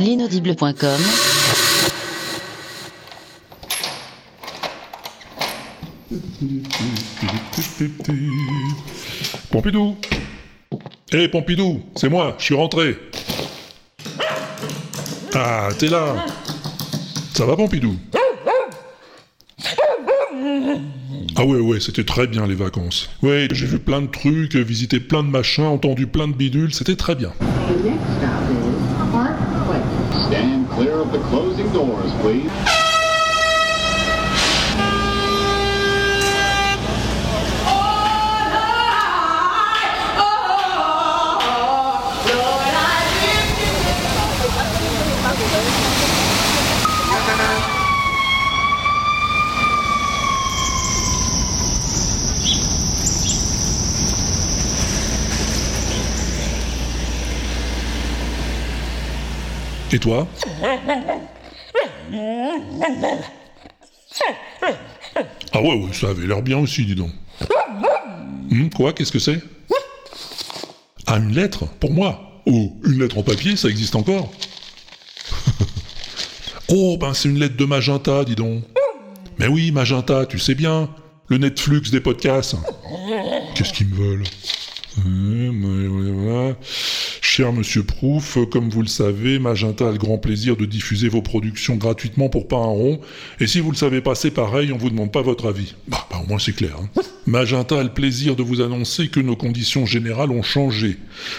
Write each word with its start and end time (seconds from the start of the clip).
L'inaudible.com 0.00 1.00
Pompidou 9.50 9.96
Hé 11.12 11.28
Pompidou, 11.28 11.82
c'est 11.94 12.08
moi, 12.08 12.34
je 12.38 12.44
suis 12.44 12.54
rentré. 12.54 12.96
Ah, 15.34 15.68
t'es 15.78 15.88
là 15.88 16.26
Ça 17.34 17.46
va 17.46 17.56
Pompidou? 17.56 17.96
Ah 21.36 21.44
ouais, 21.44 21.60
ouais, 21.60 21.78
c'était 21.80 22.04
très 22.04 22.26
bien 22.26 22.46
les 22.46 22.56
vacances. 22.56 23.08
Ouais, 23.22 23.46
j'ai 23.52 23.66
vu 23.66 23.78
plein 23.78 24.02
de 24.02 24.08
trucs, 24.08 24.56
visité 24.56 24.98
plein 24.98 25.22
de 25.22 25.28
machins, 25.28 25.64
entendu 25.64 26.06
plein 26.08 26.26
de 26.26 26.34
bidules, 26.34 26.74
c'était 26.74 26.96
très 26.96 27.14
bien. 27.14 27.32
The 27.68 27.90
next 27.90 28.16
stop 28.16 28.50
is 28.50 29.12
Park 29.12 29.36
Place. 29.66 30.26
Stand 30.28 30.70
clear 30.70 30.94
of 30.94 31.12
the 31.12 31.18
closing 31.24 31.70
doors, 31.70 32.10
please. 32.22 32.87
Et 59.92 59.98
toi 59.98 60.26
Ah 65.52 65.60
ouais, 65.62 65.80
ça 65.92 66.08
avait 66.10 66.26
l'air 66.26 66.42
bien 66.42 66.58
aussi, 66.58 66.84
dis 66.84 66.94
donc. 66.94 67.10
Hum, 68.50 68.70
quoi, 68.74 68.92
qu'est-ce 68.92 69.12
que 69.12 69.18
c'est 69.18 69.40
Ah, 71.06 71.16
une 71.18 71.34
lettre 71.34 71.66
Pour 71.80 71.92
moi 71.92 72.42
Oh, 72.46 72.72
une 72.84 73.00
lettre 73.00 73.18
en 73.18 73.22
papier, 73.22 73.56
ça 73.56 73.68
existe 73.68 73.94
encore 73.96 74.30
Oh, 76.68 76.96
ben 76.98 77.14
c'est 77.14 77.28
une 77.28 77.38
lettre 77.38 77.56
de 77.56 77.64
Magenta, 77.64 78.24
dis 78.24 78.34
donc. 78.34 78.62
Mais 79.38 79.46
oui, 79.46 79.70
Magenta, 79.70 80.26
tu 80.26 80.38
sais 80.38 80.54
bien, 80.54 80.88
le 81.28 81.38
Netflix 81.38 81.90
des 81.90 82.00
podcasts. 82.00 82.56
Qu'est-ce 83.54 83.72
qu'ils 83.72 83.88
me 83.88 83.94
veulent 83.96 84.24
Euh. 87.38 87.44
Cher 87.44 87.52
Monsieur 87.52 87.82
Proof, 87.84 88.38
comme 88.50 88.68
vous 88.68 88.82
le 88.82 88.88
savez, 88.88 89.38
Magenta 89.38 89.88
a 89.88 89.92
le 89.92 89.98
grand 89.98 90.18
plaisir 90.18 90.56
de 90.56 90.64
diffuser 90.64 91.08
vos 91.08 91.22
productions 91.22 91.76
gratuitement 91.76 92.28
pour 92.28 92.48
pas 92.48 92.56
un 92.56 92.66
rond. 92.66 93.00
Et 93.38 93.46
si 93.46 93.60
vous 93.60 93.70
le 93.70 93.76
savez 93.76 94.00
pas, 94.00 94.14
c'est 94.14 94.30
pareil, 94.30 94.72
on 94.72 94.76
vous 94.76 94.90
demande 94.90 95.12
pas 95.12 95.22
votre 95.22 95.48
avis. 95.48 95.74
Bah, 95.86 96.06
bah, 96.10 96.20
au 96.22 96.26
moins 96.28 96.38
c'est 96.38 96.52
clair. 96.52 96.76
hein. 96.80 96.88
Magenta 97.26 97.78
a 97.78 97.82
le 97.82 97.92
plaisir 97.92 98.36
de 98.36 98.42
vous 98.42 98.60
annoncer 98.60 99.08
que 99.08 99.20
nos 99.20 99.36
conditions 99.36 99.86
générales 99.86 100.30
ont 100.30 100.42
changé. 100.42 100.96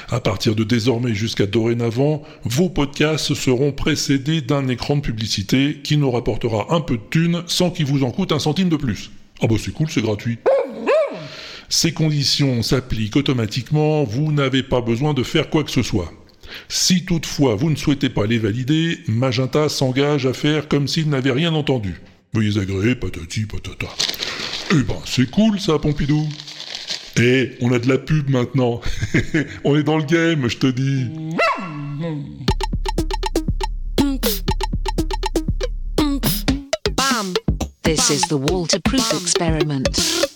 À 0.09 0.19
partir 0.19 0.55
de 0.55 0.63
désormais 0.63 1.13
jusqu'à 1.13 1.47
dorénavant, 1.47 2.23
vos 2.43 2.69
podcasts 2.69 3.33
seront 3.33 3.71
précédés 3.71 4.41
d'un 4.41 4.67
écran 4.67 4.97
de 4.97 5.01
publicité 5.01 5.79
qui 5.83 5.97
nous 5.97 6.11
rapportera 6.11 6.67
un 6.73 6.81
peu 6.81 6.95
de 6.97 7.03
thunes 7.09 7.43
sans 7.47 7.71
qu'il 7.71 7.85
vous 7.87 8.03
en 8.03 8.11
coûte 8.11 8.31
un 8.31 8.39
centime 8.39 8.69
de 8.69 8.77
plus. 8.77 9.11
Ah 9.41 9.47
bah 9.47 9.55
c'est 9.57 9.73
cool, 9.73 9.89
c'est 9.89 10.01
gratuit. 10.01 10.37
Ces 11.69 11.91
conditions 11.91 12.63
s'appliquent 12.63 13.15
automatiquement, 13.15 14.03
vous 14.03 14.31
n'avez 14.31 14.63
pas 14.63 14.81
besoin 14.81 15.13
de 15.13 15.21
faire 15.21 15.51
quoi 15.51 15.63
que 15.63 15.69
ce 15.69 15.83
soit. 15.83 16.11
Si 16.67 17.05
toutefois 17.05 17.53
vous 17.53 17.69
ne 17.69 17.75
souhaitez 17.75 18.09
pas 18.09 18.25
les 18.25 18.39
valider, 18.39 18.97
Magenta 19.07 19.69
s'engage 19.69 20.25
à 20.25 20.33
faire 20.33 20.67
comme 20.67 20.87
s'il 20.87 21.09
n'avait 21.09 21.31
rien 21.31 21.53
entendu. 21.53 22.01
Veuillez 22.33 22.59
agréer, 22.59 22.95
patati 22.95 23.45
patata. 23.45 23.87
Eh 24.71 24.83
ben, 24.83 24.95
c'est 25.05 25.29
cool 25.29 25.59
ça, 25.59 25.77
Pompidou. 25.77 26.27
Eh, 27.17 27.51
on 27.61 27.71
a 27.71 27.79
de 27.79 27.87
la 27.87 27.97
pub 27.99 28.29
maintenant. 28.29 28.81
on 29.63 29.75
est 29.75 29.83
dans 29.83 29.97
le 29.97 30.05
game, 30.05 30.47
je 30.47 30.57
te 30.57 30.67
dis. 30.67 31.05
This 37.83 38.09
is 38.09 38.21
the 38.29 38.37
experiment. 39.21 40.28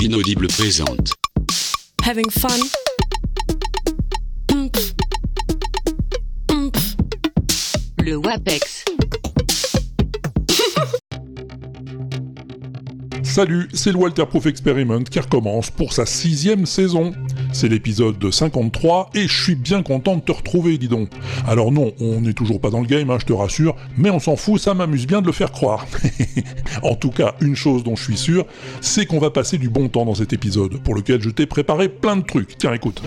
L'inaudible 0.00 0.46
présente. 0.46 1.12
Having 2.02 2.30
fun. 2.30 2.48
Le 8.02 8.16
WAPEX. 8.16 8.86
Salut, 13.22 13.68
c'est 13.74 13.92
le 13.92 13.98
Walter 13.98 14.24
Proof 14.24 14.46
Experiment 14.46 15.04
qui 15.04 15.20
recommence 15.20 15.70
pour 15.70 15.92
sa 15.92 16.06
sixième 16.06 16.64
saison. 16.64 17.12
C'est 17.52 17.68
l'épisode 17.68 18.18
de 18.18 18.30
53 18.30 19.10
et 19.14 19.26
je 19.26 19.42
suis 19.42 19.54
bien 19.54 19.82
content 19.82 20.16
de 20.16 20.20
te 20.20 20.32
retrouver, 20.32 20.78
dis 20.78 20.88
donc. 20.88 21.10
Alors 21.46 21.72
non, 21.72 21.92
on 22.00 22.20
n'est 22.20 22.32
toujours 22.32 22.60
pas 22.60 22.70
dans 22.70 22.80
le 22.80 22.86
game, 22.86 23.10
hein, 23.10 23.18
je 23.20 23.26
te 23.26 23.32
rassure, 23.32 23.76
mais 23.96 24.10
on 24.10 24.18
s'en 24.18 24.36
fout, 24.36 24.60
ça 24.60 24.74
m'amuse 24.74 25.06
bien 25.06 25.20
de 25.20 25.26
le 25.26 25.32
faire 25.32 25.52
croire. 25.52 25.86
en 26.82 26.94
tout 26.94 27.10
cas, 27.10 27.34
une 27.40 27.56
chose 27.56 27.82
dont 27.82 27.96
je 27.96 28.04
suis 28.04 28.16
sûr, 28.16 28.46
c'est 28.80 29.06
qu'on 29.06 29.18
va 29.18 29.30
passer 29.30 29.58
du 29.58 29.68
bon 29.68 29.88
temps 29.88 30.04
dans 30.04 30.14
cet 30.14 30.32
épisode, 30.32 30.82
pour 30.82 30.94
lequel 30.94 31.20
je 31.20 31.30
t'ai 31.30 31.46
préparé 31.46 31.88
plein 31.88 32.16
de 32.16 32.22
trucs. 32.22 32.56
Tiens, 32.58 32.72
écoute. 32.72 33.02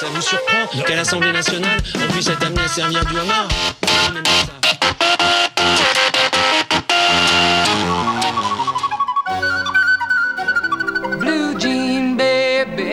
Ça 0.00 0.06
vous 0.14 0.22
surprend 0.22 0.84
qu'à 0.86 0.94
l'Assemblée 0.94 1.32
nationale, 1.32 1.76
on 1.96 2.12
puisse 2.12 2.28
être 2.28 2.46
amené 2.46 2.62
à 2.62 2.68
servir 2.68 3.04
du 3.04 3.18
homard. 3.18 3.48
Blue 11.18 11.60
Jean 11.60 12.14
Baby. 12.14 12.92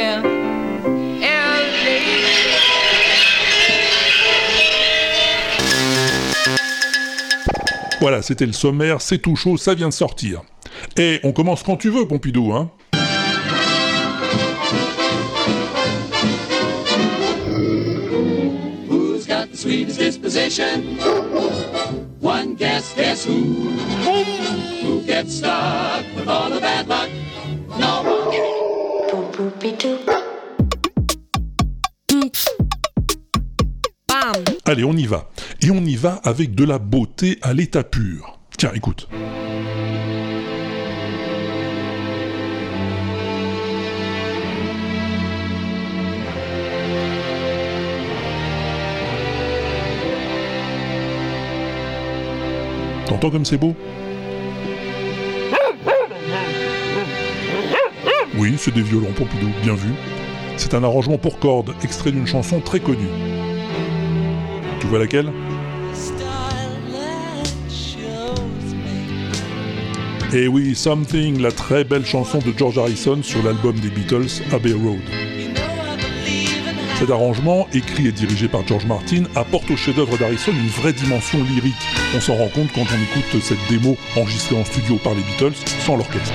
Voilà, 8.02 8.24
c'était 8.24 8.48
le 8.48 8.54
sommaire, 8.54 9.00
c'est 9.00 9.20
tout 9.20 9.36
chaud, 9.36 9.58
ça 9.58 9.76
vient 9.76 9.90
de 9.90 9.94
sortir. 9.94 10.42
Et 10.98 11.20
on 11.24 11.34
commence 11.34 11.62
quand 11.62 11.78
tu 11.78 11.92
veux, 11.92 12.08
Pompidou, 12.08 12.52
hein 12.52 12.72
disposition? 20.36 20.98
One 22.20 22.56
guess, 22.56 22.94
guess 22.94 23.26
who? 23.26 23.72
Who 24.84 25.02
gets 25.04 25.38
stuck 25.38 26.06
with 26.16 26.28
all 26.28 26.50
the 26.50 26.60
bad 26.60 26.88
luck? 26.88 27.10
No 27.80 28.04
one. 28.04 28.16
Allez, 34.66 34.84
on 34.84 34.98
y 34.98 35.06
va. 35.06 35.30
Et 35.62 35.72
on 35.72 35.86
y 35.86 35.96
va 35.96 36.20
avec 36.24 36.56
de 36.56 36.66
la 36.66 36.80
beauté 36.80 37.38
à 37.42 37.54
l'état 37.54 37.84
pur. 37.84 38.40
Tiens, 38.58 38.72
écoute. 38.74 39.08
T'entends 53.06 53.30
comme 53.30 53.46
c'est 53.46 53.58
beau? 53.58 53.76
Oui, 58.38 58.56
c'est 58.58 58.74
des 58.74 58.82
violons 58.82 59.12
Pompidou, 59.16 59.50
bien 59.64 59.76
vu. 59.76 59.94
C'est 60.58 60.74
un 60.74 60.84
arrangement 60.84 61.18
pour 61.18 61.40
cordes, 61.40 61.74
extrait 61.84 62.12
d'une 62.12 62.28
chanson 62.28 62.60
très 62.60 62.80
connue. 62.80 63.08
Tu 64.80 64.88
vois 64.88 65.00
laquelle? 65.00 65.32
Et 70.34 70.50
oui, 70.50 70.76
Something, 70.76 71.42
la 71.42 71.52
très 71.52 71.86
belle 71.86 72.06
chanson 72.06 72.40
de 72.40 72.54
George 72.58 72.78
Harrison 72.78 73.24
sur 73.24 73.42
l'album 73.44 73.76
des 73.80 73.90
Beatles, 73.90 74.44
Abbey 74.52 74.74
Road. 74.74 75.00
Cet 77.00 77.10
arrangement, 77.10 77.68
écrit 77.74 78.08
et 78.08 78.12
dirigé 78.12 78.48
par 78.48 78.68
George 78.68 78.86
Martin, 78.86 79.24
apporte 79.36 79.70
au 79.72 79.78
chef-d'œuvre 79.78 80.18
d'Harrison 80.18 80.52
une 80.52 80.68
vraie 80.68 80.94
dimension 80.94 81.42
lyrique. 81.44 81.76
On 82.14 82.22
s'en 82.22 82.36
rend 82.36 82.50
compte 82.50 82.72
quand 82.74 82.82
on 82.82 83.20
écoute 83.20 83.42
cette 83.42 83.58
démo 83.70 83.98
enregistrée 84.16 84.56
en 84.56 84.66
studio 84.66 84.98
par 84.98 85.14
les 85.14 85.22
Beatles 85.22 85.56
sans 85.80 85.98
l'orchestre. 85.98 86.34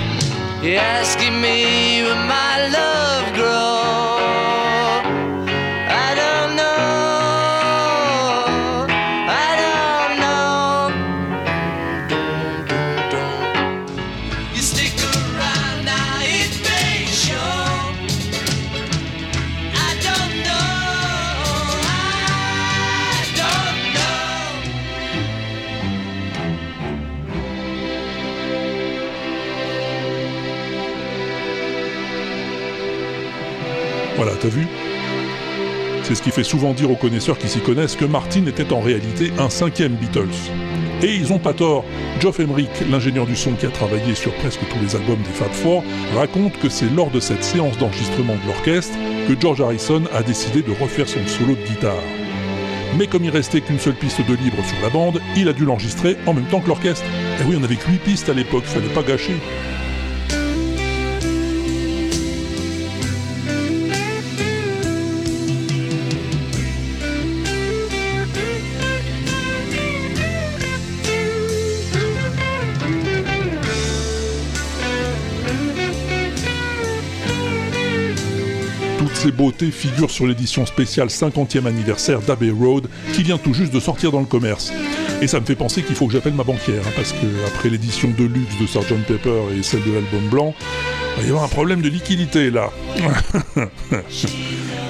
T'as 34.40 34.48
vu? 34.48 34.66
C'est 36.02 36.14
ce 36.14 36.22
qui 36.22 36.30
fait 36.30 36.44
souvent 36.44 36.72
dire 36.72 36.90
aux 36.90 36.96
connaisseurs 36.96 37.38
qui 37.38 37.48
s'y 37.48 37.60
connaissent 37.60 37.94
que 37.94 38.04
Martin 38.04 38.46
était 38.46 38.72
en 38.72 38.80
réalité 38.80 39.30
un 39.38 39.50
cinquième 39.50 39.92
Beatles. 39.92 40.28
Et 41.02 41.14
ils 41.14 41.32
ont 41.32 41.38
pas 41.38 41.52
tort. 41.52 41.84
Geoff 42.20 42.40
Emerick, 42.40 42.70
l'ingénieur 42.90 43.26
du 43.26 43.36
son 43.36 43.52
qui 43.52 43.66
a 43.66 43.70
travaillé 43.70 44.14
sur 44.14 44.34
presque 44.34 44.60
tous 44.68 44.78
les 44.82 44.96
albums 44.96 45.22
des 45.22 45.30
Fab 45.30 45.52
Four, 45.52 45.84
raconte 46.16 46.58
que 46.58 46.68
c'est 46.68 46.92
lors 46.94 47.10
de 47.10 47.20
cette 47.20 47.44
séance 47.44 47.78
d'enregistrement 47.78 48.34
de 48.34 48.46
l'orchestre 48.46 48.96
que 49.28 49.38
George 49.38 49.60
Harrison 49.60 50.02
a 50.12 50.22
décidé 50.22 50.62
de 50.62 50.72
refaire 50.72 51.08
son 51.08 51.24
solo 51.26 51.54
de 51.54 51.66
guitare. 51.66 52.02
Mais 52.98 53.06
comme 53.06 53.24
il 53.24 53.30
restait 53.30 53.60
qu'une 53.60 53.78
seule 53.78 53.94
piste 53.94 54.26
de 54.26 54.34
libre 54.34 54.64
sur 54.66 54.82
la 54.82 54.90
bande, 54.90 55.20
il 55.36 55.48
a 55.48 55.52
dû 55.52 55.64
l'enregistrer 55.64 56.16
en 56.26 56.34
même 56.34 56.46
temps 56.46 56.60
que 56.60 56.68
l'orchestre. 56.68 57.06
Et 57.40 57.44
oui, 57.44 57.56
on 57.58 57.62
avait 57.62 57.76
que 57.76 57.88
8 57.88 57.98
pistes 57.98 58.28
à 58.28 58.34
l'époque, 58.34 58.64
fallait 58.64 58.88
pas 58.88 59.02
gâcher. 59.02 59.36
Ces 79.22 79.32
beautés 79.32 79.70
figurent 79.70 80.10
sur 80.10 80.26
l'édition 80.26 80.64
spéciale 80.64 81.08
50e 81.08 81.66
anniversaire 81.66 82.22
d'Abbey 82.22 82.50
Road 82.50 82.88
qui 83.12 83.22
vient 83.22 83.36
tout 83.36 83.52
juste 83.52 83.70
de 83.70 83.78
sortir 83.78 84.12
dans 84.12 84.20
le 84.20 84.24
commerce. 84.24 84.72
Et 85.20 85.26
ça 85.26 85.40
me 85.40 85.44
fait 85.44 85.56
penser 85.56 85.82
qu'il 85.82 85.94
faut 85.94 86.06
que 86.06 86.14
j'appelle 86.14 86.32
ma 86.32 86.42
banquière, 86.42 86.80
hein, 86.86 86.92
parce 86.96 87.12
que 87.12 87.26
après 87.46 87.68
l'édition 87.68 88.08
de 88.08 88.24
luxe 88.24 88.58
de 88.58 88.66
Sgt 88.66 89.04
Pepper 89.06 89.42
et 89.54 89.62
celle 89.62 89.82
de 89.82 89.92
l'album 89.92 90.26
blanc, 90.30 90.54
il 91.18 91.20
va 91.20 91.26
y 91.26 91.28
avoir 91.28 91.44
un 91.44 91.48
problème 91.48 91.82
de 91.82 91.90
liquidité 91.90 92.50
là. 92.50 92.70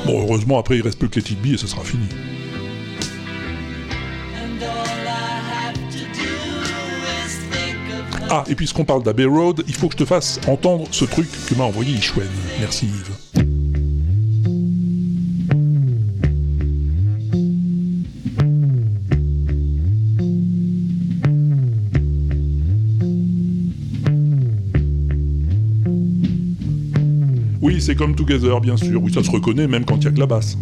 bon, 0.07 0.23
heureusement, 0.23 0.61
après 0.61 0.77
il 0.77 0.83
reste 0.83 1.01
plus 1.01 1.09
que 1.09 1.19
les 1.19 1.35
billes 1.35 1.55
et 1.55 1.59
ce 1.59 1.67
sera 1.67 1.83
fini. 1.83 2.07
Ah, 8.31 8.45
et 8.49 8.55
puisqu'on 8.55 8.85
parle 8.85 9.03
d'Abbey 9.03 9.25
Road, 9.25 9.65
il 9.67 9.75
faut 9.75 9.89
que 9.89 9.95
je 9.95 10.05
te 10.05 10.05
fasse 10.05 10.39
entendre 10.47 10.87
ce 10.93 11.05
truc 11.05 11.27
que 11.49 11.57
m'a 11.57 11.65
envoyé 11.65 11.95
Ishwen. 11.95 12.29
Merci 12.61 12.87
Yves. 12.87 13.30
Comme 28.01 28.15
Together, 28.15 28.63
bien 28.63 28.79
sûr. 28.79 29.03
Oui, 29.03 29.13
ça 29.13 29.23
se 29.23 29.31
reconnaît 29.31 29.69
même 29.69 29.85
quand 29.85 29.99
il 29.99 30.05
y 30.05 30.07
a 30.07 30.11
que 30.11 30.19
la 30.19 30.25
basse. 30.25 30.57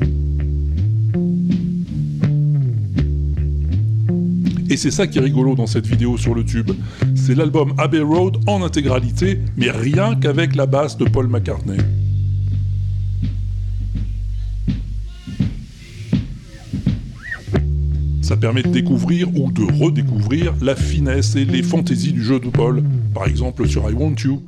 Et 4.68 4.76
c'est 4.76 4.90
ça 4.90 5.06
qui 5.06 5.18
est 5.18 5.20
rigolo 5.20 5.54
dans 5.54 5.68
cette 5.68 5.86
vidéo 5.86 6.16
sur 6.16 6.34
le 6.34 6.44
tube. 6.44 6.72
C'est 7.14 7.36
l'album 7.36 7.74
Abbey 7.78 8.00
Road 8.00 8.38
en 8.48 8.64
intégralité, 8.64 9.38
mais 9.56 9.70
rien 9.70 10.16
qu'avec 10.16 10.56
la 10.56 10.66
basse 10.66 10.96
de 10.96 11.04
Paul 11.04 11.28
McCartney. 11.28 11.78
Ça 18.20 18.36
permet 18.36 18.64
de 18.64 18.70
découvrir 18.70 19.28
ou 19.38 19.52
de 19.52 19.62
redécouvrir 19.80 20.54
la 20.60 20.74
finesse 20.74 21.36
et 21.36 21.44
les 21.44 21.62
fantaisies 21.62 22.12
du 22.12 22.24
jeu 22.24 22.40
de 22.40 22.48
Paul, 22.48 22.82
par 23.14 23.28
exemple 23.28 23.68
sur 23.68 23.88
I 23.88 23.94
Want 23.94 24.16
You. 24.24 24.42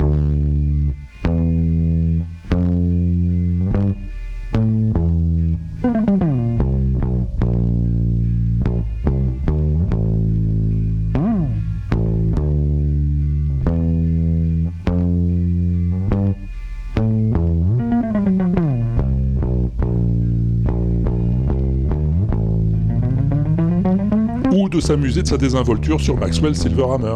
S'amuser 24.90 25.22
de 25.22 25.28
sa 25.28 25.36
désinvolture 25.36 26.00
sur 26.00 26.16
Maxwell 26.16 26.52
Silverhammer. 26.52 27.14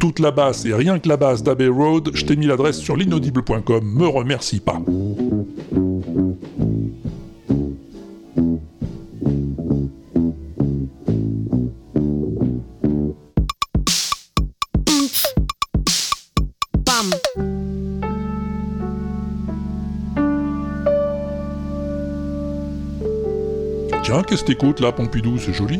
Toute 0.00 0.18
la 0.20 0.30
basse 0.30 0.64
et 0.64 0.72
rien 0.72 0.98
que 0.98 1.10
la 1.10 1.18
basse 1.18 1.42
d'Abbey 1.42 1.68
Road, 1.68 2.08
je 2.14 2.24
t'ai 2.24 2.36
mis 2.36 2.46
l'adresse 2.46 2.78
sur 2.78 2.96
l'inaudible.com, 2.96 3.84
me 3.84 4.06
remercie 4.06 4.60
pas. 4.60 4.80
Tiens, 24.18 24.24
qu'est-ce 24.28 24.42
que 24.42 24.48
t'écoutes 24.48 24.80
là, 24.80 24.90
Pompidou, 24.90 25.38
c'est 25.38 25.52
joli 25.52 25.78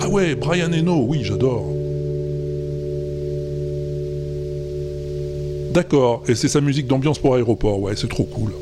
Ah 0.00 0.08
ouais, 0.08 0.34
Brian 0.34 0.72
Eno, 0.72 1.04
oui, 1.06 1.20
j'adore. 1.24 1.66
D'accord, 5.74 6.22
et 6.26 6.34
c'est 6.34 6.48
sa 6.48 6.62
musique 6.62 6.86
d'ambiance 6.86 7.18
pour 7.18 7.34
aéroport, 7.34 7.78
ouais, 7.80 7.96
c'est 7.96 8.08
trop 8.08 8.24
cool. 8.24 8.54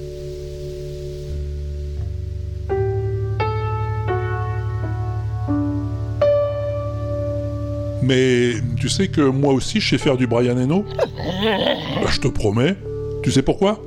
Mais 8.02 8.54
tu 8.76 8.88
sais 8.88 9.06
que 9.06 9.20
moi 9.20 9.52
aussi 9.52 9.78
je 9.78 9.90
sais 9.90 9.98
faire 9.98 10.16
du 10.16 10.26
Brian 10.26 10.58
Eno? 10.58 10.84
Bah, 10.96 12.10
Je 12.10 12.18
te 12.18 12.26
promets. 12.26 12.74
Tu 13.22 13.30
sais 13.30 13.42
pourquoi? 13.42 13.80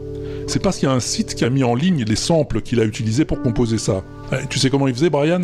C'est 0.49 0.57
parce 0.57 0.79
qu'il 0.79 0.89
y 0.89 0.91
a 0.91 0.95
un 0.95 0.99
site 0.99 1.35
qui 1.35 1.45
a 1.45 1.51
mis 1.51 1.63
en 1.63 1.75
ligne 1.75 2.03
les 2.03 2.15
samples 2.15 2.63
qu'il 2.63 2.79
a 2.79 2.83
utilisés 2.83 3.23
pour 3.23 3.39
composer 3.43 3.77
ça. 3.77 4.01
Eh, 4.31 4.47
tu 4.49 4.57
sais 4.57 4.71
comment 4.71 4.87
il 4.87 4.95
faisait 4.95 5.11
Brian? 5.11 5.41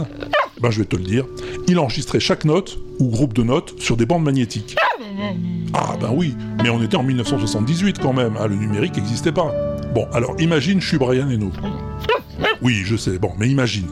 Ben 0.59 0.71
je 0.71 0.79
vais 0.79 0.87
te 0.87 0.95
le 0.95 1.03
dire. 1.03 1.27
Il 1.67 1.77
enregistrait 1.77 2.19
chaque 2.19 2.43
note, 2.43 2.79
ou 2.97 3.09
groupe 3.09 3.33
de 3.33 3.43
notes, 3.43 3.79
sur 3.79 3.97
des 3.97 4.07
bandes 4.07 4.23
magnétiques. 4.23 4.75
Ah 5.75 5.95
ben 6.01 6.09
oui, 6.11 6.35
mais 6.63 6.71
on 6.71 6.81
était 6.81 6.97
en 6.97 7.03
1978 7.03 7.99
quand 7.99 8.13
même, 8.13 8.35
hein, 8.35 8.47
le 8.47 8.55
numérique 8.55 8.95
n'existait 8.95 9.31
pas. 9.31 9.53
Bon, 9.93 10.07
alors 10.11 10.35
imagine 10.39 10.81
je 10.81 10.87
suis 10.87 10.97
Brian 10.97 11.29
Eno. 11.29 11.51
Oui, 12.63 12.81
je 12.83 12.95
sais, 12.95 13.19
bon, 13.19 13.31
mais 13.37 13.47
imagine. 13.47 13.91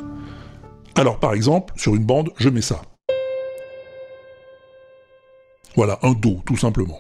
Alors 0.96 1.20
par 1.20 1.36
exemple, 1.36 1.76
sur 1.78 1.94
une 1.94 2.06
bande, 2.06 2.32
je 2.38 2.50
mets 2.50 2.62
ça. 2.62 2.82
Voilà, 5.76 6.00
un 6.02 6.14
Do, 6.14 6.42
tout 6.44 6.58
simplement. 6.58 6.98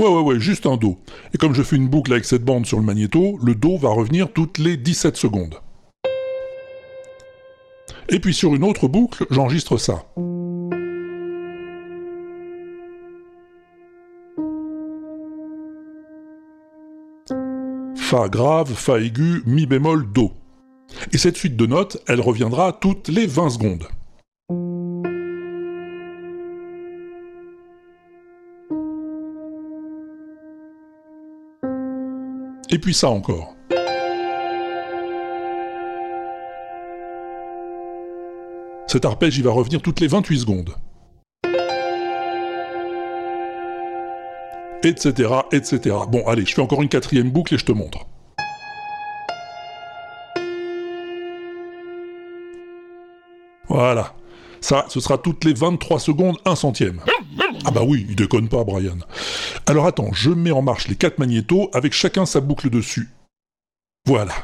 Ouais, 0.00 0.08
ouais, 0.08 0.22
ouais, 0.22 0.40
juste 0.40 0.64
un 0.64 0.78
Do. 0.78 0.96
Et 1.34 1.36
comme 1.36 1.52
je 1.52 1.62
fais 1.62 1.76
une 1.76 1.86
boucle 1.86 2.10
avec 2.12 2.24
cette 2.24 2.42
bande 2.42 2.64
sur 2.64 2.78
le 2.78 2.82
magnéto, 2.82 3.38
le 3.44 3.54
Do 3.54 3.76
va 3.76 3.90
revenir 3.90 4.32
toutes 4.32 4.56
les 4.56 4.78
17 4.78 5.14
secondes. 5.14 5.56
Et 8.08 8.18
puis 8.18 8.32
sur 8.32 8.54
une 8.54 8.64
autre 8.64 8.88
boucle, 8.88 9.26
j'enregistre 9.30 9.76
ça. 9.76 10.06
Fa 17.94 18.30
grave, 18.30 18.72
Fa 18.72 19.00
aigu, 19.00 19.42
Mi 19.44 19.66
bémol, 19.66 20.10
Do. 20.10 20.32
Et 21.12 21.18
cette 21.18 21.36
suite 21.36 21.56
de 21.56 21.66
notes, 21.66 22.02
elle 22.08 22.22
reviendra 22.22 22.72
toutes 22.72 23.08
les 23.08 23.26
20 23.26 23.50
secondes. 23.50 23.86
Et 32.72 32.78
puis 32.78 32.94
ça 32.94 33.08
encore. 33.08 33.54
Cet 38.86 39.04
arpège, 39.04 39.38
il 39.38 39.44
va 39.44 39.52
revenir 39.52 39.82
toutes 39.82 40.00
les 40.00 40.08
28 40.08 40.38
secondes. 40.40 40.74
Etc, 44.82 45.28
etc. 45.52 45.96
Bon, 46.08 46.26
allez, 46.26 46.46
je 46.46 46.54
fais 46.54 46.62
encore 46.62 46.82
une 46.82 46.88
quatrième 46.88 47.30
boucle 47.30 47.54
et 47.54 47.58
je 47.58 47.64
te 47.64 47.72
montre. 47.72 48.06
Voilà. 53.68 54.14
Ça, 54.60 54.86
ce 54.88 55.00
sera 55.00 55.18
toutes 55.18 55.44
les 55.44 55.54
23 55.54 56.00
secondes, 56.00 56.36
un 56.44 56.56
centième. 56.56 57.00
Ah 57.64 57.70
bah 57.70 57.82
oui, 57.86 58.06
il 58.08 58.16
déconne 58.16 58.48
pas, 58.48 58.64
Brian. 58.64 58.98
Alors 59.70 59.86
attends, 59.86 60.12
je 60.12 60.30
mets 60.30 60.50
en 60.50 60.62
marche 60.62 60.88
les 60.88 60.96
quatre 60.96 61.20
magnétos 61.20 61.70
avec 61.72 61.92
chacun 61.92 62.26
sa 62.26 62.40
boucle 62.40 62.70
dessus. 62.70 63.08
Voilà. 64.04 64.34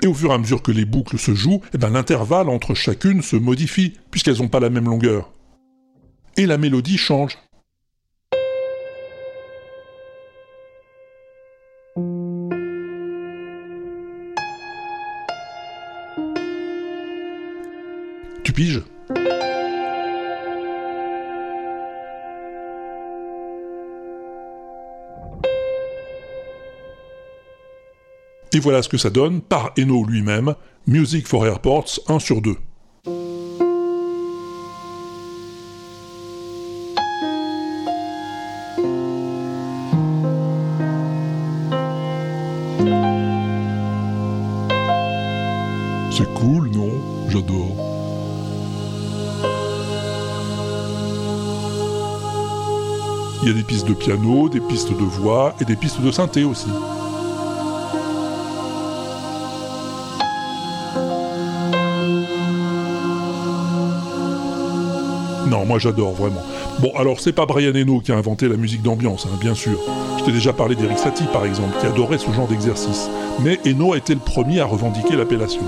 Et 0.00 0.06
au 0.06 0.14
fur 0.14 0.30
et 0.30 0.34
à 0.34 0.38
mesure 0.38 0.62
que 0.62 0.70
les 0.70 0.84
boucles 0.84 1.18
se 1.18 1.34
jouent, 1.34 1.62
eh 1.74 1.78
ben, 1.78 1.90
l'intervalle 1.90 2.48
entre 2.48 2.74
chacune 2.74 3.20
se 3.20 3.34
modifie, 3.34 3.98
puisqu'elles 4.12 4.38
n'ont 4.38 4.46
pas 4.46 4.60
la 4.60 4.70
même 4.70 4.84
longueur. 4.84 5.32
Et 6.36 6.46
la 6.46 6.58
mélodie 6.58 6.96
change. 6.96 7.36
Et 28.52 28.60
voilà 28.60 28.82
ce 28.82 28.88
que 28.88 28.96
ça 28.96 29.10
donne 29.10 29.40
par 29.42 29.72
Eno 29.78 30.04
lui-même, 30.04 30.54
Music 30.86 31.28
for 31.28 31.46
Airports 31.46 32.00
1 32.08 32.18
sur 32.18 32.42
2. 32.42 32.56
Piano, 53.98 54.48
des 54.48 54.60
pistes 54.60 54.90
de 54.90 55.04
voix 55.04 55.54
et 55.60 55.64
des 55.64 55.76
pistes 55.76 56.00
de 56.00 56.10
synthé 56.10 56.44
aussi. 56.44 56.68
Non, 65.50 65.64
moi 65.64 65.78
j'adore 65.78 66.12
vraiment. 66.12 66.42
Bon, 66.80 66.92
alors 66.96 67.20
c'est 67.20 67.32
pas 67.32 67.46
Brian 67.46 67.74
Eno 67.74 68.00
qui 68.00 68.12
a 68.12 68.16
inventé 68.16 68.48
la 68.48 68.56
musique 68.56 68.82
d'ambiance, 68.82 69.26
hein, 69.26 69.36
bien 69.40 69.54
sûr. 69.54 69.78
Je 70.18 70.24
t'ai 70.24 70.32
déjà 70.32 70.52
parlé 70.52 70.74
d'Eric 70.76 70.98
Satie 70.98 71.24
par 71.32 71.44
exemple, 71.44 71.74
qui 71.80 71.86
adorait 71.86 72.18
ce 72.18 72.30
genre 72.32 72.46
d'exercice. 72.46 73.08
Mais 73.42 73.58
Eno 73.66 73.94
a 73.94 73.96
été 73.96 74.14
le 74.14 74.20
premier 74.20 74.60
à 74.60 74.66
revendiquer 74.66 75.16
l'appellation. 75.16 75.62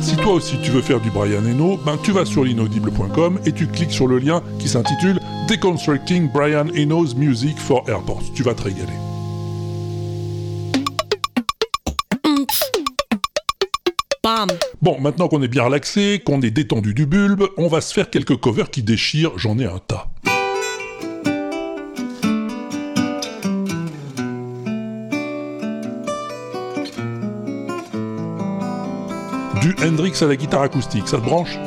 Si 0.00 0.16
toi 0.16 0.32
aussi 0.32 0.56
tu 0.62 0.70
veux 0.70 0.82
faire 0.82 1.00
du 1.00 1.10
Brian 1.10 1.44
Eno, 1.44 1.78
ben 1.84 1.96
tu 2.02 2.10
vas 2.10 2.24
sur 2.24 2.44
l'inaudible.com 2.44 3.38
et 3.46 3.52
tu 3.52 3.68
cliques 3.68 3.92
sur 3.92 4.08
le 4.08 4.18
lien 4.18 4.42
qui 4.58 4.68
s'intitule 4.68 5.20
Deconstructing 5.50 6.30
Brian 6.30 6.68
Eno's 6.76 7.16
Music 7.16 7.58
for 7.58 7.82
Airports. 7.88 8.22
Tu 8.36 8.44
vas 8.44 8.54
te 8.54 8.62
régaler. 8.62 8.86
Bon, 14.80 15.00
maintenant 15.00 15.26
qu'on 15.26 15.42
est 15.42 15.48
bien 15.48 15.64
relaxé, 15.64 16.22
qu'on 16.24 16.40
est 16.40 16.52
détendu 16.52 16.94
du 16.94 17.04
bulbe, 17.04 17.48
on 17.56 17.66
va 17.66 17.80
se 17.80 17.92
faire 17.92 18.10
quelques 18.10 18.36
covers 18.36 18.70
qui 18.70 18.84
déchirent, 18.84 19.32
j'en 19.38 19.58
ai 19.58 19.66
un 19.66 19.80
tas. 19.80 20.06
Du 29.60 29.74
Hendrix 29.84 30.12
à 30.20 30.26
la 30.26 30.36
guitare 30.36 30.62
acoustique, 30.62 31.08
ça 31.08 31.16
te 31.16 31.24
branche? 31.24 31.58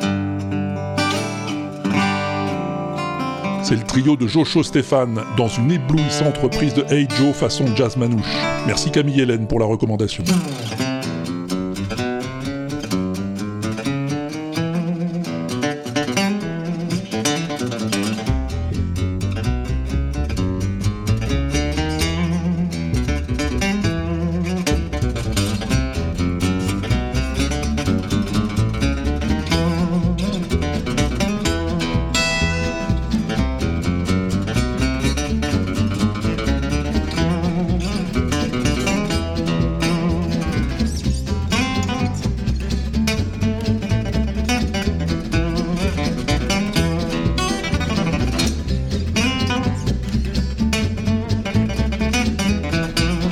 Le 3.74 3.82
trio 3.82 4.14
de 4.14 4.28
Joshua 4.28 4.62
Stéphane 4.62 5.24
dans 5.36 5.48
une 5.48 5.72
éblouissante 5.72 6.38
reprise 6.38 6.74
de 6.74 6.84
Hey 6.90 7.08
Joe 7.18 7.34
façon 7.34 7.64
jazz 7.74 7.96
manouche. 7.96 8.32
Merci 8.68 8.92
Camille 8.92 9.20
Hélène 9.20 9.48
pour 9.48 9.58
la 9.58 9.66
recommandation. 9.66 10.22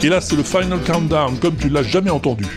Et 0.05 0.09
là, 0.09 0.21
c'est 0.21 0.35
le 0.35 0.43
final 0.43 0.81
countdown, 0.85 1.39
comme 1.39 1.55
tu 1.55 1.69
l'as 1.69 1.85
jamais 1.85 2.11
entendu. 2.11 2.45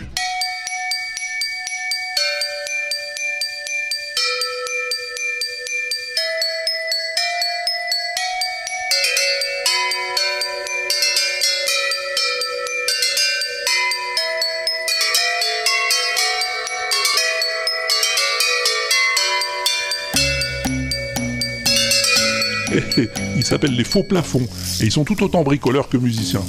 Ils 23.36 23.44
s'appellent 23.44 23.76
les 23.76 23.84
faux 23.84 24.02
plafonds, 24.02 24.48
et 24.80 24.86
ils 24.86 24.90
sont 24.90 25.04
tout 25.04 25.22
autant 25.22 25.44
bricoleurs 25.44 25.88
que 25.88 25.96
musiciens. 25.96 26.42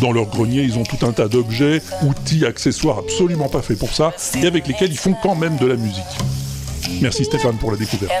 Dans 0.00 0.12
leur 0.12 0.26
grenier, 0.26 0.62
ils 0.62 0.78
ont 0.78 0.82
tout 0.82 1.04
un 1.06 1.12
tas 1.12 1.28
d'objets, 1.28 1.80
outils, 2.02 2.44
accessoires 2.44 2.98
absolument 2.98 3.48
pas 3.48 3.62
faits 3.62 3.78
pour 3.78 3.92
ça, 3.94 4.12
et 4.40 4.46
avec 4.46 4.66
lesquels 4.66 4.90
ils 4.90 4.98
font 4.98 5.14
quand 5.22 5.34
même 5.34 5.56
de 5.56 5.66
la 5.66 5.76
musique. 5.76 6.02
Merci 7.00 7.24
Stéphane 7.24 7.56
pour 7.56 7.70
la 7.70 7.76
découverte. 7.76 8.12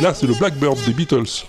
Et 0.00 0.02
là, 0.02 0.14
c'est 0.14 0.26
le 0.26 0.32
Blackbird 0.32 0.78
des 0.86 0.94
Beatles. 0.94 1.44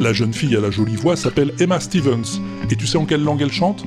La 0.00 0.14
jeune 0.14 0.32
fille 0.32 0.56
à 0.56 0.60
la 0.60 0.70
jolie 0.70 0.96
voix 0.96 1.14
s'appelle 1.14 1.52
Emma 1.60 1.78
Stevens. 1.78 2.40
Et 2.70 2.76
tu 2.76 2.86
sais 2.86 2.96
en 2.96 3.04
quelle 3.04 3.22
langue 3.22 3.42
elle 3.42 3.52
chante? 3.52 3.84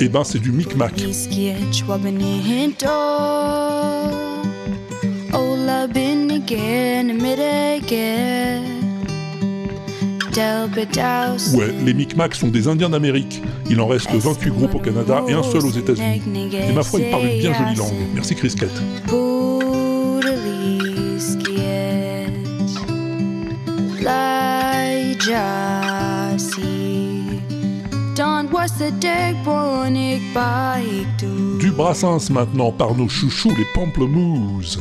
Eh 0.00 0.08
ben, 0.08 0.24
c'est 0.24 0.38
du 0.38 0.50
micmac. 0.50 0.94
Ouais, 11.54 11.72
les 11.84 11.94
Micmacs 11.94 12.34
sont 12.34 12.48
des 12.48 12.68
Indiens 12.68 12.90
d'Amérique. 12.90 13.42
Il 13.70 13.80
en 13.80 13.86
reste 13.86 14.10
28 14.12 14.50
groupes 14.50 14.74
au 14.74 14.78
Canada 14.78 15.22
et 15.28 15.32
un 15.32 15.42
seul 15.42 15.64
aux 15.64 15.70
États-Unis. 15.70 16.22
Et 16.68 16.72
ma 16.72 16.82
foi, 16.82 17.00
ils 17.00 17.10
parlent 17.10 17.24
une 17.26 17.38
bien 17.38 17.52
jolie 17.54 17.74
langue. 17.76 17.94
Merci 18.14 18.34
Chris 18.34 18.54
Kett. 18.58 18.70
Du 31.60 31.70
Brassens 31.72 32.30
maintenant 32.30 32.70
par 32.72 32.94
nos 32.94 33.08
chouchous 33.08 33.52
les 33.56 33.66
Pamplemousses. 33.74 34.78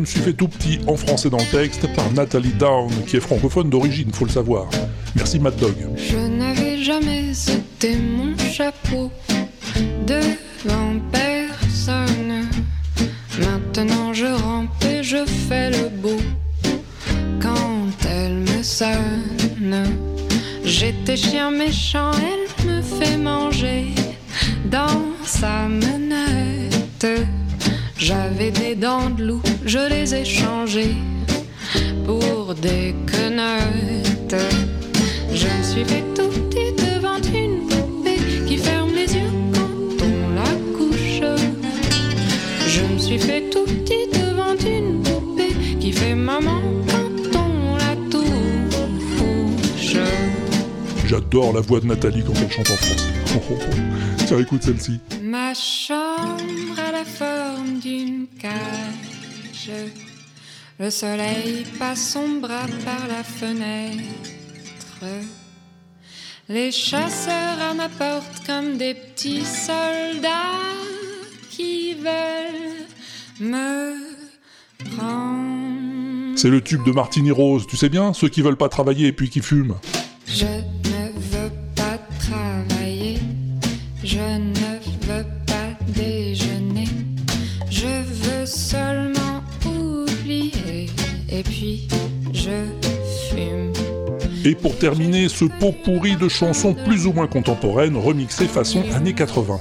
Me 0.00 0.06
suis 0.06 0.20
fait 0.20 0.32
tout 0.32 0.48
petit 0.48 0.80
en 0.86 0.96
français 0.96 1.28
dans 1.28 1.38
le 1.38 1.44
texte 1.44 1.86
par 1.94 2.10
Nathalie 2.12 2.54
Down, 2.54 2.90
qui 3.06 3.16
est 3.16 3.20
francophone 3.20 3.68
d'origine, 3.68 4.10
faut 4.12 4.24
le 4.24 4.30
savoir. 4.30 4.68
Merci 5.14 5.38
Mad 5.38 5.56
Dog. 5.56 5.74
Je 5.96 6.16
n'avais 6.16 6.82
jamais 6.82 7.30
été 7.30 7.96
mon 7.96 8.36
chapeau 8.38 9.10
devant 10.06 10.98
personne. 11.12 12.46
Maintenant 13.38 14.12
je 14.14 14.26
rampe 14.26 14.84
et 14.84 15.02
je 15.02 15.24
fais 15.48 15.70
le 15.70 15.88
beau 15.88 16.20
quand 17.40 18.06
elle 18.08 18.36
me 18.36 18.62
sonne. 18.62 19.84
J'étais 20.64 21.16
chien 21.16 21.50
méchant, 21.50 22.12
elle 22.12 22.66
me 22.66 22.80
fait 22.80 23.18
manger 23.18 23.88
dans 24.64 25.02
sa 25.24 25.68
menette. 25.68 27.06
J'avais 28.10 28.50
des 28.50 28.74
dents 28.74 29.08
de 29.08 29.22
loup, 29.22 29.42
je 29.64 29.78
les 29.88 30.12
ai 30.16 30.24
changées 30.24 30.96
pour 32.04 32.56
des 32.56 32.92
quenottes. 33.06 34.42
Je 35.32 35.46
me 35.46 35.62
suis 35.62 35.84
fait 35.84 36.02
tout 36.16 36.28
petit 36.28 36.72
devant 36.72 37.22
une 37.32 37.68
poupée 37.68 38.18
qui 38.48 38.56
ferme 38.56 38.92
les 38.96 39.14
yeux 39.14 39.30
quand 39.54 40.04
on 40.04 40.34
la 40.34 40.50
couche. 40.76 41.22
Je 42.66 42.80
me 42.92 42.98
suis 42.98 43.20
fait 43.20 43.42
tout 43.48 43.64
petit 43.64 44.08
devant 44.12 44.56
une 44.58 45.02
poupée 45.04 45.54
qui 45.78 45.92
fait 45.92 46.16
maman 46.16 46.60
quand 46.90 47.38
on 47.38 47.76
la 47.76 47.94
touche. 48.10 49.98
J'adore 51.06 51.52
la 51.52 51.60
voix 51.60 51.78
de 51.78 51.86
Nathalie 51.86 52.24
quand 52.26 52.34
elle 52.42 52.50
chante 52.50 52.70
en 52.70 52.76
français. 52.76 53.06
Oh, 53.36 53.40
oh, 53.52 53.54
oh. 53.60 53.74
Tiens, 54.26 54.40
écoute 54.40 54.64
celle-ci. 54.64 54.98
Ma 55.22 55.54
chambre 55.54 55.99
Le 60.78 60.90
soleil 60.90 61.64
passe 61.78 62.12
son 62.12 62.40
bras 62.40 62.66
par 62.84 63.06
la 63.06 63.22
fenêtre. 63.22 65.04
Les 66.48 66.72
chasseurs 66.72 67.60
à 67.60 67.74
ma 67.74 67.88
porte 67.88 68.46
comme 68.46 68.78
des 68.78 68.94
petits 68.94 69.44
soldats 69.44 70.28
qui 71.50 71.94
veulent 71.94 72.86
me 73.40 73.94
prendre. 74.96 76.38
C'est 76.38 76.48
le 76.48 76.62
tube 76.62 76.84
de 76.86 76.92
Martini 76.92 77.30
Rose, 77.30 77.66
tu 77.68 77.76
sais 77.76 77.90
bien, 77.90 78.14
ceux 78.14 78.28
qui 78.28 78.40
veulent 78.40 78.56
pas 78.56 78.70
travailler 78.70 79.08
et 79.08 79.12
puis 79.12 79.28
qui 79.28 79.40
fument. 79.40 79.76
Pour 94.60 94.76
terminer, 94.76 95.28
ce 95.28 95.44
pot 95.44 95.74
pourri 95.84 96.16
de 96.16 96.28
chansons 96.28 96.74
plus 96.74 97.06
ou 97.06 97.12
moins 97.12 97.26
contemporaines 97.26 97.96
remixées 97.96 98.46
façon 98.46 98.82
années 98.94 99.14
80. 99.14 99.60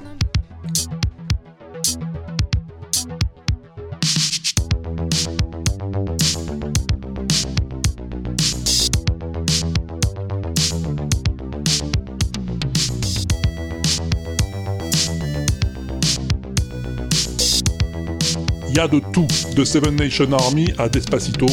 Il 18.70 18.76
y 18.76 18.80
a 18.80 18.88
de 18.88 19.02
tout, 19.12 19.28
de 19.56 19.66
Seven 19.66 19.96
Nation 19.96 20.32
Army 20.32 20.74
à 20.78 20.88
Despacito, 20.88 21.48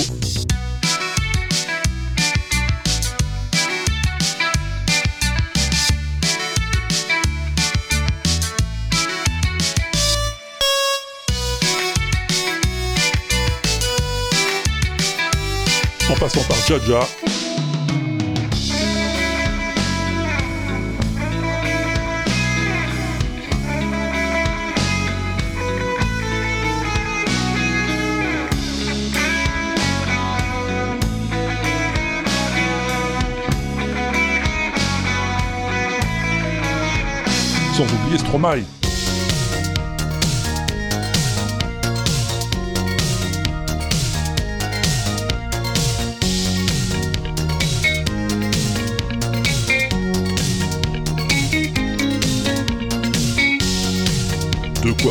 par 16.69 16.79
Jaja. 16.79 17.01
Sans 37.75 37.85
oublier 37.85 38.19
Stromae. 38.19 38.86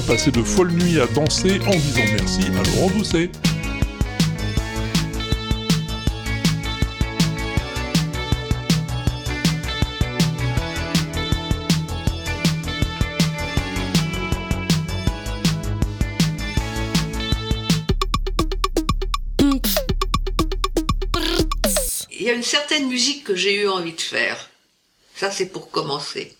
Passer 0.01 0.29
de 0.29 0.43
folles 0.43 0.71
nuits 0.71 0.99
à 0.99 1.07
danser 1.07 1.59
en 1.65 1.71
disant 1.71 2.01
merci 2.11 2.41
à 2.47 2.63
Laurent 2.75 2.89
Doucet. 2.91 3.31
Il 22.11 22.21
y 22.21 22.29
a 22.29 22.33
une 22.33 22.43
certaine 22.43 22.87
musique 22.87 23.23
que 23.23 23.35
j'ai 23.35 23.63
eu 23.63 23.67
envie 23.67 23.93
de 23.93 24.01
faire. 24.01 24.49
Ça, 25.15 25.31
c'est 25.31 25.47
pour 25.47 25.71
commencer. 25.71 26.35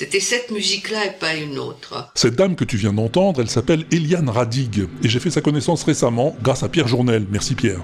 C'était 0.00 0.20
cette 0.20 0.50
musique-là 0.50 1.08
et 1.08 1.18
pas 1.20 1.34
une 1.34 1.58
autre. 1.58 2.10
Cette 2.14 2.34
dame 2.34 2.56
que 2.56 2.64
tu 2.64 2.78
viens 2.78 2.94
d'entendre, 2.94 3.42
elle 3.42 3.50
s'appelle 3.50 3.84
Eliane 3.92 4.30
Radig, 4.30 4.86
et 5.02 5.08
j'ai 5.10 5.20
fait 5.20 5.28
sa 5.28 5.42
connaissance 5.42 5.82
récemment 5.82 6.34
grâce 6.42 6.62
à 6.62 6.70
Pierre 6.70 6.88
Journel. 6.88 7.26
Merci 7.30 7.54
Pierre. 7.54 7.82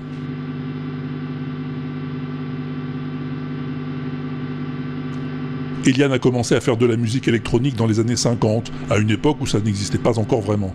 Eliane 5.85 6.13
a 6.13 6.19
commencé 6.19 6.55
à 6.55 6.63
faire 6.63 6.79
de 6.79 6.87
la 6.87 6.97
musique 6.97 7.29
électronique 7.29 7.77
dans 7.77 7.87
les 7.87 8.01
années 8.01 8.17
50, 8.17 8.73
à 8.89 8.97
une 8.97 9.11
époque 9.11 9.37
où 9.43 9.47
ça 9.47 9.61
n'existait 9.61 9.99
pas 9.99 10.19
encore 10.19 10.41
vraiment. 10.41 10.75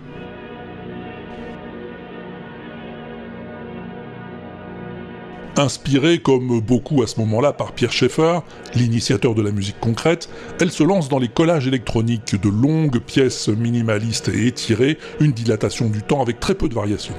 Inspirée 5.56 6.18
comme 6.18 6.60
beaucoup 6.60 7.02
à 7.02 7.06
ce 7.06 7.20
moment-là 7.20 7.52
par 7.52 7.72
Pierre 7.72 7.92
Schaeffer, 7.92 8.38
l'initiateur 8.74 9.34
de 9.34 9.42
la 9.42 9.50
musique 9.50 9.78
concrète, 9.80 10.30
elle 10.60 10.70
se 10.70 10.82
lance 10.82 11.10
dans 11.10 11.18
les 11.18 11.28
collages 11.28 11.66
électroniques 11.66 12.40
de 12.40 12.48
longues 12.48 13.00
pièces 13.00 13.48
minimalistes 13.48 14.28
et 14.28 14.46
étirées, 14.46 14.96
une 15.20 15.32
dilatation 15.32 15.90
du 15.90 16.02
temps 16.02 16.22
avec 16.22 16.40
très 16.40 16.54
peu 16.54 16.70
de 16.70 16.74
variations. 16.74 17.14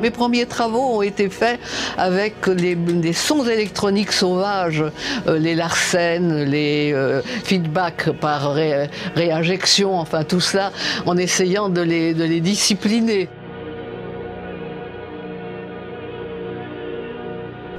Mes 0.00 0.10
premiers 0.10 0.46
travaux 0.46 0.96
ont 0.96 1.02
été 1.02 1.28
faits 1.28 1.60
avec 1.98 2.46
les, 2.46 3.12
sons 3.12 3.44
électroniques 3.46 4.12
sauvages, 4.12 4.82
euh, 5.26 5.38
les 5.38 5.54
Larsen, 5.54 6.44
les 6.44 6.92
euh, 6.94 7.20
feedbacks 7.44 8.08
par 8.18 8.54
ré- 8.54 8.88
réinjection, 9.14 9.98
enfin 9.98 10.24
tout 10.24 10.40
ça, 10.40 10.72
en 11.04 11.18
essayant 11.18 11.68
de 11.68 11.82
les 11.82 12.40
discipliner. 12.40 13.28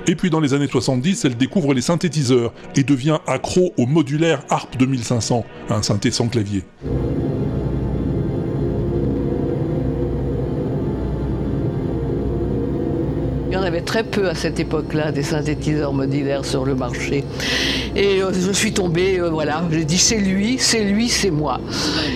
Et 0.08 0.16
puis 0.16 0.30
dans 0.30 0.40
les 0.40 0.54
années 0.54 0.68
70, 0.68 1.26
elle 1.26 1.38
découvre 1.38 1.74
les 1.74 1.82
synthétiseurs 1.82 2.54
et 2.76 2.84
devient 2.84 3.20
accro 3.28 3.74
au 3.78 3.86
modulaire 3.86 4.44
Harp 4.50 4.76
2500, 4.78 5.46
un 5.70 5.82
synthé 5.82 6.12
sans 6.12 6.28
clavier. 6.28 6.64
Très 13.82 14.04
peu 14.04 14.30
à 14.30 14.36
cette 14.36 14.60
époque-là, 14.60 15.12
des 15.12 15.24
synthétiseurs 15.24 15.94
modulaires 15.94 16.46
sur 16.46 16.66
le 16.66 16.76
marché. 16.76 17.24
Et 17.96 18.22
euh, 18.22 18.32
je 18.34 18.52
suis 18.52 18.74
tombée, 18.74 19.20
euh, 19.20 19.30
voilà, 19.30 19.64
j'ai 19.72 19.86
dit 19.86 19.98
c'est 19.98 20.18
lui, 20.18 20.58
c'est 20.60 20.84
lui, 20.84 21.10
c'est 21.10 21.32
moi. 21.32 21.60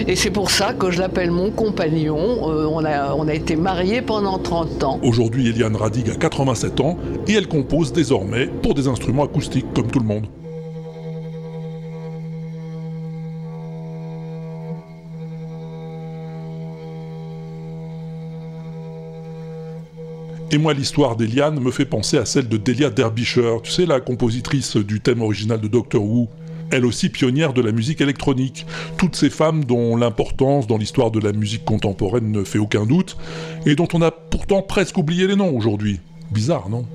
Et 0.07 0.15
c'est 0.15 0.31
pour 0.31 0.51
ça 0.51 0.73
que 0.73 0.91
je 0.91 0.99
l'appelle 0.99 1.31
mon 1.31 1.51
compagnon. 1.51 2.49
Euh, 2.49 2.67
on, 2.69 2.83
a, 2.85 3.13
on 3.13 3.27
a 3.27 3.33
été 3.33 3.55
mariés 3.55 4.01
pendant 4.01 4.37
30 4.37 4.83
ans. 4.83 4.99
Aujourd'hui, 5.03 5.49
Eliane 5.49 5.75
Radig 5.75 6.09
a 6.09 6.15
87 6.15 6.79
ans 6.79 6.97
et 7.27 7.33
elle 7.33 7.47
compose 7.47 7.91
désormais 7.91 8.47
pour 8.47 8.73
des 8.73 8.87
instruments 8.87 9.23
acoustiques 9.25 9.73
comme 9.73 9.87
tout 9.87 9.99
le 9.99 10.05
monde. 10.05 10.27
Et 20.55 20.57
moi, 20.57 20.73
l'histoire 20.73 21.17
d'Eliane 21.17 21.59
me 21.59 21.69
fait 21.69 21.83
penser 21.83 22.17
à 22.17 22.23
celle 22.23 22.47
de 22.47 22.55
Delia 22.55 22.89
Derbyshire, 22.89 23.61
tu 23.61 23.71
sais, 23.71 23.85
la 23.85 23.99
compositrice 23.99 24.77
du 24.77 25.01
thème 25.01 25.21
original 25.21 25.59
de 25.59 25.67
Doctor 25.67 26.01
Who. 26.01 26.29
Elle 26.71 26.85
aussi 26.85 27.09
pionnière 27.09 27.51
de 27.51 27.61
la 27.61 27.73
musique 27.73 27.99
électronique. 27.99 28.65
Toutes 28.95 29.17
ces 29.17 29.29
femmes 29.29 29.65
dont 29.65 29.97
l'importance 29.97 30.65
dans 30.65 30.77
l'histoire 30.77 31.11
de 31.11 31.19
la 31.19 31.33
musique 31.33 31.65
contemporaine 31.65 32.31
ne 32.31 32.45
fait 32.45 32.57
aucun 32.57 32.85
doute, 32.85 33.17
et 33.65 33.75
dont 33.75 33.89
on 33.93 34.01
a 34.01 34.11
pourtant 34.11 34.61
presque 34.61 34.97
oublié 34.97 35.27
les 35.27 35.35
noms 35.35 35.53
aujourd'hui. 35.53 35.99
Bizarre, 36.31 36.69
non? 36.69 36.85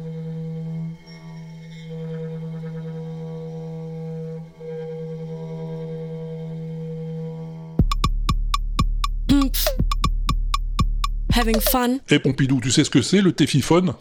Having. 11.41 12.01
Eh 12.11 12.19
Pompidou, 12.19 12.61
tu 12.61 12.71
sais 12.71 12.85
ce 12.85 12.91
que 12.91 13.01
c'est 13.01 13.23
le 13.23 13.33
téfiphone 13.33 13.95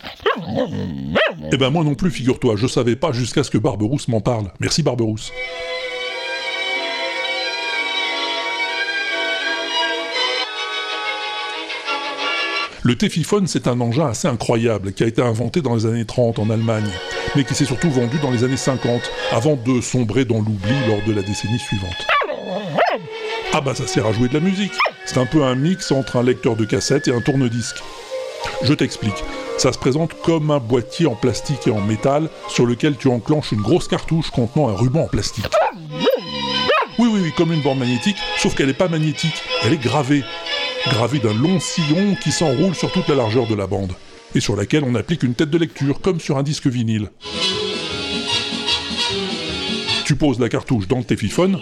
Eh 1.54 1.58
ben 1.58 1.70
moi 1.70 1.86
non 1.86 1.96
plus, 1.96 2.12
figure-toi, 2.12 2.56
je 2.58 2.68
savais 2.68 2.98
pas 2.98 3.14
jusqu'à 3.14 3.44
ce 3.44 3.50
que 3.50 3.58
Barberousse 3.58 4.10
m'en 4.10 4.20
parle. 4.20 4.52
Merci 4.60 4.84
Barberousse. 4.84 5.32
Le 12.84 12.96
téfiphone, 12.98 13.48
c'est 13.48 13.68
un 13.68 13.80
engin 13.80 14.08
assez 14.08 14.28
incroyable 14.28 14.92
qui 14.92 15.04
a 15.04 15.08
été 15.08 15.22
inventé 15.22 15.62
dans 15.62 15.76
les 15.76 15.86
années 15.86 16.06
30 16.06 16.40
en 16.40 16.50
Allemagne, 16.50 16.90
mais 17.38 17.46
qui 17.46 17.56
s'est 17.56 17.66
surtout 17.66 17.90
vendu 17.90 18.18
dans 18.20 18.32
les 18.32 18.44
années 18.44 18.58
50, 18.58 19.10
avant 19.32 19.56
de 19.56 19.80
sombrer 19.80 20.26
dans 20.26 20.40
l'oubli 20.40 20.76
lors 20.88 21.02
de 21.08 21.14
la 21.14 21.22
décennie 21.22 21.60
suivante. 21.60 22.08
Ah 23.54 23.62
bah 23.62 23.76
ça 23.76 23.88
sert 23.88 24.06
à 24.06 24.12
jouer 24.12 24.28
de 24.28 24.34
la 24.34 24.40
musique. 24.42 24.74
C'est 25.06 25.18
un 25.18 25.26
peu 25.26 25.44
un 25.44 25.56
mix 25.56 25.92
entre 25.92 26.18
un 26.18 26.24
lecteur 26.24 26.56
de 26.56 26.66
cassette 26.66 27.08
et 27.08 27.14
un 27.14 27.22
tourne-disque. 27.22 27.78
Je 28.64 28.74
t'explique. 28.74 29.24
Ça 29.58 29.74
se 29.74 29.78
présente 29.78 30.14
comme 30.22 30.52
un 30.52 30.60
boîtier 30.60 31.06
en 31.06 31.16
plastique 31.16 31.68
et 31.68 31.72
en 31.72 31.82
métal 31.82 32.30
sur 32.48 32.66
lequel 32.66 32.96
tu 32.96 33.08
enclenches 33.08 33.52
une 33.52 33.62
grosse 33.62 33.88
cartouche 33.88 34.30
contenant 34.30 34.70
un 34.70 34.74
ruban 34.74 35.02
en 35.02 35.08
plastique. 35.08 35.46
Oui, 36.98 37.10
oui, 37.12 37.22
oui, 37.24 37.32
comme 37.36 37.54
une 37.54 37.62
borne 37.62 37.80
magnétique, 37.80 38.18
sauf 38.38 38.56
qu'elle 38.56 38.68
n'est 38.68 38.74
pas 38.74 38.88
magnétique, 38.90 39.42
elle 39.64 39.74
est 39.74 39.82
gravée. 39.82 40.24
Gravée 40.86 41.20
d'un 41.20 41.34
long 41.34 41.60
sillon 41.60 42.16
qui 42.22 42.32
s'enroule 42.32 42.76
sur 42.76 42.92
toute 42.92 43.08
la 43.08 43.16
largeur 43.16 43.48
de 43.48 43.56
la 43.56 43.68
bande, 43.68 43.94
et 44.36 44.40
sur 44.40 44.56
laquelle 44.56 44.84
on 44.86 44.96
applique 44.96 45.24
une 45.24 45.34
tête 45.34 45.50
de 45.50 45.58
lecture, 45.58 46.02
comme 46.02 46.20
sur 46.20 46.38
un 46.38 46.44
disque 46.44 46.68
vinyle. 46.68 47.10
Tu 50.06 50.16
poses 50.16 50.40
la 50.40 50.50
cartouche 50.50 50.88
dans 50.88 50.98
le 50.98 51.04
téfiphone, 51.04 51.58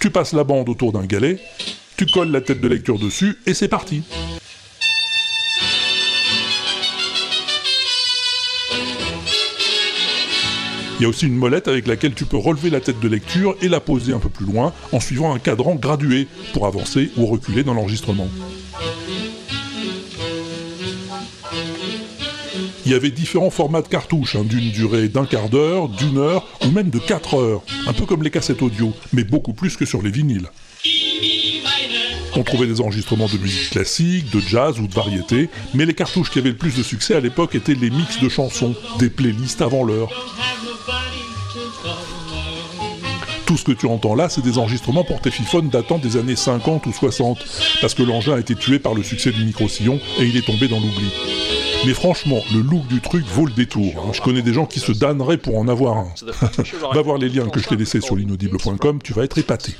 tu 0.00 0.10
passes 0.10 0.32
la 0.32 0.44
bande 0.44 0.68
autour 0.68 0.92
d'un 0.92 1.04
galet, 1.04 1.38
tu 2.04 2.12
colles 2.12 2.32
la 2.32 2.40
tête 2.40 2.60
de 2.60 2.66
lecture 2.66 2.98
dessus, 2.98 3.38
et 3.46 3.54
c'est 3.54 3.68
parti. 3.68 4.02
Il 10.98 11.02
y 11.02 11.04
a 11.04 11.08
aussi 11.08 11.26
une 11.26 11.36
molette 11.36 11.68
avec 11.68 11.86
laquelle 11.86 12.14
tu 12.14 12.24
peux 12.24 12.36
relever 12.36 12.70
la 12.70 12.80
tête 12.80 12.98
de 12.98 13.06
lecture 13.06 13.54
et 13.62 13.68
la 13.68 13.78
poser 13.78 14.12
un 14.12 14.18
peu 14.18 14.28
plus 14.28 14.46
loin 14.46 14.72
en 14.90 14.98
suivant 14.98 15.32
un 15.32 15.38
cadran 15.38 15.76
gradué 15.76 16.26
pour 16.52 16.66
avancer 16.66 17.12
ou 17.16 17.26
reculer 17.26 17.62
dans 17.62 17.74
l'enregistrement. 17.74 18.28
Il 22.84 22.90
y 22.90 22.94
avait 22.94 23.12
différents 23.12 23.50
formats 23.50 23.82
de 23.82 23.88
cartouches, 23.88 24.34
hein, 24.34 24.42
d'une 24.42 24.72
durée 24.72 25.08
d'un 25.08 25.24
quart 25.24 25.48
d'heure, 25.48 25.88
d'une 25.88 26.18
heure 26.18 26.48
ou 26.66 26.70
même 26.72 26.90
de 26.90 26.98
4 26.98 27.34
heures, 27.34 27.62
un 27.86 27.92
peu 27.92 28.06
comme 28.06 28.24
les 28.24 28.30
cassettes 28.30 28.62
audio, 28.62 28.92
mais 29.12 29.22
beaucoup 29.22 29.52
plus 29.52 29.76
que 29.76 29.84
sur 29.84 30.02
les 30.02 30.10
vinyles. 30.10 30.48
On 32.34 32.42
trouvait 32.44 32.66
des 32.66 32.80
enregistrements 32.80 33.26
de 33.26 33.36
musique 33.38 33.70
classique, 33.70 34.30
de 34.30 34.40
jazz 34.40 34.78
ou 34.80 34.86
de 34.86 34.94
variété, 34.94 35.50
mais 35.74 35.84
les 35.84 35.94
cartouches 35.94 36.30
qui 36.30 36.38
avaient 36.38 36.50
le 36.50 36.56
plus 36.56 36.74
de 36.76 36.82
succès 36.82 37.14
à 37.14 37.20
l'époque 37.20 37.54
étaient 37.54 37.74
les 37.74 37.90
mix 37.90 38.20
de 38.20 38.28
chansons, 38.28 38.74
des 38.98 39.10
playlists 39.10 39.60
avant 39.60 39.84
l'heure. 39.84 40.08
Tout 43.44 43.56
ce 43.58 43.64
que 43.64 43.72
tu 43.72 43.86
entends 43.86 44.14
là, 44.14 44.30
c'est 44.30 44.40
des 44.40 44.56
enregistrements 44.56 45.04
pour 45.04 45.20
téléphone 45.20 45.68
datant 45.68 45.98
des 45.98 46.16
années 46.16 46.36
50 46.36 46.86
ou 46.86 46.92
60, 46.92 47.38
parce 47.82 47.92
que 47.92 48.02
l'engin 48.02 48.34
a 48.34 48.38
été 48.40 48.54
tué 48.54 48.78
par 48.78 48.94
le 48.94 49.02
succès 49.02 49.30
du 49.30 49.44
micro-sillon 49.44 50.00
et 50.18 50.24
il 50.24 50.36
est 50.38 50.46
tombé 50.46 50.68
dans 50.68 50.80
l'oubli. 50.80 51.10
Mais 51.84 51.92
franchement, 51.92 52.38
le 52.54 52.60
look 52.60 52.86
du 52.86 53.00
truc 53.00 53.26
vaut 53.26 53.44
le 53.44 53.52
détour. 53.52 53.92
hein. 54.06 54.12
Je 54.14 54.22
connais 54.22 54.40
des 54.42 54.54
gens 54.54 54.64
qui 54.66 54.80
se 54.80 54.92
damneraient 54.92 55.36
pour 55.36 55.58
en 55.58 55.68
avoir 55.68 55.98
un. 55.98 56.14
Va 56.94 57.02
voir 57.02 57.18
les 57.18 57.28
liens 57.28 57.48
que 57.48 57.60
je 57.60 57.68
t'ai 57.68 57.76
laissés 57.76 58.00
sur 58.00 58.16
l'inaudible.com, 58.16 59.00
tu 59.02 59.12
vas 59.12 59.24
être 59.24 59.36
épaté. 59.36 59.74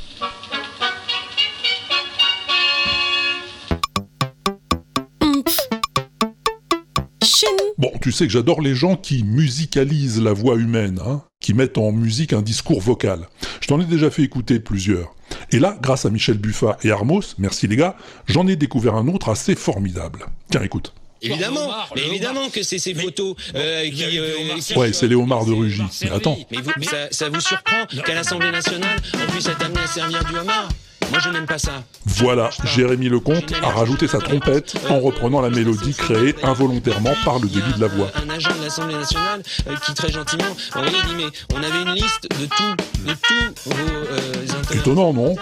Bon, 7.82 7.90
tu 8.00 8.12
sais 8.12 8.26
que 8.28 8.32
j'adore 8.32 8.60
les 8.60 8.76
gens 8.76 8.94
qui 8.94 9.24
musicalisent 9.24 10.22
la 10.22 10.32
voix 10.32 10.54
humaine, 10.54 11.00
hein, 11.04 11.22
qui 11.40 11.52
mettent 11.52 11.78
en 11.78 11.90
musique 11.90 12.32
un 12.32 12.40
discours 12.40 12.80
vocal. 12.80 13.26
Je 13.60 13.66
t'en 13.66 13.80
ai 13.80 13.84
déjà 13.84 14.08
fait 14.08 14.22
écouter 14.22 14.60
plusieurs. 14.60 15.12
Et 15.50 15.58
là, 15.58 15.76
grâce 15.82 16.04
à 16.06 16.10
Michel 16.10 16.38
Buffat 16.38 16.78
et 16.84 16.92
Armos, 16.92 17.34
merci 17.38 17.66
les 17.66 17.74
gars, 17.74 17.96
j'en 18.28 18.46
ai 18.46 18.54
découvert 18.54 18.94
un 18.94 19.08
autre 19.08 19.30
assez 19.30 19.56
formidable. 19.56 20.26
Tiens, 20.48 20.62
écoute. 20.62 20.94
Évidemment, 21.24 21.70
mais 21.96 22.06
évidemment 22.06 22.48
que 22.50 22.62
c'est 22.62 22.78
ces 22.78 22.94
photos 22.94 23.36
euh, 23.54 23.88
qui. 23.90 24.18
euh, 24.18 24.36
Ouais, 24.76 24.92
c'est 24.92 25.06
Léomar 25.08 25.44
de 25.44 25.52
Rugy. 25.52 25.82
Mais 26.02 26.10
attends, 26.10 26.36
Mais, 26.50 26.58
vous- 26.60 26.70
mais 26.78 26.86
ça, 26.86 27.08
ça 27.12 27.28
vous 27.28 27.40
surprend 27.40 27.86
qu'à 28.04 28.14
l'Assemblée 28.14 28.50
nationale, 28.50 28.96
on 29.14 29.30
puisse 29.30 29.46
être 29.46 29.64
amené 29.64 29.80
à 29.80 29.86
servir 29.86 30.24
du 30.24 30.36
homard? 30.36 30.68
Moi, 31.12 31.20
je 31.20 31.29
n'aime 31.29 31.44
pas 31.44 31.59
ça. 31.59 31.72
voilà, 32.07 32.48
Jérémy 32.64 33.11
Lecomte 33.11 33.53
a 33.62 33.68
rajouté 33.68 34.09
sa 34.09 34.16
trompette 34.16 34.77
en 34.88 34.98
reprenant 34.98 35.42
la 35.42 35.51
mélodie 35.51 35.92
créée 35.92 36.35
involontairement 36.42 37.12
par 37.22 37.38
le 37.38 37.48
début 37.48 37.75
de 37.75 37.81
la 37.83 37.88
voix. 37.88 38.11
Un 38.14 38.31
agent 38.31 38.57
de 38.59 38.64
l'Assemblée 38.64 38.94
nationale 38.94 39.42
euh, 39.68 39.75
qui 39.85 39.92
très 39.92 40.11
gentiment, 40.11 40.57
dit 40.75 41.14
mais 41.14 41.25
on 41.55 41.62
avait 41.62 41.83
une 41.83 41.92
liste 41.96 42.22
de 42.31 42.46
tout, 42.46 43.05
de 43.07 43.12
tous 43.12 43.70
vos 43.70 43.77
euh. 44.11 44.33
Étonnant, 44.75 45.12
non 45.12 45.35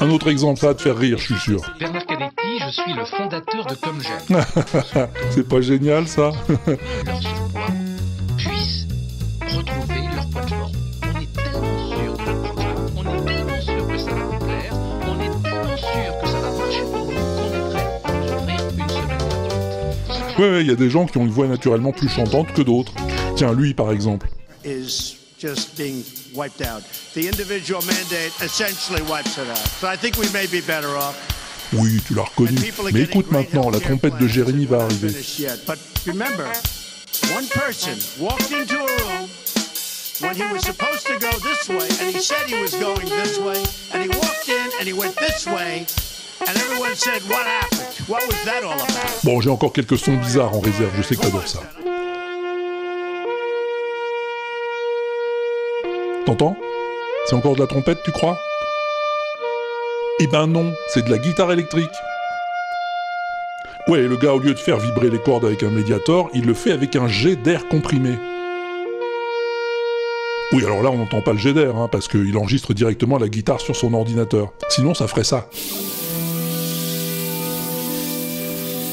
Un 0.00 0.08
autre 0.10 0.28
exemple, 0.28 0.60
ça 0.60 0.68
va 0.68 0.74
te 0.74 0.82
faire 0.82 0.96
rire, 0.96 1.18
je 1.18 1.24
suis 1.34 1.40
sûr. 1.40 1.62
Bernard 1.80 2.06
Canetti, 2.06 2.60
je 2.60 2.70
suis 2.70 2.92
le 2.92 3.04
fondateur 3.04 3.66
de 3.66 3.74
Comme 3.74 4.00
J'aime. 4.00 5.08
C'est 5.30 5.48
pas 5.48 5.60
génial, 5.60 6.06
ça? 6.06 6.30
Ouais, 20.38 20.50
ouais, 20.50 20.60
il 20.60 20.68
y 20.68 20.70
a 20.70 20.76
des 20.76 20.88
gens 20.88 21.06
qui 21.06 21.18
ont 21.18 21.24
une 21.26 21.32
voix 21.32 21.48
naturellement 21.48 21.92
plus 21.92 22.08
chantante 22.08 22.52
que 22.52 22.62
d'autres. 22.62 22.92
Tiens, 23.36 23.52
lui, 23.52 23.74
par 23.74 23.90
exemple. 23.90 24.28
is 24.64 25.16
just 25.38 25.76
being 25.76 26.04
wiped 26.34 26.62
out. 26.62 26.82
The 27.14 27.26
individual 27.26 27.80
mandate 27.82 28.32
essentially 28.42 29.02
wipes 29.02 29.38
it 29.38 29.48
out. 29.48 29.68
So 29.80 29.88
I 29.88 29.96
think 29.96 30.16
we 30.16 30.28
may 30.32 30.46
be 30.46 30.60
better 30.60 30.96
off. 30.96 31.16
Oui, 31.72 32.00
tu 32.06 32.14
l'as 32.14 32.24
reconnu. 32.24 32.56
Mais 32.92 33.02
écoute 33.02 33.30
maintenant, 33.30 33.70
la 33.70 33.80
trompette 33.80 34.16
de 34.18 34.26
Jérémy 34.26 34.66
va 34.66 34.84
arriver. 34.84 35.12
But 35.66 35.78
remember, 36.06 36.46
one 37.34 37.46
person 37.48 37.98
walked 38.18 38.50
into 38.52 38.76
a 38.76 38.86
room 38.86 39.28
when 40.20 40.34
he 40.34 40.44
was 40.52 40.62
supposed 40.64 41.06
to 41.06 41.18
go 41.18 41.30
this 41.40 41.68
way, 41.68 41.88
and 42.00 42.14
he 42.14 42.20
said 42.20 42.46
he 42.46 42.60
was 42.60 42.74
going 42.74 43.06
this 43.08 43.38
way, 43.38 43.62
and 43.92 44.02
he 44.02 44.08
walked 44.08 44.48
in 44.48 44.70
and 44.80 44.88
he 44.88 44.94
went 44.94 45.14
this 45.16 45.46
way, 45.46 45.86
Bon, 49.24 49.40
j'ai 49.40 49.50
encore 49.50 49.72
quelques 49.72 49.98
sons 49.98 50.16
bizarres 50.16 50.54
en 50.54 50.60
réserve, 50.60 50.90
je 50.96 51.02
sais 51.02 51.16
que 51.16 51.20
t'adores 51.20 51.46
ça. 51.46 51.60
T'entends? 56.24 56.56
C'est 57.26 57.34
encore 57.34 57.54
de 57.54 57.60
la 57.60 57.66
trompette, 57.66 58.02
tu 58.04 58.12
crois? 58.12 58.38
Eh 60.20 60.26
ben 60.26 60.46
non, 60.46 60.72
c'est 60.88 61.04
de 61.04 61.10
la 61.10 61.18
guitare 61.18 61.52
électrique. 61.52 61.90
Ouais, 63.86 64.00
le 64.00 64.16
gars, 64.16 64.34
au 64.34 64.38
lieu 64.38 64.52
de 64.52 64.58
faire 64.58 64.78
vibrer 64.78 65.10
les 65.10 65.18
cordes 65.18 65.44
avec 65.44 65.62
un 65.62 65.70
médiator, 65.70 66.28
il 66.34 66.44
le 66.44 66.54
fait 66.54 66.72
avec 66.72 66.96
un 66.96 67.08
jet 67.08 67.36
d'air 67.36 67.68
comprimé. 67.68 68.18
Oui, 70.52 70.64
alors 70.64 70.82
là, 70.82 70.90
on 70.90 70.96
n'entend 70.96 71.20
pas 71.20 71.32
le 71.32 71.38
jet 71.38 71.52
d'air, 71.52 71.76
hein, 71.76 71.88
parce 71.90 72.08
qu'il 72.08 72.36
enregistre 72.36 72.72
directement 72.74 73.18
la 73.18 73.28
guitare 73.28 73.60
sur 73.60 73.76
son 73.76 73.92
ordinateur. 73.94 74.52
Sinon, 74.68 74.94
ça 74.94 75.06
ferait 75.06 75.24
ça. 75.24 75.46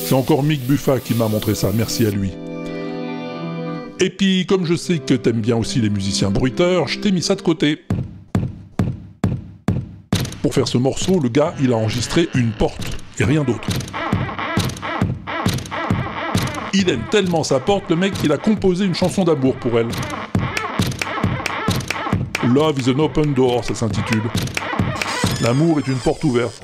C'est 0.08 0.14
encore 0.14 0.44
Mick 0.44 0.62
Buffa 0.68 1.00
qui 1.00 1.16
m'a 1.16 1.28
montré 1.28 1.56
ça, 1.56 1.72
merci 1.74 2.06
à 2.06 2.12
lui. 2.12 2.30
Et 4.00 4.12
puis, 4.12 4.46
comme 4.46 4.64
je 4.64 4.76
sais 4.76 5.00
que 5.00 5.16
t'aimes 5.16 5.42
bien 5.42 5.56
aussi 5.56 5.82
les 5.82 5.90
musiciens 5.90 6.30
bruiteurs, 6.30 6.88
je 6.88 7.00
t'ai 7.00 7.12
mis 7.12 7.24
ça 7.24 7.34
de 7.34 7.42
côté. 7.42 7.84
Pour 10.44 10.54
faire 10.54 10.68
ce 10.68 10.78
morceau, 10.78 11.20
le 11.20 11.30
gars, 11.30 11.56
il 11.60 11.74
a 11.74 11.78
enregistré 11.78 12.30
une 12.36 12.52
porte, 12.52 12.86
et 13.18 13.24
rien 13.24 13.44
d'autre. 13.44 13.68
Il 16.76 16.88
aime 16.88 17.06
tellement 17.10 17.44
sa 17.44 17.60
porte, 17.60 17.90
le 17.90 17.96
mec, 17.96 18.14
qu'il 18.14 18.32
a 18.32 18.38
composé 18.38 18.86
une 18.86 18.94
chanson 18.94 19.24
d'amour 19.24 19.56
pour 19.56 19.80
elle. 19.80 19.90
Love 22.48 22.80
is 22.80 22.92
an 22.92 23.00
open 23.00 23.34
door, 23.34 23.66
ça 23.66 23.74
s'intitule. 23.74 24.22
L'amour 25.42 25.80
est 25.80 25.88
une 25.88 25.98
porte 25.98 26.24
ouverte. 26.24 26.62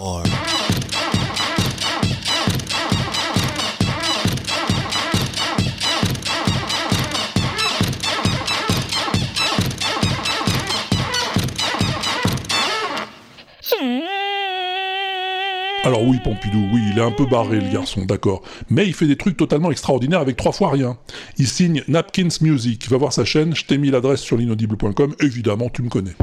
Alors 15.92 16.08
oui, 16.08 16.20
Pompidou, 16.24 16.70
oui, 16.72 16.82
il 16.90 17.00
est 17.00 17.02
un 17.02 17.12
peu 17.12 17.26
barré 17.26 17.60
le 17.60 17.70
garçon, 17.70 18.06
d'accord. 18.06 18.44
Mais 18.70 18.88
il 18.88 18.94
fait 18.94 19.08
des 19.08 19.18
trucs 19.18 19.36
totalement 19.36 19.72
extraordinaires 19.72 20.22
avec 20.22 20.38
trois 20.38 20.54
fois 20.54 20.72
rien. 20.72 20.98
Il 21.38 21.50
signe 21.50 21.84
Napkins 21.90 22.30
Music, 22.40 22.88
va 22.88 22.96
voir 22.96 23.12
sa 23.12 23.26
chaîne, 23.26 23.54
je 23.54 23.66
t'ai 23.66 23.78
mis 23.78 23.92
l'adresse 23.92 24.22
sur 24.22 24.38
l'inaudible.com, 24.38 25.14
évidemment 25.20 25.68
tu 25.68 25.82
me 25.82 25.90
connais. 25.90 26.14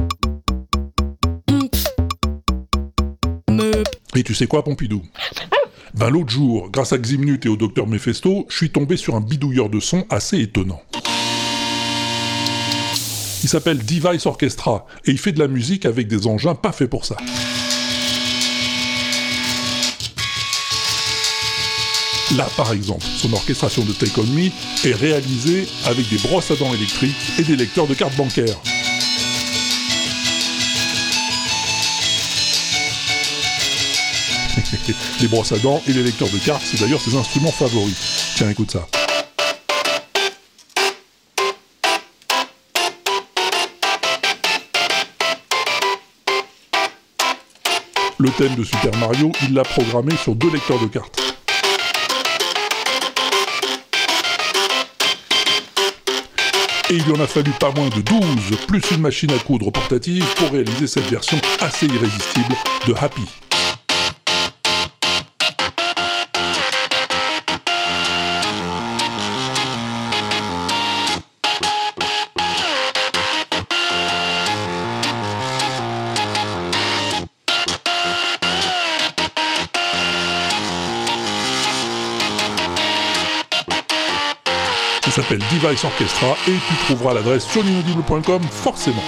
Et 4.15 4.23
tu 4.23 4.33
sais 4.33 4.47
quoi, 4.47 4.63
Pompidou? 4.63 5.03
Ben 5.93 6.09
l'autre 6.09 6.31
jour, 6.31 6.71
grâce 6.71 6.91
à 6.91 6.97
Ximnut 6.97 7.45
et 7.45 7.49
au 7.49 7.55
docteur 7.55 7.85
Mephesto, 7.85 8.47
je 8.49 8.57
suis 8.57 8.71
tombé 8.71 8.97
sur 8.97 9.13
un 9.13 9.21
bidouilleur 9.21 9.69
de 9.69 9.79
son 9.79 10.03
assez 10.09 10.39
étonnant. 10.39 10.81
Il 13.43 13.49
s'appelle 13.49 13.77
Device 13.77 14.25
Orchestra, 14.25 14.87
et 15.05 15.11
il 15.11 15.19
fait 15.19 15.31
de 15.31 15.39
la 15.39 15.47
musique 15.47 15.85
avec 15.85 16.07
des 16.07 16.25
engins 16.25 16.55
pas 16.55 16.71
faits 16.71 16.89
pour 16.89 17.05
ça. 17.05 17.17
Là, 22.35 22.47
par 22.55 22.73
exemple, 22.73 23.03
son 23.17 23.33
orchestration 23.33 23.83
de 23.83 23.91
Take 23.91 24.11
On 24.21 24.37
est 24.37 24.93
réalisée 24.93 25.67
avec 25.85 26.07
des 26.09 26.17
brosses 26.17 26.51
à 26.51 26.55
dents 26.55 26.71
électriques 26.75 27.15
et 27.39 27.43
des 27.43 27.55
lecteurs 27.55 27.87
de 27.87 27.95
cartes 27.95 28.15
bancaires. 28.15 28.55
les 35.21 35.27
brosses 35.27 35.53
à 35.53 35.57
dents 35.57 35.81
et 35.87 35.93
les 35.93 36.03
lecteurs 36.03 36.29
de 36.29 36.37
cartes, 36.37 36.61
c'est 36.63 36.79
d'ailleurs 36.79 37.01
ses 37.01 37.15
instruments 37.15 37.51
favoris. 37.51 37.95
Tiens, 38.35 38.51
écoute 38.51 38.69
ça. 38.69 38.87
Le 48.19 48.29
thème 48.31 48.53
de 48.55 48.63
Super 48.63 48.95
Mario, 48.97 49.31
il 49.47 49.55
l'a 49.55 49.63
programmé 49.63 50.15
sur 50.21 50.35
deux 50.35 50.51
lecteurs 50.51 50.79
de 50.79 50.87
cartes. 50.87 51.28
Et 56.91 56.95
il 56.95 57.11
en 57.11 57.23
a 57.23 57.27
fallu 57.27 57.51
pas 57.59 57.71
moins 57.75 57.89
de 57.89 58.01
12, 58.01 58.57
plus 58.67 58.81
une 58.91 59.01
machine 59.01 59.31
à 59.31 59.37
coudre 59.37 59.71
portative 59.71 60.25
pour 60.37 60.49
réaliser 60.49 60.87
cette 60.87 61.07
version 61.09 61.37
assez 61.59 61.85
irrésistible 61.85 62.55
de 62.87 62.93
Happy. 62.99 63.48
S'appelle 85.29 85.45
Device 85.51 85.83
Orchestra 85.83 86.35
et 86.47 86.51
tu 86.51 86.75
trouveras 86.85 87.13
l'adresse 87.13 87.45
sur 87.45 87.61
l'inaudible.com 87.63 88.41
forcément. 88.49 89.03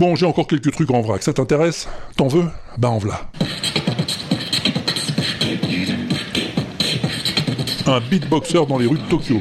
Bon, 0.00 0.16
j'ai 0.16 0.26
encore 0.26 0.46
quelques 0.46 0.72
trucs 0.72 0.90
en 0.90 1.00
vrac, 1.00 1.22
ça 1.22 1.32
t'intéresse? 1.32 1.88
T'en 2.16 2.26
veux? 2.28 2.44
Bah 2.76 2.90
en 2.90 2.98
v'là. 2.98 3.30
Un 7.86 8.00
beatboxer 8.00 8.66
dans 8.66 8.76
les 8.76 8.86
rues 8.86 8.98
de 8.98 9.08
Tokyo. 9.08 9.40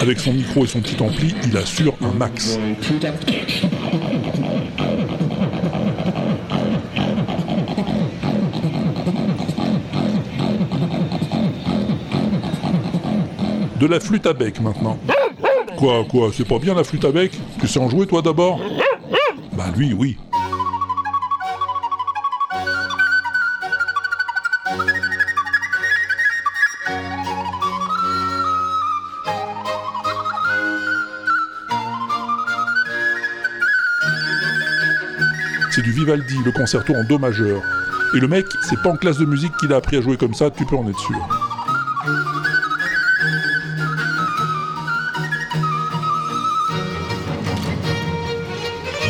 Avec 0.00 0.20
son 0.20 0.32
micro 0.32 0.64
et 0.64 0.68
son 0.68 0.80
petit 0.80 1.00
ampli, 1.02 1.34
il 1.46 1.56
assure 1.56 1.94
un 2.02 2.12
max. 2.12 2.58
De 13.78 13.86
la 13.86 14.00
flûte 14.00 14.26
à 14.26 14.32
bec 14.32 14.60
maintenant. 14.60 14.98
Quoi, 15.76 16.04
quoi, 16.08 16.30
c'est 16.32 16.46
pas 16.46 16.58
bien 16.58 16.74
la 16.74 16.84
flûte 16.84 17.04
à 17.04 17.12
bec? 17.12 17.32
Tu 17.60 17.68
sais 17.68 17.78
en 17.78 17.88
jouer 17.88 18.06
toi 18.06 18.22
d'abord? 18.22 18.60
Bah 19.52 19.66
lui, 19.76 19.92
oui. 19.92 20.16
Vivaldi, 35.96 36.36
le 36.44 36.52
concerto 36.52 36.94
en 36.94 37.04
Do 37.04 37.18
majeur. 37.18 37.62
Et 38.14 38.20
le 38.20 38.28
mec, 38.28 38.44
c'est 38.68 38.78
pas 38.82 38.90
en 38.90 38.96
classe 38.96 39.16
de 39.16 39.24
musique 39.24 39.56
qu'il 39.56 39.72
a 39.72 39.76
appris 39.76 39.96
à 39.96 40.02
jouer 40.02 40.18
comme 40.18 40.34
ça, 40.34 40.50
tu 40.50 40.66
peux 40.66 40.76
en 40.76 40.86
être 40.86 41.00
sûr. 41.00 41.16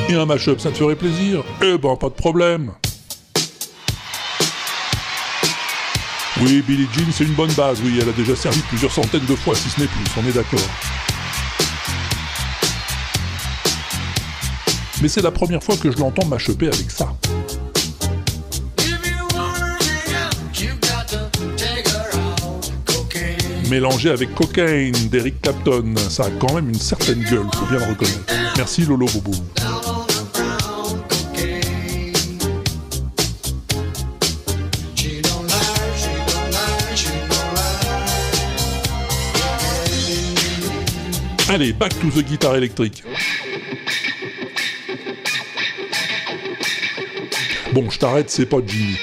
Et 0.09 0.14
un 0.14 0.27
mashup, 0.27 0.61
ça 0.61 0.70
te 0.70 0.77
ferait 0.77 0.94
plaisir? 0.94 1.42
Eh 1.61 1.77
ben, 1.77 1.96
pas 1.96 2.09
de 2.09 2.14
problème. 2.14 2.70
Oui, 6.40 6.62
Billie 6.62 6.87
Jean, 6.92 7.11
c'est 7.11 7.25
une 7.25 7.35
bonne 7.35 7.53
base, 7.55 7.81
oui, 7.83 7.99
elle 8.01 8.09
a 8.09 8.12
déjà 8.12 8.37
servi 8.37 8.61
plusieurs 8.68 8.92
centaines 8.92 9.27
de 9.27 9.35
fois, 9.35 9.57
si 9.57 9.68
ce 9.70 9.81
n'est 9.81 9.88
plus, 9.88 10.05
on 10.16 10.29
est 10.29 10.33
d'accord. 10.33 10.61
Mais 15.02 15.09
c'est 15.09 15.22
la 15.22 15.30
première 15.30 15.62
fois 15.62 15.76
que 15.76 15.90
je 15.90 15.98
l'entends 15.98 16.26
m'achoper 16.26 16.68
avec 16.68 16.90
ça. 16.90 17.14
Mélangé 23.68 24.11
avec 24.11 24.35
Cocaine 24.35 24.92
d'Eric 25.11 25.42
Clapton, 25.42 25.94
ça 26.09 26.26
a 26.26 26.30
quand 26.30 26.54
même 26.54 26.68
une 26.68 26.78
certaine 26.78 27.22
gueule, 27.24 27.46
faut 27.54 27.66
bien 27.66 27.78
le 27.78 27.90
reconnaître. 27.90 28.32
Merci 28.56 28.82
Lolo 28.82 29.06
Bobo. 29.06 29.32
Allez, 41.48 41.72
back 41.72 41.92
to 42.00 42.11
the 42.11 42.24
guitare 42.24 42.56
électrique. 42.56 43.04
Bon, 47.77 47.91
je 47.91 47.99
t'arrête, 47.99 48.31
c'est 48.31 48.47
pas 48.47 48.57
Jimmy. 48.67 48.97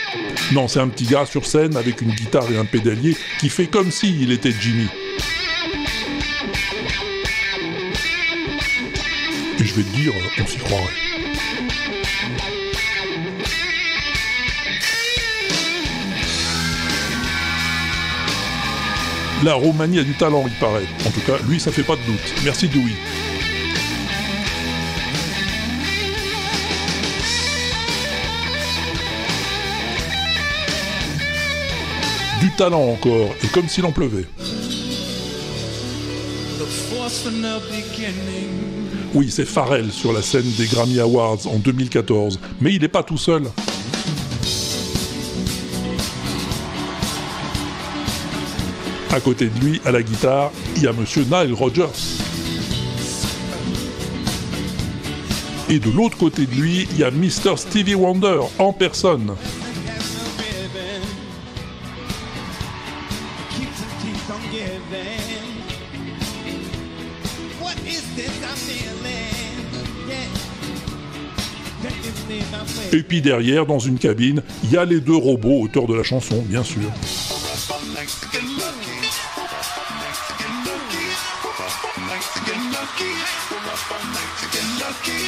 Non, 0.52 0.68
c'est 0.68 0.80
un 0.80 0.88
petit 0.88 1.06
gars 1.06 1.28
sur 1.28 1.46
scène 1.46 1.78
avec 1.78 2.02
une 2.02 2.10
guitare 2.10 2.52
et 2.52 2.58
un 2.58 2.66
pédalier 2.66 3.16
qui 3.40 3.50
fait 3.50 3.68
comme 3.68 3.92
s'il 3.92 4.32
était 4.32 4.52
Jimmy. 4.52 4.88
Et 9.60 9.64
je 9.64 9.74
vais 9.76 9.84
te 9.84 9.96
dire, 9.96 10.12
on 10.42 10.48
s'y 10.48 10.58
croirait. 10.58 10.86
La 19.44 19.54
Roumanie 19.54 20.00
a 20.00 20.04
du 20.04 20.14
talent, 20.16 20.46
il 20.48 20.54
paraît. 20.54 20.88
En 21.06 21.12
tout 21.12 21.22
cas, 21.22 21.38
lui, 21.48 21.60
ça 21.60 21.72
fait 21.72 21.84
pas 21.84 21.96
de 21.96 22.02
doute. 22.02 22.34
Merci 22.44 22.68
Dewey. 22.70 22.94
Talent 32.58 32.84
encore, 32.84 33.30
et 33.44 33.48
comme 33.48 33.68
s'il 33.68 33.86
en 33.86 33.92
pleuvait. 33.92 34.26
Oui, 39.14 39.30
c'est 39.30 39.46
Pharrell 39.46 39.92
sur 39.92 40.14
la 40.14 40.22
scène 40.22 40.50
des 40.58 40.66
Grammy 40.66 41.00
Awards 41.00 41.46
en 41.46 41.58
2014, 41.58 42.40
mais 42.62 42.74
il 42.74 42.82
n'est 42.82 42.88
pas 42.88 43.04
tout 43.04 43.18
seul. 43.18 43.44
À 49.12 49.20
côté 49.20 49.48
de 49.48 49.60
lui, 49.64 49.82
à 49.86 49.92
la 49.92 50.02
guitare, 50.02 50.52
il 50.76 50.84
y 50.84 50.88
a 50.88 50.94
monsieur 50.94 51.24
Nile 51.24 51.54
Rodgers. 51.54 51.86
Et 55.70 55.80
de 55.80 55.90
l'autre 55.92 56.18
côté 56.18 56.46
de 56.46 56.56
lui, 56.56 56.88
il 56.92 56.98
y 56.98 57.04
a 57.04 57.12
Mr. 57.12 57.58
Stevie 57.58 57.96
Wonder 57.96 58.40
en 58.58 58.74
personne. 58.74 59.36
Et 72.94 73.02
puis 73.02 73.22
derrière, 73.22 73.66
dans 73.66 73.80
une 73.80 73.98
cabine, 73.98 74.44
il 74.64 74.72
y 74.72 74.78
a 74.78 74.86
les 74.86 75.00
deux 75.00 75.16
robots 75.16 75.62
auteurs 75.62 75.88
de 75.88 75.96
la 75.96 76.04
chanson, 76.04 76.44
bien 76.48 76.64
sûr. 76.64 76.84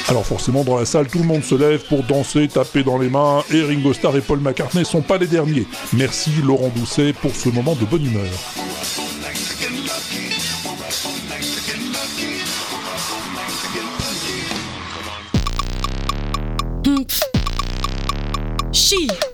Alors 0.08 0.24
forcément 0.24 0.62
dans 0.62 0.76
la 0.78 0.84
salle 0.84 1.08
tout 1.08 1.18
le 1.18 1.24
monde 1.24 1.42
se 1.42 1.56
lève 1.56 1.82
pour 1.88 2.04
danser, 2.04 2.46
taper 2.46 2.84
dans 2.84 2.96
les 2.96 3.08
mains 3.08 3.42
et 3.52 3.62
Ringo 3.62 3.92
Starr 3.92 4.16
et 4.16 4.20
Paul 4.20 4.38
McCartney 4.38 4.84
sont 4.84 5.02
pas 5.02 5.18
les 5.18 5.26
derniers. 5.26 5.66
Merci 5.92 6.30
Laurent 6.44 6.70
Doucet 6.76 7.12
pour 7.12 7.34
ce 7.34 7.48
moment 7.48 7.74
de 7.74 7.84
bonne 7.84 8.06
humeur. 8.06 8.65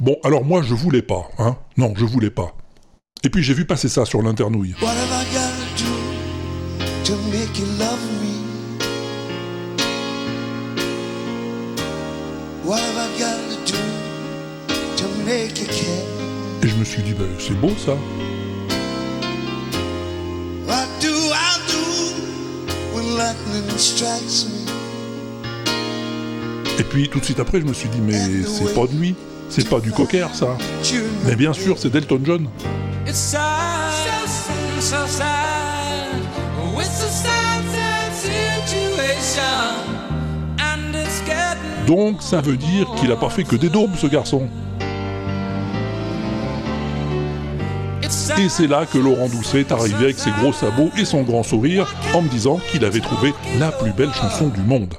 Bon 0.02 0.18
alors 0.24 0.44
moi 0.44 0.62
je 0.62 0.74
voulais 0.74 1.00
pas, 1.00 1.30
hein 1.38 1.56
Non 1.76 1.94
je 1.96 2.04
voulais 2.04 2.30
pas. 2.30 2.56
Et 3.22 3.30
puis 3.30 3.44
j'ai 3.44 3.54
vu 3.54 3.66
passer 3.66 3.88
ça 3.88 4.04
sur 4.04 4.20
l'internouille. 4.20 4.74
Et 16.64 16.68
je 16.68 16.74
me 16.74 16.84
suis 16.84 17.02
dit, 17.04 17.12
ben, 17.12 17.28
c'est 17.38 17.54
beau 17.60 17.70
ça. 17.78 17.96
Et 26.80 26.82
puis 26.82 27.08
tout 27.08 27.20
de 27.20 27.24
suite 27.24 27.38
après, 27.38 27.60
je 27.60 27.66
me 27.66 27.72
suis 27.72 27.88
dit, 27.88 28.00
mais 28.00 28.42
c'est 28.42 28.74
pas 28.74 28.88
de 28.88 28.96
lui. 28.98 29.14
C'est 29.54 29.68
pas 29.68 29.80
du 29.80 29.92
cocker 29.92 30.26
ça. 30.32 30.56
Mais 31.26 31.36
bien 31.36 31.52
sûr, 31.52 31.76
c'est 31.76 31.90
Delton 31.90 32.20
John. 32.24 32.48
Donc 41.86 42.22
ça 42.22 42.40
veut 42.40 42.56
dire 42.56 42.90
qu'il 42.96 43.12
a 43.12 43.16
pas 43.16 43.28
fait 43.28 43.44
que 43.44 43.56
des 43.56 43.68
daubes 43.68 43.94
ce 43.94 44.06
garçon. 44.06 44.48
Et 48.38 48.48
c'est 48.48 48.66
là 48.66 48.86
que 48.86 48.96
Laurent 48.96 49.28
Doucet 49.28 49.60
est 49.60 49.72
arrivé 49.72 50.04
avec 50.04 50.18
ses 50.18 50.30
gros 50.30 50.54
sabots 50.54 50.88
et 50.96 51.04
son 51.04 51.24
grand 51.24 51.42
sourire 51.42 51.94
en 52.14 52.22
me 52.22 52.28
disant 52.30 52.58
qu'il 52.70 52.86
avait 52.86 53.00
trouvé 53.00 53.34
la 53.58 53.70
plus 53.70 53.92
belle 53.92 54.14
chanson 54.14 54.48
du 54.48 54.62
monde. 54.62 54.94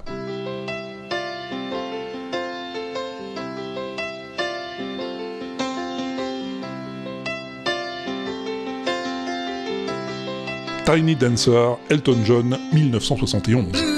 Tiny 10.93 11.15
Dancer, 11.15 11.79
Elton 11.89 12.23
John, 12.23 12.53
1971. 12.71 13.92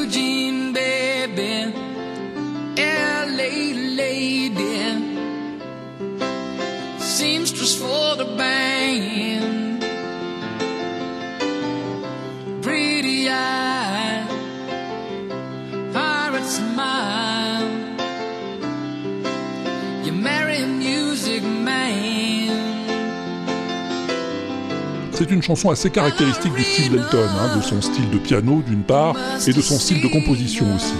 Chanson 25.55 25.69
assez 25.69 25.89
caractéristique 25.89 26.53
du 26.53 26.63
style 26.65 26.91
d'Elton, 26.91 27.29
hein, 27.39 27.55
de 27.55 27.61
son 27.61 27.81
style 27.81 28.09
de 28.09 28.17
piano 28.17 28.61
d'une 28.67 28.83
part, 28.83 29.15
et 29.47 29.53
de 29.53 29.61
son 29.61 29.79
style 29.79 30.01
de 30.01 30.07
composition 30.09 30.65
aussi. 30.75 30.95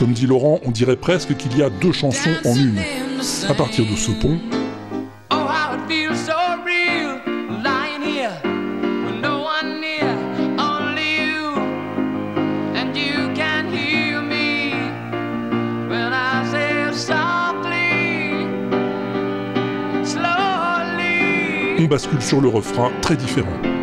Comme 0.00 0.12
dit 0.12 0.26
Laurent, 0.26 0.58
on 0.64 0.72
dirait 0.72 0.96
presque 0.96 1.36
qu'il 1.36 1.56
y 1.56 1.62
a 1.62 1.70
deux 1.70 1.92
chansons 1.92 2.34
en 2.44 2.56
une. 2.56 2.80
À 3.48 3.54
partir 3.54 3.84
de 3.86 3.94
ce 3.94 4.10
pont, 4.10 4.40
Oh, 5.32 5.36
on 21.78 21.84
bascule 21.84 22.20
sur 22.20 22.40
le 22.40 22.48
refrain 22.48 22.90
très 23.02 23.16
différent. 23.16 23.79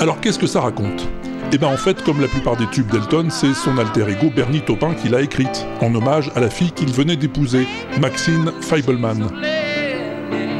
Alors 0.00 0.18
qu'est-ce 0.18 0.38
que 0.38 0.46
ça 0.46 0.62
raconte? 0.62 1.06
Eh 1.52 1.58
ben 1.58 1.66
en 1.66 1.76
fait, 1.76 2.02
comme 2.02 2.22
la 2.22 2.26
plupart 2.26 2.56
des 2.56 2.66
tubes 2.68 2.90
d'Elton, 2.90 3.28
c'est 3.28 3.52
son 3.52 3.76
alter 3.76 4.08
ego 4.08 4.32
Bernie 4.34 4.62
Taupin 4.62 4.94
qui 4.94 5.10
l'a 5.10 5.20
écrite, 5.20 5.66
en 5.82 5.94
hommage 5.94 6.32
à 6.34 6.40
la 6.40 6.48
fille 6.48 6.72
qu'il 6.72 6.90
venait 6.90 7.16
d'épouser, 7.16 7.68
Maxine 8.00 8.50
Feibelman. 8.62 9.28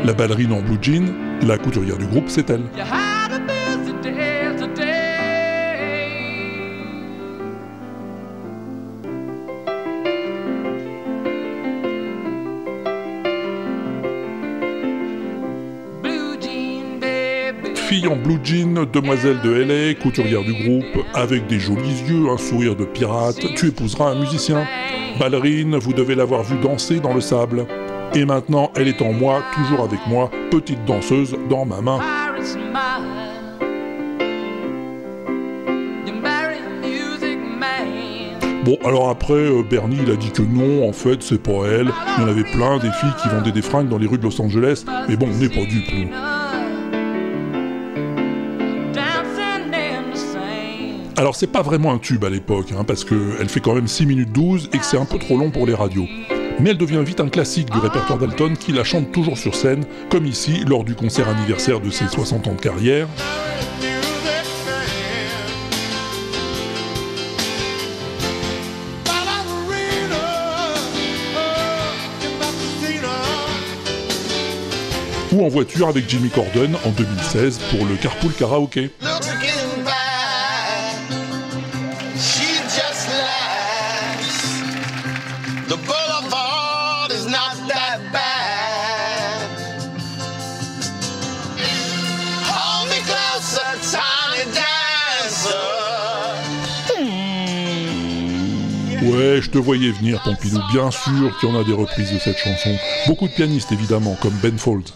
La 0.04 0.12
ballerine 0.12 0.52
en 0.52 0.60
blue 0.60 0.76
jean, 0.82 1.14
la 1.40 1.56
couturière 1.56 1.96
du 1.96 2.06
groupe, 2.06 2.28
c'est 2.28 2.50
elle. 2.50 2.64
En 18.08 18.16
blue 18.16 18.38
jean, 18.42 18.86
demoiselle 18.90 19.40
de 19.42 19.50
LA, 19.50 19.94
couturière 19.94 20.42
du 20.42 20.54
groupe, 20.54 21.04
avec 21.14 21.46
des 21.48 21.58
jolis 21.58 22.02
yeux, 22.08 22.28
un 22.30 22.38
sourire 22.38 22.74
de 22.74 22.84
pirate, 22.84 23.38
tu 23.56 23.68
épouseras 23.68 24.12
un 24.12 24.14
musicien. 24.14 24.66
Ballerine, 25.18 25.76
vous 25.76 25.92
devez 25.92 26.14
l'avoir 26.14 26.42
vue 26.42 26.58
danser 26.58 27.00
dans 27.00 27.12
le 27.12 27.20
sable. 27.20 27.66
Et 28.14 28.24
maintenant, 28.24 28.70
elle 28.74 28.88
est 28.88 29.02
en 29.02 29.12
moi, 29.12 29.42
toujours 29.54 29.84
avec 29.84 30.00
moi, 30.06 30.30
petite 30.50 30.84
danseuse 30.86 31.36
dans 31.48 31.66
ma 31.66 31.80
main. 31.80 32.00
Bon, 38.64 38.78
alors 38.84 39.08
après, 39.10 39.34
euh, 39.34 39.62
Bernie, 39.68 39.98
il 40.02 40.10
a 40.10 40.16
dit 40.16 40.30
que 40.30 40.42
non, 40.42 40.88
en 40.88 40.92
fait, 40.92 41.22
c'est 41.22 41.42
pas 41.42 41.66
elle. 41.66 41.90
Il 42.16 42.22
y 42.22 42.24
en 42.24 42.28
avait 42.28 42.44
plein, 42.44 42.78
des 42.78 42.90
filles 42.92 43.14
qui 43.22 43.28
vendaient 43.28 43.52
des 43.52 43.62
fringues 43.62 43.88
dans 43.88 43.98
les 43.98 44.06
rues 44.06 44.18
de 44.18 44.24
Los 44.24 44.40
Angeles. 44.40 44.84
Mais 45.08 45.16
bon, 45.16 45.28
on 45.32 45.36
n'est 45.38 45.48
pas 45.48 45.64
dupes. 45.64 46.10
Alors 51.20 51.36
c'est 51.36 51.48
pas 51.48 51.60
vraiment 51.60 51.92
un 51.92 51.98
tube 51.98 52.24
à 52.24 52.30
l'époque, 52.30 52.72
hein, 52.72 52.82
parce 52.82 53.04
qu'elle 53.04 53.50
fait 53.50 53.60
quand 53.60 53.74
même 53.74 53.86
6 53.86 54.06
minutes 54.06 54.32
12 54.32 54.70
et 54.72 54.78
que 54.78 54.84
c'est 54.86 54.96
un 54.96 55.04
peu 55.04 55.18
trop 55.18 55.36
long 55.36 55.50
pour 55.50 55.66
les 55.66 55.74
radios. 55.74 56.06
Mais 56.58 56.70
elle 56.70 56.78
devient 56.78 57.02
vite 57.04 57.20
un 57.20 57.28
classique 57.28 57.70
du 57.70 57.76
répertoire 57.76 58.18
d'Elton 58.18 58.54
qui 58.58 58.72
la 58.72 58.84
chante 58.84 59.12
toujours 59.12 59.36
sur 59.36 59.54
scène, 59.54 59.84
comme 60.08 60.24
ici 60.24 60.64
lors 60.66 60.82
du 60.82 60.94
concert 60.94 61.28
anniversaire 61.28 61.80
de 61.80 61.90
ses 61.90 62.08
60 62.08 62.46
ans 62.46 62.54
de 62.54 62.60
carrière. 62.62 63.06
Ou 75.32 75.44
en 75.44 75.48
voiture 75.48 75.88
avec 75.88 76.08
Jimmy 76.08 76.30
Corden 76.30 76.76
en 76.82 76.90
2016 76.92 77.58
pour 77.70 77.84
le 77.84 77.96
Carpool 77.96 78.32
Karaoke. 78.32 78.90
Ouais, 99.20 99.42
je 99.42 99.50
te 99.50 99.58
voyais 99.58 99.90
venir, 99.90 100.18
Pompidou. 100.24 100.62
Bien 100.72 100.90
sûr 100.90 101.38
qu'il 101.38 101.50
y 101.50 101.52
en 101.52 101.60
a 101.60 101.62
des 101.62 101.74
reprises 101.74 102.10
de 102.10 102.18
cette 102.18 102.38
chanson. 102.38 102.74
Beaucoup 103.06 103.28
de 103.28 103.32
pianistes, 103.32 103.70
évidemment, 103.70 104.16
comme 104.22 104.32
Ben 104.42 104.56
Folds. 104.56 104.94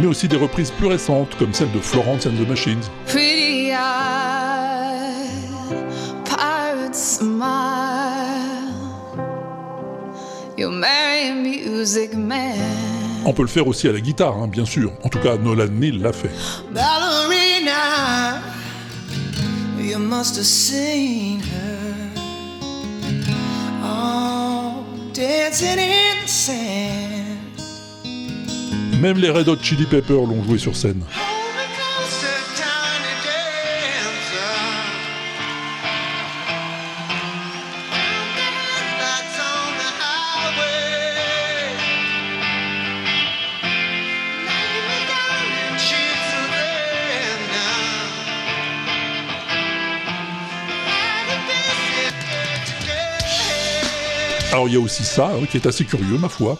Mais 0.00 0.06
aussi 0.06 0.28
des 0.28 0.36
reprises 0.36 0.70
plus 0.70 0.86
récentes, 0.86 1.36
comme 1.38 1.52
celle 1.52 1.70
de 1.72 1.78
Florence 1.78 2.24
and 2.24 2.42
the 2.42 2.48
Machines. 2.48 2.80
On 13.24 13.32
peut 13.32 13.42
le 13.42 13.48
faire 13.48 13.66
aussi 13.66 13.88
à 13.88 13.92
la 13.92 14.00
guitare, 14.00 14.36
hein, 14.36 14.48
bien 14.48 14.64
sûr. 14.64 14.92
En 15.02 15.08
tout 15.08 15.18
cas, 15.18 15.36
Nolan 15.36 15.68
Neal 15.68 16.00
l'a 16.00 16.12
fait. 16.12 16.30
Ballerina, 16.72 18.40
you 19.78 19.98
must 19.98 20.36
have 20.36 20.44
seen 20.44 21.40
her. 21.40 22.10
Oh, 23.82 24.84
dancing 25.14 25.78
in 25.78 26.24
the 26.24 26.28
sand. 26.28 27.40
Même 29.00 29.16
les 29.16 29.30
Red 29.30 29.48
Hot 29.48 29.56
Chili 29.62 29.86
Peppers 29.86 30.26
l'ont 30.26 30.44
joué 30.44 30.58
sur 30.58 30.76
scène. 30.76 31.02
Il 54.70 54.74
y 54.74 54.76
a 54.76 54.80
aussi 54.80 55.02
ça, 55.02 55.32
hein, 55.34 55.46
qui 55.50 55.56
est 55.56 55.66
assez 55.66 55.84
curieux, 55.84 56.16
ma 56.16 56.28
foi. 56.28 56.56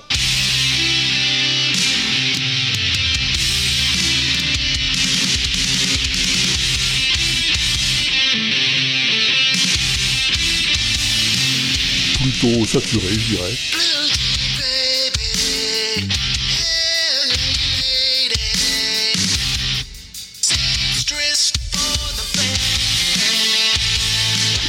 Plutôt 12.21 12.67
saturé, 12.67 13.07
je 13.13 13.29
dirais. 13.29 13.57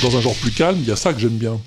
Dans 0.03 0.15
un 0.15 0.21
genre 0.21 0.35
plus 0.35 0.51
calme, 0.51 0.77
il 0.81 0.87
y 0.87 0.91
a 0.91 0.95
ça 0.95 1.11
que 1.11 1.19
j'aime 1.19 1.37
bien. 1.37 1.59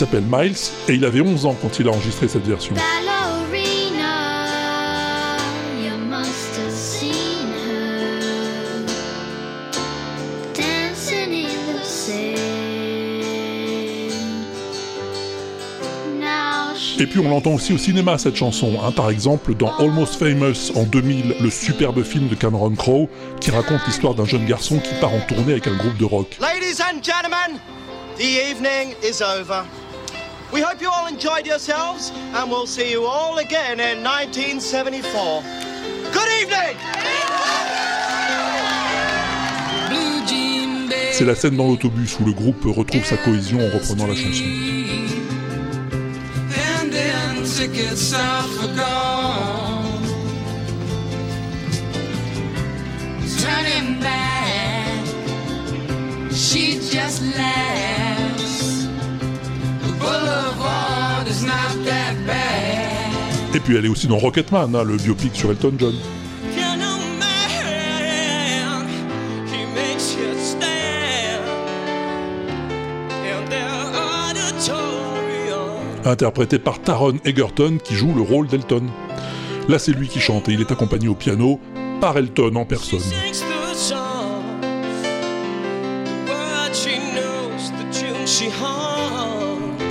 S'appelle 0.00 0.24
Miles 0.26 0.56
et 0.88 0.94
il 0.94 1.04
avait 1.04 1.20
11 1.20 1.44
ans 1.44 1.54
quand 1.60 1.78
il 1.78 1.86
a 1.86 1.90
enregistré 1.90 2.26
cette 2.26 2.46
version. 2.46 2.74
Et 16.98 17.06
puis 17.06 17.18
on 17.18 17.28
l'entend 17.28 17.52
aussi 17.52 17.74
au 17.74 17.78
cinéma 17.78 18.16
cette 18.16 18.36
chanson, 18.36 18.78
hein, 18.82 18.92
par 18.92 19.10
exemple 19.10 19.54
dans 19.54 19.74
Almost 19.78 20.14
Famous 20.14 20.70
en 20.76 20.84
2000, 20.84 21.36
le 21.40 21.50
superbe 21.50 22.02
film 22.02 22.28
de 22.28 22.34
Cameron 22.34 22.74
Crowe 22.74 23.08
qui 23.38 23.50
raconte 23.50 23.80
l'histoire 23.86 24.14
d'un 24.14 24.24
jeune 24.24 24.46
garçon 24.46 24.78
qui 24.78 24.94
part 24.94 25.12
en 25.12 25.20
tournée 25.20 25.52
avec 25.52 25.66
un 25.66 25.76
groupe 25.76 25.98
de 25.98 26.06
rock. 26.06 26.38
Ladies 26.40 26.80
and 26.80 27.02
gentlemen, 27.02 27.60
the 28.16 28.50
evening 28.50 28.94
is 29.02 29.22
over. 29.22 29.64
We 30.52 30.60
hope 30.60 30.80
you 30.80 30.90
all 30.90 31.06
enjoyed 31.06 31.46
yourselves, 31.46 32.10
and 32.10 32.50
we'll 32.50 32.66
see 32.66 32.90
you 32.90 33.04
all 33.04 33.38
again 33.38 33.78
in 33.78 34.02
1974. 34.02 35.42
Good 36.12 36.28
evening! 36.42 36.76
C'est 41.12 41.24
la 41.26 41.34
scène 41.34 41.56
dans 41.56 41.68
l'autobus 41.68 42.18
où 42.18 42.24
le 42.24 42.32
groupe 42.32 42.64
retrouve 42.64 43.04
sa 43.04 43.16
cohésion 43.18 43.60
en 43.60 43.70
reprenant 43.70 44.06
la 44.06 44.14
chanson. 44.14 44.42
And 46.82 46.90
then 46.90 47.44
tickets 47.44 48.12
are 48.14 48.42
forgone. 48.58 50.02
Turning 53.38 54.00
back, 54.00 55.04
she 56.32 56.80
just 56.90 57.22
laughs. 57.36 57.99
Et 63.52 63.58
puis 63.60 63.76
elle 63.76 63.84
est 63.84 63.88
aussi 63.88 64.06
dans 64.06 64.16
Rocketman, 64.16 64.74
hein, 64.74 64.84
le 64.84 64.96
biopic 64.96 65.34
sur 65.34 65.50
Elton 65.50 65.74
John. 65.78 65.94
Interprété 76.04 76.58
par 76.58 76.80
Taron 76.80 77.18
Egerton 77.24 77.78
qui 77.82 77.94
joue 77.94 78.14
le 78.14 78.22
rôle 78.22 78.46
d'Elton. 78.46 78.86
Là 79.68 79.78
c'est 79.78 79.92
lui 79.92 80.08
qui 80.08 80.20
chante 80.20 80.48
et 80.48 80.52
il 80.52 80.60
est 80.60 80.72
accompagné 80.72 81.08
au 81.08 81.14
piano 81.14 81.60
par 82.00 82.16
Elton 82.16 82.54
en 82.56 82.64
personne. 82.64 83.00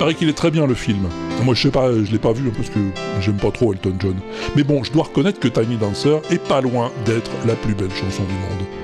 Paraît 0.00 0.14
qu'il 0.14 0.30
est 0.30 0.32
très 0.32 0.50
bien 0.50 0.66
le 0.66 0.72
film. 0.72 1.10
Moi 1.44 1.54
je 1.54 1.60
sais 1.60 1.70
pas, 1.70 1.92
je 1.92 2.10
l'ai 2.10 2.18
pas 2.18 2.32
vu 2.32 2.48
hein, 2.48 2.52
parce 2.56 2.70
que 2.70 2.80
j'aime 3.20 3.36
pas 3.36 3.50
trop 3.50 3.74
Elton 3.74 3.92
John. 3.98 4.16
Mais 4.56 4.64
bon, 4.64 4.82
je 4.82 4.90
dois 4.92 5.04
reconnaître 5.04 5.38
que 5.38 5.48
Tiny 5.48 5.76
Dancer 5.76 6.22
est 6.30 6.42
pas 6.42 6.62
loin 6.62 6.90
d'être 7.04 7.30
la 7.46 7.54
plus 7.54 7.74
belle 7.74 7.90
chanson 7.90 8.22
du 8.22 8.32
monde. 8.32 8.79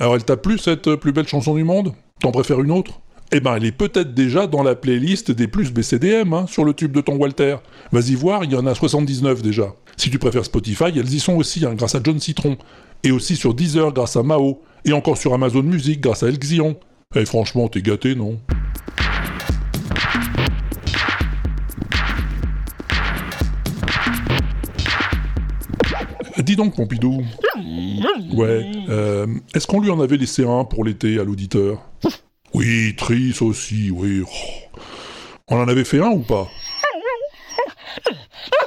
Alors 0.00 0.14
elle 0.14 0.24
t'a 0.24 0.38
plu 0.38 0.56
cette 0.56 0.88
euh, 0.88 0.96
plus 0.96 1.12
belle 1.12 1.28
chanson 1.28 1.54
du 1.54 1.62
monde? 1.62 1.92
T'en 2.20 2.32
préfères 2.32 2.62
une 2.62 2.70
autre? 2.70 3.00
Eh 3.32 3.40
ben 3.40 3.56
elle 3.56 3.66
est 3.66 3.72
peut-être 3.72 4.14
déjà 4.14 4.46
dans 4.46 4.62
la 4.62 4.74
playlist 4.74 5.30
des 5.30 5.46
plus 5.46 5.72
BCDM 5.72 6.32
hein, 6.32 6.46
sur 6.48 6.64
le 6.64 6.72
tube 6.72 6.92
de 6.92 7.02
ton 7.02 7.16
Walter. 7.16 7.56
Vas-y 7.92 8.14
voir, 8.14 8.42
il 8.44 8.50
y 8.50 8.56
en 8.56 8.66
a 8.66 8.74
79 8.74 9.42
déjà. 9.42 9.74
Si 9.98 10.10
tu 10.10 10.18
préfères 10.18 10.46
Spotify, 10.46 10.84
elles 10.96 11.12
y 11.12 11.20
sont 11.20 11.36
aussi 11.36 11.66
hein, 11.66 11.74
grâce 11.74 11.94
à 11.94 12.00
John 12.02 12.18
Citron. 12.18 12.56
Et 13.04 13.12
aussi 13.12 13.36
sur 13.36 13.52
Deezer 13.52 13.92
grâce 13.92 14.16
à 14.16 14.22
Mao. 14.22 14.62
Et 14.86 14.94
encore 14.94 15.18
sur 15.18 15.34
Amazon 15.34 15.62
Music 15.62 16.00
grâce 16.00 16.22
à 16.22 16.28
El 16.28 16.38
Xion. 16.38 16.76
Eh 17.14 17.26
franchement, 17.26 17.68
t'es 17.68 17.82
gâté, 17.82 18.14
non? 18.14 18.38
Donc, 26.60 26.76
Pompidou. 26.76 27.22
Ouais. 28.34 28.70
euh, 28.90 29.26
Est-ce 29.54 29.66
qu'on 29.66 29.80
lui 29.80 29.90
en 29.90 29.98
avait 30.00 30.16
laissé 30.18 30.46
un 30.46 30.64
pour 30.64 30.84
l'été 30.84 31.18
à 31.18 31.24
l'auditeur 31.24 31.78
Oui, 32.54 32.94
Trice 32.96 33.40
aussi, 33.42 33.90
oui. 33.90 34.22
On 35.48 35.58
en 35.60 35.68
avait 35.68 35.84
fait 35.84 36.00
un 36.00 36.10
ou 36.10 36.20
pas? 36.20 36.48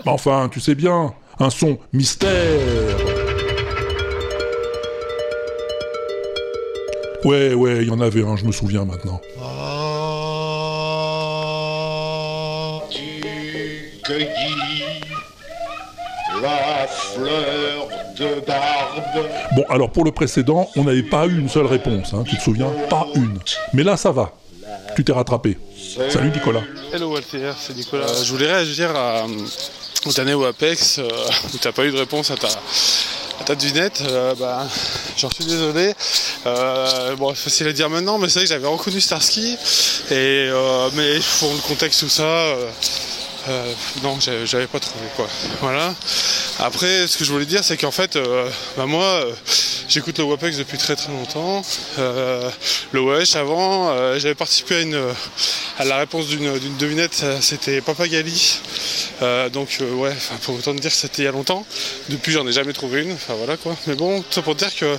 Mais 0.05 0.11
Enfin, 0.11 0.49
tu 0.51 0.59
sais 0.59 0.75
bien, 0.75 1.13
un 1.39 1.49
son 1.49 1.77
mystère. 1.93 2.29
Ouais, 7.23 7.53
ouais, 7.53 7.83
il 7.83 7.87
y 7.87 7.91
en 7.91 8.01
avait 8.01 8.23
un, 8.25 8.35
je 8.35 8.45
me 8.45 8.51
souviens 8.51 8.85
maintenant. 8.85 9.21
cueillis 14.03 15.12
la 16.43 16.87
fleur 16.87 17.87
de 18.17 18.45
barbe. 18.45 19.27
Bon, 19.55 19.63
alors 19.69 19.89
pour 19.89 20.03
le 20.03 20.11
précédent, 20.11 20.69
on 20.75 20.83
n'avait 20.83 21.03
pas 21.03 21.25
eu 21.25 21.39
une 21.39 21.49
seule 21.49 21.65
réponse, 21.65 22.13
hein, 22.13 22.23
tu 22.27 22.37
te 22.37 22.41
souviens? 22.41 22.69
Pas 22.89 23.07
une. 23.15 23.39
Mais 23.73 23.83
là, 23.83 23.97
ça 23.97 24.11
va. 24.11 24.33
Tu 24.95 25.03
t'es 25.03 25.13
rattrapé. 25.13 25.57
Salut 26.09 26.31
Nicolas. 26.31 26.61
Hello 26.91 27.13
Walter, 27.13 27.51
c'est 27.59 27.75
Nicolas. 27.75 28.05
Euh, 28.05 28.23
je 28.23 28.31
voulais 28.31 28.51
réagir 28.51 28.95
à, 28.95 29.25
au 30.05 30.11
dernier 30.11 30.33
au 30.33 30.43
Apex 30.45 30.99
euh, 30.99 31.07
où 31.53 31.57
t'as 31.57 31.71
pas 31.71 31.85
eu 31.85 31.91
de 31.91 31.97
réponse 31.97 32.31
à 32.31 32.35
ta, 32.35 32.47
à 32.47 33.43
ta 33.45 33.55
devinette. 33.55 34.01
Euh, 34.07 34.33
bah, 34.39 34.65
J'en 35.17 35.29
suis 35.29 35.45
désolé. 35.45 35.93
Euh, 36.45 37.15
bon, 37.15 37.33
c'est 37.35 37.43
facile 37.43 37.67
à 37.67 37.73
dire 37.73 37.89
maintenant, 37.89 38.17
mais 38.17 38.27
c'est 38.27 38.39
vrai 38.39 38.45
que 38.45 38.49
j'avais 38.49 38.67
reconnu 38.67 38.99
Starsky. 38.99 39.53
Et, 40.11 40.49
euh, 40.49 40.89
mais 40.95 41.19
pour 41.39 41.51
le 41.53 41.59
contexte 41.67 41.99
tout 42.01 42.09
ça, 42.09 42.55
euh, 43.49 43.73
non, 44.03 44.17
j'avais 44.19 44.67
pas 44.67 44.79
trouvé 44.79 45.05
quoi. 45.15 45.27
Voilà. 45.61 45.93
Après, 46.59 47.07
ce 47.07 47.17
que 47.17 47.25
je 47.25 47.31
voulais 47.31 47.45
dire, 47.45 47.63
c'est 47.63 47.77
qu'en 47.77 47.91
fait, 47.91 48.15
euh, 48.15 48.49
bah, 48.77 48.85
moi, 48.85 49.03
euh, 49.03 49.33
j'écoute 49.89 50.17
le 50.19 50.23
WAPEX 50.23 50.57
depuis 50.57 50.77
très 50.77 50.95
très 50.95 51.11
longtemps. 51.11 51.63
Le 51.97 53.01
Wesh 53.01 53.35
avant, 53.35 54.17
j'avais 54.17 54.35
participé 54.35 54.75
à, 54.75 54.81
une, 54.81 55.01
à 55.79 55.85
la 55.85 55.97
réponse 55.97 56.27
d'une 56.27 56.77
devinette, 56.77 57.23
c'était 57.41 57.81
Papa 57.81 58.07
Gali. 58.07 58.59
Euh, 59.21 59.49
donc 59.49 59.77
ouais, 59.79 60.13
pour 60.41 60.55
autant 60.55 60.75
te 60.75 60.81
dire 60.81 60.91
c'était 60.91 61.21
il 61.21 61.25
y 61.25 61.27
a 61.27 61.31
longtemps. 61.31 61.65
Depuis, 62.09 62.31
j'en 62.31 62.45
ai 62.47 62.51
jamais 62.51 62.73
trouvé 62.73 63.03
une. 63.03 63.13
Enfin 63.13 63.35
voilà 63.35 63.57
quoi. 63.57 63.75
Mais 63.87 63.95
bon, 63.95 64.21
tout 64.21 64.31
ça 64.31 64.41
pour 64.41 64.55
dire 64.55 64.73
que 64.75 64.97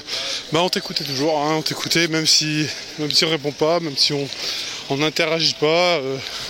bah, 0.53 0.61
on 0.63 0.69
t'écoutait 0.69 1.05
toujours, 1.05 1.39
hein, 1.43 1.57
on 1.59 1.63
t'écoutait 1.63 2.09
même 2.09 2.27
si 2.27 2.67
même 2.99 3.11
si 3.11 3.25
on 3.25 3.31
répond 3.31 3.53
pas, 3.53 3.81
même 3.81 3.97
si 3.97 4.13
on 4.13 4.29
on 4.91 4.97
n'interagit 4.97 5.55
pas, 5.55 6.01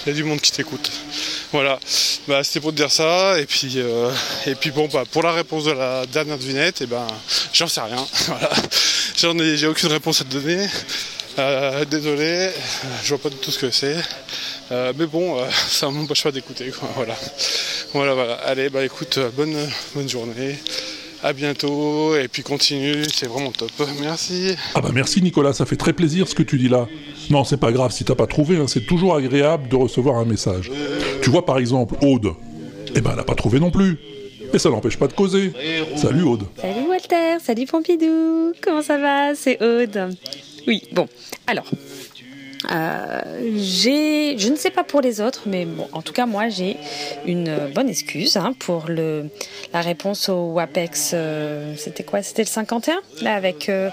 il 0.05 0.09
y 0.09 0.12
a 0.12 0.14
du 0.14 0.24
monde 0.24 0.41
qui 0.41 0.53
t'écoute. 0.53 0.91
Voilà, 1.53 1.78
bah, 2.26 2.43
c'était 2.43 2.59
pour 2.59 2.72
te 2.72 2.76
dire 2.76 2.91
ça. 2.91 3.39
Et 3.39 3.47
puis, 3.47 3.74
euh, 3.76 4.11
et 4.45 4.57
puis 4.57 4.72
bon, 4.72 4.89
bah, 4.93 5.05
pour 5.09 5.22
la 5.22 5.32
réponse 5.32 5.64
de 5.64 5.70
la 5.70 6.05
dernière 6.07 6.37
devinette, 6.37 6.82
et 6.82 6.87
ben, 6.87 7.07
j'en 7.53 7.68
sais 7.68 7.80
rien. 7.80 8.05
J'ai 9.57 9.66
aucune 9.68 9.89
réponse 9.91 10.20
à 10.20 10.24
te 10.24 10.32
donner. 10.32 10.66
Euh, 11.39 11.85
désolé, 11.85 12.22
euh, 12.22 12.51
je 13.03 13.09
vois 13.11 13.18
pas 13.18 13.30
du 13.30 13.37
tout 13.37 13.53
ce 13.53 13.59
que 13.59 13.70
c'est. 13.70 13.97
Euh, 14.72 14.93
mais 14.97 15.07
bon, 15.07 15.39
euh, 15.39 15.47
ça 15.68 15.89
m'empêche 15.91 16.22
pas 16.22 16.32
d'écouter. 16.32 16.72
Voilà. 16.97 17.16
voilà, 17.93 18.14
voilà. 18.14 18.35
Allez, 18.35 18.68
bah 18.68 18.85
écoute, 18.85 19.18
euh, 19.18 19.30
bonne, 19.30 19.57
bonne 19.95 20.09
journée. 20.09 20.59
À 21.25 21.33
bientôt. 21.33 22.14
Et 22.16 22.29
puis 22.29 22.43
continue, 22.43 23.03
c'est 23.11 23.27
vraiment 23.27 23.51
top. 23.51 23.70
Merci. 24.03 24.55
Ah 24.75 24.83
bah 24.83 24.91
merci 24.93 25.22
Nicolas, 25.22 25.55
ça 25.55 25.64
fait 25.64 25.77
très 25.77 25.95
plaisir 25.95 26.29
ce 26.29 26.35
que 26.35 26.43
tu 26.43 26.59
dis 26.59 26.68
là. 26.68 26.87
Non, 27.31 27.45
c'est 27.45 27.57
pas 27.57 27.72
grave 27.72 27.93
si 27.93 28.05
t'as 28.05 28.14
pas 28.14 28.27
trouvé, 28.27 28.59
hein, 28.59 28.66
c'est 28.68 28.85
toujours 28.85 29.14
agréable 29.14 29.68
de 29.68 29.77
recevoir 29.77 30.18
un 30.18 30.27
message. 30.27 30.70
Tu 31.22 31.31
vois 31.31 31.47
par 31.47 31.57
exemple 31.59 31.95
Aude, 32.03 32.35
eh 32.95 33.01
ben 33.01 33.12
elle 33.14 33.20
a 33.20 33.25
pas 33.25 33.35
trouvé 33.35 33.59
non 33.59 33.70
plus. 33.70 33.97
Et 34.53 34.59
ça 34.59 34.68
l'empêche 34.68 34.99
pas 34.99 35.09
de 35.09 35.14
causer. 35.14 35.53
Salut 35.97 36.25
Aude. 36.25 36.45
Salut 36.61 36.87
Walter, 36.91 37.39
salut 37.43 37.64
Pompidou, 37.64 38.53
comment 38.61 38.83
ça 38.83 38.99
va? 38.99 39.35
C'est 39.35 39.62
Aude. 39.62 40.14
Oui, 40.68 40.83
bon, 40.93 41.09
alors, 41.47 41.64
euh, 42.73 43.21
j'ai, 43.57 44.39
je 44.39 44.49
ne 44.49 44.57
sais 44.57 44.71
pas 44.71 44.85
pour 44.85 45.01
les 45.01 45.21
autres, 45.21 45.43
mais 45.47 45.65
bon, 45.65 45.89
en 45.93 46.03
tout 46.03 46.12
cas 46.12 46.27
moi 46.27 46.49
j'ai 46.49 46.77
une 47.27 47.71
bonne 47.75 47.89
excuse 47.89 48.37
hein, 48.37 48.55
pour 48.59 48.87
le, 48.89 49.29
la 49.73 49.81
réponse 49.81 50.29
au 50.29 50.53
WAPEX. 50.53 51.11
euh, 51.15 51.75
c'était 51.77 52.05
quoi? 52.05 52.23
C'était 52.23 52.43
le 52.43 52.49
51 52.49 53.01
là 53.23 53.35
avec 53.35 53.69
euh, 53.69 53.91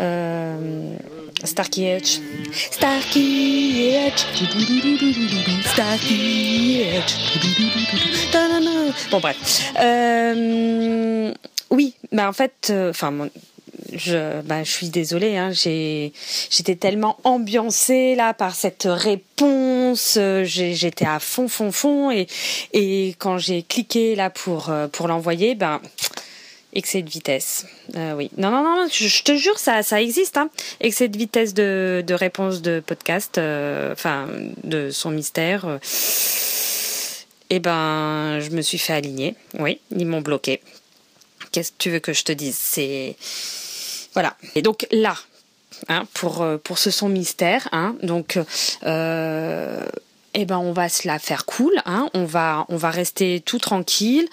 euh, 0.00 0.94
Starkey 1.42 1.82
Edge. 1.82 2.20
Starkey 2.52 3.96
Edge. 4.06 4.24
Starkey 5.66 6.96
Edge. 6.96 7.14
Bon 9.10 9.20
bref. 9.20 9.72
Euh, 9.80 11.32
oui, 11.70 11.94
bah 12.12 12.28
en 12.28 12.32
fait, 12.32 12.72
enfin. 12.90 13.28
Je, 13.92 14.40
bah, 14.42 14.62
je 14.64 14.70
suis 14.70 14.88
désolée, 14.88 15.36
hein, 15.36 15.50
j'étais 15.52 16.76
tellement 16.76 17.18
ambiancée 17.24 18.14
là 18.14 18.34
par 18.34 18.54
cette 18.54 18.88
réponse, 18.88 20.16
euh, 20.18 20.44
j'étais 20.44 21.06
à 21.06 21.20
fond, 21.20 21.48
fond, 21.48 21.72
fond, 21.72 22.10
et, 22.10 22.26
et 22.72 23.14
quand 23.18 23.38
j'ai 23.38 23.62
cliqué 23.62 24.14
là 24.14 24.30
pour, 24.30 24.70
euh, 24.70 24.88
pour 24.88 25.08
l'envoyer, 25.08 25.54
ben, 25.54 25.80
excès 26.72 27.02
de 27.02 27.10
vitesse. 27.10 27.66
Euh, 27.96 28.14
oui, 28.14 28.30
non, 28.36 28.50
non, 28.50 28.62
non, 28.62 28.88
je, 28.90 29.22
te 29.22 29.36
jure, 29.36 29.58
ça, 29.58 29.82
ça 29.82 30.00
existe, 30.02 30.36
hein, 30.36 30.50
excès 30.80 31.08
de 31.08 31.16
vitesse 31.16 31.54
de, 31.54 32.02
de 32.06 32.14
réponse 32.14 32.62
de 32.62 32.82
podcast, 32.84 33.38
de 33.38 34.90
son 34.90 35.10
mystère. 35.10 35.78
Et 37.50 37.60
ben, 37.60 38.40
je 38.40 38.50
me 38.50 38.62
suis 38.62 38.78
fait 38.78 38.94
aligner, 38.94 39.34
oui, 39.58 39.78
ils 39.96 40.06
m'ont 40.06 40.22
bloqué. 40.22 40.60
Qu'est-ce 41.52 41.70
que 41.70 41.76
tu 41.78 41.90
veux 41.90 42.00
que 42.00 42.12
je 42.12 42.24
te 42.24 42.32
dise? 42.32 42.56
C'est 42.60 43.14
voilà. 44.14 44.36
Et 44.54 44.62
donc 44.62 44.86
là, 44.90 45.16
hein, 45.88 46.04
pour, 46.14 46.42
euh, 46.42 46.56
pour 46.56 46.78
ce 46.78 46.90
son 46.90 47.08
mystère, 47.08 47.68
hein, 47.72 47.96
donc 48.02 48.38
euh, 48.84 49.84
eh 50.34 50.44
ben 50.44 50.58
on 50.58 50.72
va 50.72 50.88
se 50.88 51.06
la 51.06 51.18
faire 51.18 51.44
cool, 51.46 51.72
hein, 51.84 52.08
on 52.14 52.24
va 52.24 52.66
on 52.68 52.76
va 52.76 52.90
rester 52.90 53.40
tout 53.44 53.58
tranquille. 53.58 54.28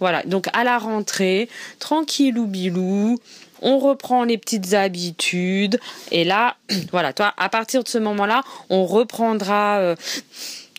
Voilà. 0.00 0.22
Donc 0.24 0.48
à 0.52 0.64
la 0.64 0.78
rentrée, 0.78 1.48
tranquille 1.78 2.38
ou 2.38 2.46
bilou. 2.46 3.18
On 3.62 3.78
reprend 3.78 4.24
les 4.24 4.36
petites 4.36 4.74
habitudes 4.74 5.80
et 6.10 6.24
là, 6.24 6.56
voilà, 6.92 7.14
toi, 7.14 7.32
à 7.38 7.48
partir 7.48 7.82
de 7.82 7.88
ce 7.88 7.96
moment-là, 7.98 8.42
on 8.68 8.84
reprendra 8.84 9.78
euh, 9.78 9.96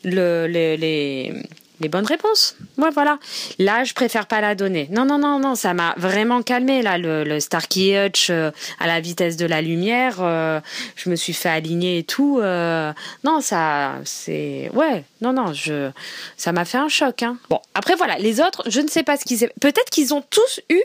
le, 0.04 0.46
les, 0.48 1.34
les 1.80 1.90
bonnes 1.90 2.06
réponses. 2.06 2.56
Ouais, 2.78 2.90
voilà. 2.92 3.20
Là, 3.60 3.84
je 3.84 3.94
préfère 3.94 4.26
pas 4.26 4.42
la 4.42 4.56
donner. 4.56 4.88
Non, 4.92 5.06
non, 5.06 5.18
non, 5.18 5.40
non, 5.40 5.56
ça 5.56 5.74
m'a 5.74 5.94
vraiment 5.98 6.42
calmé, 6.42 6.82
là, 6.82 6.98
le, 6.98 7.24
le 7.24 7.40
Starkey 7.40 7.94
Hutch 8.08 8.30
euh, 8.30 8.52
à 8.80 8.88
la 8.88 9.00
vitesse 9.00 9.38
de 9.38 9.46
la 9.46 9.62
lumière. 9.62 10.18
euh, 10.22 10.60
je 10.96 11.10
me 11.10 11.16
suis 11.16 11.34
fait 11.34 11.50
aligner 11.50 12.00
et 12.00 12.04
tout. 12.04 12.40
euh, 12.42 12.92
non, 13.24 13.42
ça, 13.42 13.96
c'est. 14.06 14.70
Ouais, 14.74 15.04
non, 15.22 15.34
non, 15.34 15.54
je, 15.54 15.92
ça 16.36 16.52
m'a 16.52 16.66
fait 16.66 16.78
un 16.80 16.90
choc. 16.90 17.24
Hein. 17.24 17.38
Bon, 17.50 17.60
après, 17.76 17.96
voilà, 17.96 18.18
les 18.18 18.42
autres, 18.42 18.64
je 18.68 18.82
ne 18.82 18.88
sais 18.88 19.04
pas 19.04 19.18
ce 19.18 19.26
qu'ils. 19.26 19.50
Peut-être 19.62 19.90
qu'ils 19.90 20.14
ont 20.14 20.24
tous 20.30 20.60
eu. 20.70 20.82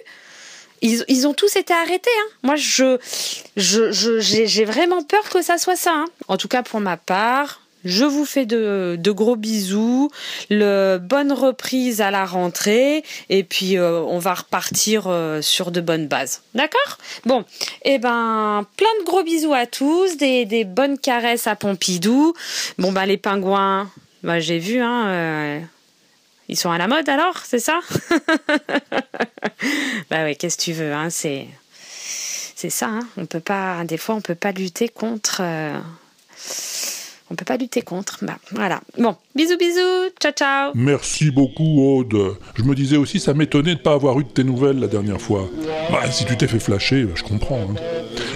Ils, 0.85 1.05
ils 1.07 1.29
ont 1.29 1.33
tous 1.33 1.55
été 1.57 1.73
arrêtés. 1.73 2.11
Hein. 2.21 2.31
Moi, 2.43 2.57
je, 2.57 2.99
je, 3.57 3.93
j'ai 4.21 4.65
vraiment 4.65 5.03
peur 5.05 5.23
que 5.31 5.41
ça 5.41 5.57
soit 5.57 5.77
ça. 5.77 5.93
hein. 5.95 6.05
En 6.29 6.37
tout 6.37 6.49
cas, 6.49 6.63
pour 6.65 6.81
ma 6.81 6.97
part, 6.97 7.62
je 7.85 8.05
vous 8.05 8.25
fais 8.25 8.47
de, 8.47 8.99
gros 9.11 9.37
bisous, 9.37 10.11
le 10.51 10.99
bonne 10.99 11.33
reprise 11.33 12.01
à 12.01 12.11
la 12.11 12.25
rentrée, 12.25 13.05
et 13.29 13.45
puis 13.45 13.77
euh, 13.77 14.01
on 14.01 14.19
va 14.19 14.35
repartir 14.35 15.05
euh, 15.07 15.43
sur 15.43 15.71
de 15.71 15.81
bonnes 15.81 16.07
bases. 16.07 16.43
D'accord? 16.55 16.99
Bon, 17.25 17.45
et 17.85 17.99
ben 17.99 18.67
plein 18.77 18.89
de 19.01 19.05
gros 19.05 19.23
bisous 19.23 19.55
à 19.55 19.67
tous, 19.67 20.17
des, 20.17 20.65
bonnes 20.65 20.99
caresses 20.99 21.47
à 21.47 21.57
Pompidou. 21.57 22.35
Bon 22.79 22.93
ben 22.93 23.07
les 23.07 23.17
pingouins, 23.17 23.91
bah, 24.23 24.41
j'ai 24.41 24.59
vu, 24.59 24.81
hein. 24.81 25.09
euh, 25.09 25.61
ils 26.49 26.57
sont 26.57 26.71
à 26.71 26.79
la 26.79 26.89
mode 26.89 27.09
alors, 27.09 27.39
c'est 27.45 27.59
ça? 27.59 27.81
Bah 30.11 30.25
ouais, 30.25 30.35
qu'est-ce 30.35 30.57
que 30.57 30.63
tu 30.63 30.73
veux, 30.73 30.93
hein, 30.93 31.09
c'est 31.09 31.47
c'est 32.57 32.69
ça, 32.71 32.87
hein, 32.87 33.01
on 33.17 33.27
peut 33.27 33.41
pas, 33.41 33.85
des 33.85 33.97
fois 33.97 34.17
on 34.17 34.21
peut 34.21 34.35
pas 34.35 34.51
lutter 34.53 34.89
contre. 34.89 35.41
On 37.33 37.35
peut 37.35 37.45
pas 37.45 37.57
lutter 37.57 37.83
contre. 37.83 38.19
Bah, 38.23 38.39
voilà. 38.51 38.81
Bon, 38.99 39.17
bisous, 39.35 39.57
bisous. 39.57 40.11
Ciao, 40.21 40.33
ciao. 40.33 40.73
Merci 40.75 41.31
beaucoup 41.31 41.81
Aude. 41.99 42.37
Je 42.55 42.63
me 42.63 42.75
disais 42.75 42.97
aussi, 42.99 43.19
ça 43.21 43.33
m'étonnait 43.35 43.75
de 43.75 43.81
pas 43.81 43.95
avoir 43.95 44.21
eu 44.21 44.25
de 44.25 44.29
tes 44.29 44.45
nouvelles 44.45 44.79
la 44.79 44.87
dernière 44.87 45.21
fois. 45.21 45.49
Bah, 45.91 46.11
si 46.11 46.25
tu 46.27 46.37
t'es 46.37 46.47
fait 46.47 46.61
flasher, 46.61 47.09
je 47.15 47.23
comprends. 47.23 47.61
hein. 47.71 47.75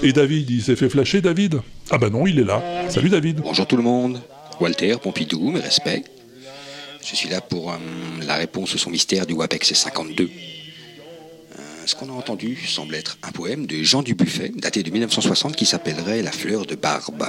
Et 0.02 0.12
David, 0.12 0.48
il 0.50 0.62
s'est 0.62 0.76
fait 0.76 0.88
flasher, 0.88 1.20
David? 1.20 1.60
Ah 1.90 1.98
bah 1.98 2.10
non, 2.10 2.26
il 2.26 2.38
est 2.38 2.44
là. 2.44 2.62
Salut 2.88 3.08
David. 3.10 3.40
Bonjour 3.40 3.66
tout 3.66 3.76
le 3.76 3.82
monde. 3.82 4.20
Walter, 4.60 4.96
Pompidou, 5.02 5.50
mes 5.50 5.60
respects. 5.60 6.02
Je 7.08 7.14
suis 7.14 7.28
là 7.28 7.40
pour 7.40 7.70
euh, 7.70 7.76
la 8.26 8.34
réponse 8.34 8.74
au 8.74 8.78
son 8.78 8.90
mystère 8.90 9.26
du 9.26 9.34
WAPEX 9.34 9.74
52. 9.74 10.24
Euh, 10.24 11.58
ce 11.84 11.94
qu'on 11.94 12.08
a 12.08 12.12
entendu 12.12 12.56
semble 12.66 12.94
être 12.96 13.18
un 13.22 13.30
poème 13.30 13.66
de 13.66 13.82
Jean 13.82 14.02
Dubuffet, 14.02 14.52
daté 14.56 14.82
de 14.82 14.90
1960, 14.90 15.54
qui 15.54 15.66
s'appellerait 15.66 16.22
La 16.22 16.32
fleur 16.32 16.66
de 16.66 16.74
barbe. 16.74 17.24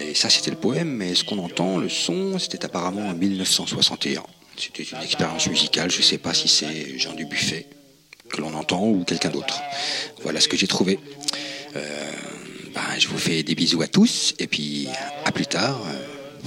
Et 0.00 0.14
ça, 0.14 0.30
c'était 0.30 0.50
le 0.50 0.56
poème, 0.56 0.88
mais 0.88 1.14
ce 1.14 1.24
qu'on 1.24 1.38
entend, 1.38 1.78
le 1.78 1.88
son, 1.88 2.38
c'était 2.38 2.64
apparemment 2.64 3.08
en 3.08 3.14
1961. 3.14 4.22
C'était 4.56 4.82
une 4.82 5.02
expérience 5.02 5.48
musicale, 5.48 5.90
je 5.90 5.98
ne 5.98 6.02
sais 6.02 6.18
pas 6.18 6.34
si 6.34 6.48
c'est 6.48 6.98
Jean 6.98 7.14
Dubuffet 7.14 7.66
que 8.28 8.40
l'on 8.40 8.54
entend 8.54 8.86
ou 8.86 9.04
quelqu'un 9.04 9.30
d'autre. 9.30 9.60
Voilà 10.22 10.40
ce 10.40 10.48
que 10.48 10.56
j'ai 10.56 10.66
trouvé. 10.66 10.98
Euh, 11.76 12.10
ben, 12.74 12.82
je 12.98 13.08
vous 13.08 13.18
fais 13.18 13.42
des 13.42 13.54
bisous 13.54 13.82
à 13.82 13.86
tous, 13.86 14.34
et 14.38 14.46
puis 14.46 14.88
à 15.24 15.32
plus 15.32 15.46
tard. 15.46 15.80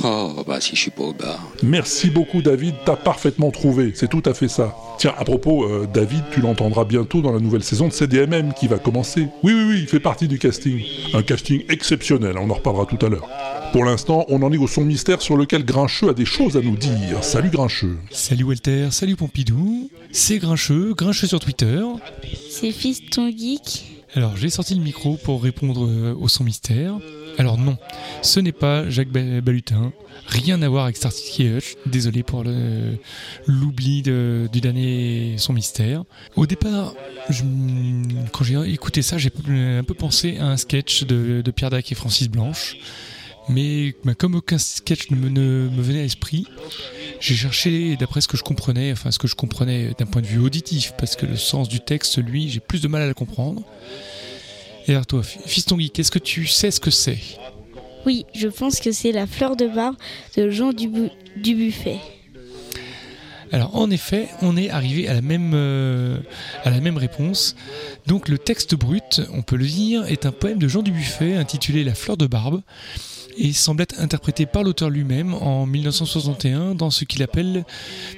Oh, 0.03 0.43
bah 0.47 0.59
si 0.59 0.75
je 0.75 0.81
suis 0.81 0.91
pas 0.91 1.03
au 1.03 1.13
bar. 1.13 1.39
Merci 1.63 2.09
beaucoup 2.09 2.41
David, 2.41 2.75
t'as 2.85 2.95
parfaitement 2.95 3.51
trouvé, 3.51 3.91
c'est 3.95 4.09
tout 4.09 4.23
à 4.25 4.33
fait 4.33 4.47
ça. 4.47 4.75
Tiens, 4.97 5.13
à 5.17 5.23
propos, 5.23 5.63
euh, 5.63 5.87
David, 5.91 6.23
tu 6.31 6.41
l'entendras 6.41 6.85
bientôt 6.85 7.21
dans 7.21 7.31
la 7.31 7.39
nouvelle 7.39 7.63
saison 7.63 7.87
de 7.87 7.93
CDMM 7.93 8.53
qui 8.53 8.67
va 8.67 8.77
commencer. 8.77 9.27
Oui, 9.43 9.53
oui, 9.53 9.63
oui, 9.67 9.79
il 9.81 9.87
fait 9.87 9.99
partie 9.99 10.27
du 10.27 10.39
casting. 10.39 10.81
Un 11.13 11.21
casting 11.23 11.63
exceptionnel, 11.69 12.37
on 12.37 12.49
en 12.49 12.53
reparlera 12.53 12.85
tout 12.85 13.03
à 13.05 13.09
l'heure. 13.09 13.27
Pour 13.71 13.85
l'instant, 13.85 14.25
on 14.27 14.41
en 14.43 14.51
est 14.51 14.57
au 14.57 14.67
son 14.67 14.83
mystère 14.83 15.21
sur 15.21 15.37
lequel 15.37 15.63
Grincheux 15.63 16.09
a 16.09 16.13
des 16.13 16.25
choses 16.25 16.57
à 16.57 16.61
nous 16.61 16.75
dire. 16.75 17.23
Salut 17.23 17.49
Grincheux. 17.49 17.97
Salut 18.09 18.43
Walter, 18.43 18.87
salut 18.91 19.15
Pompidou. 19.15 19.89
C'est 20.11 20.39
Grincheux, 20.39 20.93
Grincheux 20.93 21.27
sur 21.27 21.39
Twitter. 21.39 21.81
C'est 22.49 22.71
Fiston 22.71 23.29
Geek. 23.29 24.00
Alors 24.15 24.35
j'ai 24.35 24.49
sorti 24.49 24.75
le 24.75 24.81
micro 24.81 25.15
pour 25.17 25.41
répondre 25.41 25.85
euh, 25.85 26.13
au 26.19 26.27
son 26.27 26.43
mystère. 26.43 26.95
Alors 27.37 27.57
non, 27.57 27.77
ce 28.21 28.39
n'est 28.41 28.51
pas 28.51 28.89
Jacques 28.89 29.09
Ba- 29.09 29.41
Balutin. 29.41 29.93
Rien 30.27 30.61
à 30.61 30.69
voir 30.69 30.83
avec 30.85 30.97
Starsky 30.97 31.45
Hutch. 31.45 31.75
Désolé 31.85 32.21
pour 32.23 32.43
l'oubli 33.47 34.01
du 34.01 34.61
dernier 34.61 35.35
son 35.37 35.53
mystère. 35.53 36.03
Au 36.35 36.45
départ, 36.45 36.93
quand 38.31 38.43
j'ai 38.43 38.71
écouté 38.71 39.01
ça, 39.01 39.17
j'ai 39.17 39.31
un 39.47 39.83
peu 39.83 39.93
pensé 39.93 40.37
à 40.37 40.47
un 40.47 40.57
sketch 40.57 41.03
de 41.05 41.51
Pierre 41.51 41.69
Dac 41.69 41.91
et 41.91 41.95
Francis 41.95 42.29
Blanche. 42.29 42.77
Mais 43.51 43.93
bah, 44.03 44.13
comme 44.15 44.35
aucun 44.35 44.57
sketch 44.57 45.09
ne 45.11 45.15
me, 45.17 45.29
ne 45.29 45.69
me 45.69 45.81
venait 45.81 45.99
à 45.99 46.03
l'esprit, 46.03 46.45
j'ai 47.19 47.35
cherché, 47.35 47.95
d'après 47.97 48.21
ce 48.21 48.27
que 48.27 48.37
je 48.37 48.43
comprenais, 48.43 48.91
enfin 48.91 49.11
ce 49.11 49.19
que 49.19 49.27
je 49.27 49.35
comprenais 49.35 49.91
d'un 49.97 50.05
point 50.05 50.21
de 50.21 50.27
vue 50.27 50.39
auditif, 50.39 50.93
parce 50.97 51.15
que 51.15 51.25
le 51.25 51.37
sens 51.37 51.67
du 51.69 51.79
texte, 51.79 52.17
lui, 52.17 52.49
j'ai 52.49 52.59
plus 52.59 52.81
de 52.81 52.87
mal 52.87 53.01
à 53.01 53.07
le 53.07 53.13
comprendre. 53.13 53.61
Et 54.87 54.91
alors 54.91 55.05
toi, 55.05 55.21
Fiston 55.23 55.77
Guy, 55.77 55.91
qu'est-ce 55.91 56.11
que 56.11 56.19
tu 56.19 56.47
sais 56.47 56.71
ce 56.71 56.79
que 56.79 56.91
c'est? 56.91 57.19
Oui, 58.05 58.25
je 58.33 58.47
pense 58.47 58.79
que 58.79 58.91
c'est 58.91 59.11
la 59.11 59.27
fleur 59.27 59.55
de 59.55 59.67
barbe 59.67 59.95
de 60.35 60.49
Jean 60.49 60.71
Dubu- 60.71 61.11
Dubuffet. 61.37 61.99
Alors 63.51 63.75
en 63.75 63.91
effet, 63.91 64.29
on 64.41 64.55
est 64.55 64.69
arrivé 64.69 65.09
à 65.09 65.13
la 65.13 65.21
même, 65.21 65.51
euh, 65.53 66.17
à 66.63 66.69
la 66.69 66.79
même 66.79 66.97
réponse. 66.97 67.55
Donc 68.07 68.29
le 68.29 68.37
texte 68.37 68.75
brut, 68.75 69.21
on 69.33 69.41
peut 69.41 69.57
le 69.57 69.67
dire, 69.67 70.05
est 70.05 70.25
un 70.25 70.31
poème 70.31 70.57
de 70.57 70.69
Jean 70.69 70.81
Dubuffet 70.81 71.35
intitulé 71.35 71.83
La 71.83 71.93
fleur 71.93 72.15
de 72.15 72.27
barbe 72.27 72.61
et 73.37 73.53
semble 73.53 73.83
être 73.83 73.99
interprété 73.99 74.45
par 74.45 74.63
l'auteur 74.63 74.89
lui-même 74.89 75.33
en 75.33 75.65
1961 75.65 76.75
dans 76.75 76.91
ce 76.91 77.05
qu'il 77.05 77.23
appelle 77.23 77.65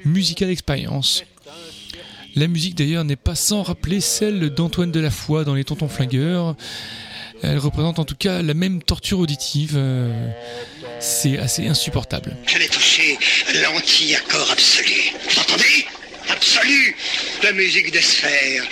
Musical 0.05 0.49
Experience. 0.49 1.23
La 2.35 2.47
musique 2.47 2.75
d'ailleurs 2.75 3.03
n'est 3.03 3.15
pas 3.15 3.35
sans 3.35 3.61
rappeler 3.61 4.01
celle 4.01 4.49
d'Antoine 4.49 4.91
Delafoy 4.91 5.45
dans 5.45 5.53
Les 5.53 5.63
Tontons 5.63 5.87
Flingueurs. 5.87 6.55
Elle 7.43 7.59
représente 7.59 7.99
en 7.99 8.05
tout 8.05 8.15
cas 8.15 8.41
la 8.41 8.53
même 8.53 8.81
torture 8.81 9.19
auditive. 9.19 9.79
C'est 10.99 11.37
assez 11.37 11.67
insupportable. 11.67 12.35
Je 12.47 12.57
l'ai 12.57 12.67
touché 12.69 13.19
l'anti-accord 13.61 14.49
absolu. 14.51 15.11
Vous 15.29 15.39
entendez 15.39 15.85
Absolu 16.29 16.95
La 17.43 17.51
musique 17.51 17.91
des 17.91 18.01
sphères. 18.01 18.63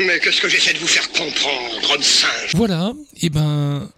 Mais 0.00 0.20
qu'est-ce 0.20 0.40
que 0.40 0.48
j'essaie 0.48 0.74
de 0.74 0.78
vous 0.78 0.86
faire 0.86 1.10
comprendre, 1.12 1.90
homme 1.94 2.02
singe 2.02 2.54
Voilà, 2.54 2.92
et 3.22 3.30
ben. 3.30 3.88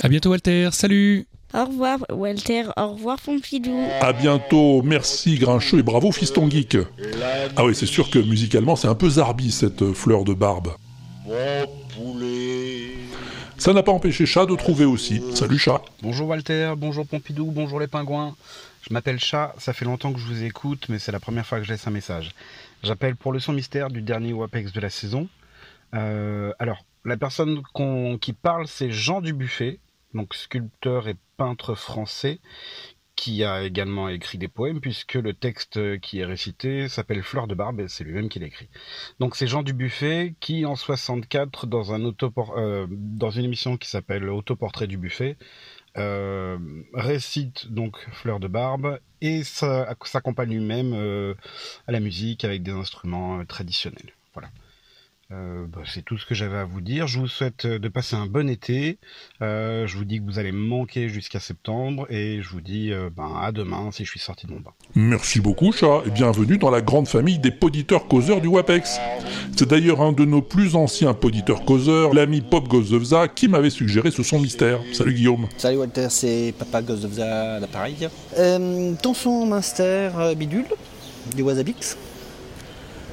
À 0.00 0.08
bientôt 0.08 0.30
Walter, 0.30 0.70
salut 0.72 1.26
Au 1.52 1.66
revoir 1.66 1.98
Walter, 2.10 2.64
au 2.78 2.92
revoir 2.94 3.20
Pompidou. 3.20 3.78
À 4.00 4.12
bientôt, 4.14 4.80
merci 4.82 5.36
Grincheux 5.36 5.80
et 5.80 5.82
bravo 5.82 6.10
Fiston 6.12 6.48
Geek. 6.48 6.78
Ah 7.56 7.64
oui, 7.64 7.74
c'est 7.74 7.86
sûr 7.86 8.08
que 8.08 8.18
musicalement 8.18 8.74
c'est 8.74 8.88
un 8.88 8.94
peu 8.94 9.10
zarbi 9.10 9.50
cette 9.50 9.92
fleur 9.92 10.24
de 10.24 10.32
barbe. 10.32 10.74
Mon 11.26 11.66
poulet. 11.94 12.92
Ça 13.58 13.74
n'a 13.74 13.82
pas 13.82 13.92
empêché 13.92 14.24
Chat 14.24 14.46
de 14.46 14.56
trouver 14.56 14.86
aussi. 14.86 15.22
Salut 15.34 15.58
Chat. 15.58 15.82
Bonjour 16.02 16.26
Walter, 16.28 16.72
bonjour 16.76 17.06
Pompidou, 17.06 17.50
bonjour 17.50 17.78
les 17.78 17.86
pingouins. 17.86 18.34
Je 18.88 18.94
m'appelle 18.94 19.20
Chat, 19.20 19.54
ça 19.58 19.74
fait 19.74 19.84
longtemps 19.84 20.12
que 20.12 20.18
je 20.18 20.26
vous 20.26 20.42
écoute, 20.42 20.86
mais 20.88 20.98
c'est 20.98 21.12
la 21.12 21.20
première 21.20 21.46
fois 21.46 21.58
que 21.58 21.64
je 21.64 21.70
laisse 21.70 21.86
un 21.86 21.92
message. 21.92 22.30
J'appelle 22.82 23.14
pour 23.14 23.30
le 23.30 23.40
son 23.40 23.52
mystère 23.52 23.90
du 23.90 24.00
dernier 24.00 24.32
WAPEX 24.32 24.72
de 24.72 24.80
la 24.80 24.90
saison. 24.90 25.28
Euh, 25.94 26.52
alors, 26.58 26.84
la 27.04 27.16
personne 27.16 27.62
qui 28.20 28.32
parle, 28.32 28.66
c'est 28.66 28.90
Jean 28.90 29.20
Dubuffet, 29.20 29.78
donc 30.14 30.34
sculpteur 30.34 31.08
et 31.08 31.16
peintre 31.36 31.74
français, 31.74 32.40
qui 33.16 33.44
a 33.44 33.62
également 33.62 34.08
écrit 34.08 34.38
des 34.38 34.48
poèmes, 34.48 34.80
puisque 34.80 35.14
le 35.14 35.34
texte 35.34 36.00
qui 36.00 36.20
est 36.20 36.24
récité 36.24 36.88
s'appelle 36.88 37.22
Fleur 37.22 37.46
de 37.46 37.54
barbe, 37.54 37.80
et 37.80 37.88
c'est 37.88 38.04
lui-même 38.04 38.28
qui 38.28 38.38
l'a 38.38 38.46
écrit. 38.46 38.68
Donc 39.20 39.36
c'est 39.36 39.46
Jean 39.46 39.62
Dubuffet 39.62 40.34
qui, 40.40 40.64
en 40.66 40.76
64, 40.76 41.66
dans, 41.66 41.92
un 41.92 42.00
autopor- 42.00 42.54
euh, 42.56 42.86
dans 42.90 43.30
une 43.30 43.44
émission 43.44 43.76
qui 43.76 43.88
s'appelle 43.88 44.28
Autoportrait 44.28 44.86
du 44.86 44.96
Buffet, 44.96 45.36
euh, 45.98 46.58
récite 46.94 47.70
donc 47.72 47.98
Fleur 48.12 48.40
de 48.40 48.48
barbe 48.48 48.98
et 49.20 49.44
s'accompagne 49.44 50.50
lui-même 50.50 50.92
euh, 50.94 51.34
à 51.86 51.92
la 51.92 52.00
musique 52.00 52.44
avec 52.44 52.62
des 52.62 52.72
instruments 52.72 53.44
traditionnels. 53.44 54.14
Voilà. 54.32 54.48
Euh, 55.32 55.64
bah, 55.66 55.80
c'est 55.86 56.04
tout 56.04 56.18
ce 56.18 56.26
que 56.26 56.34
j'avais 56.34 56.58
à 56.58 56.64
vous 56.64 56.80
dire. 56.80 57.06
Je 57.06 57.18
vous 57.18 57.26
souhaite 57.26 57.64
euh, 57.64 57.78
de 57.78 57.88
passer 57.88 58.16
un 58.16 58.26
bon 58.26 58.50
été. 58.50 58.98
Euh, 59.40 59.86
je 59.86 59.96
vous 59.96 60.04
dis 60.04 60.18
que 60.18 60.24
vous 60.24 60.38
allez 60.38 60.52
me 60.52 60.58
manquer 60.58 61.08
jusqu'à 61.08 61.40
septembre 61.40 62.06
et 62.10 62.40
je 62.42 62.48
vous 62.50 62.60
dis 62.60 62.92
euh, 62.92 63.08
ben, 63.14 63.32
à 63.40 63.50
demain 63.50 63.90
si 63.92 64.04
je 64.04 64.10
suis 64.10 64.20
sorti 64.20 64.46
de 64.46 64.52
mon 64.52 64.60
bain. 64.60 64.72
Merci 64.94 65.40
beaucoup 65.40 65.72
Chat 65.72 66.02
et 66.06 66.10
bienvenue 66.10 66.58
dans 66.58 66.70
la 66.70 66.82
grande 66.82 67.08
famille 67.08 67.38
des 67.38 67.50
poditeurs 67.50 68.08
causeurs 68.08 68.40
du 68.40 68.48
WAPEX. 68.48 68.98
C'est 69.56 69.68
d'ailleurs 69.68 70.02
un 70.02 70.12
de 70.12 70.24
nos 70.24 70.42
plus 70.42 70.76
anciens 70.76 71.14
poditeurs 71.14 71.64
causeurs, 71.64 72.12
l'ami 72.12 72.42
Pop 72.42 72.68
Gozovza, 72.68 73.28
qui 73.28 73.48
m'avait 73.48 73.70
suggéré 73.70 74.10
ce 74.10 74.22
son 74.22 74.38
mystère. 74.38 74.80
Salut 74.92 75.14
Guillaume. 75.14 75.48
Salut 75.56 75.78
Walter, 75.78 76.08
c'est 76.10 76.52
Papa 76.58 76.82
Gozovza 76.82 77.56
à 77.56 77.60
l'appareil. 77.60 78.08
Euh, 78.38 78.92
ton 79.02 79.14
son 79.14 79.46
Minster 79.46 80.10
euh, 80.16 80.34
bidule 80.34 80.66
du 81.34 81.42
Wasabix. 81.42 81.96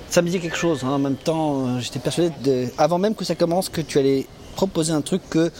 Ça 0.10 0.22
me 0.22 0.28
disait 0.28 0.40
quelque 0.40 0.58
chose. 0.58 0.84
hein. 0.84 0.90
En 0.90 1.00
même 1.00 1.16
temps, 1.16 1.68
euh, 1.68 1.80
j'étais 1.80 2.00
persuadé, 2.00 2.34
de- 2.44 2.68
avant 2.78 2.98
même 2.98 3.16
que 3.16 3.24
ça 3.26 3.36
commence, 3.36 3.70
que 3.70 3.82
tu 3.82 4.00
allais 4.00 4.26
proposer 4.56 4.92
un 4.92 5.02
truc 5.02 5.22
que 5.30 5.52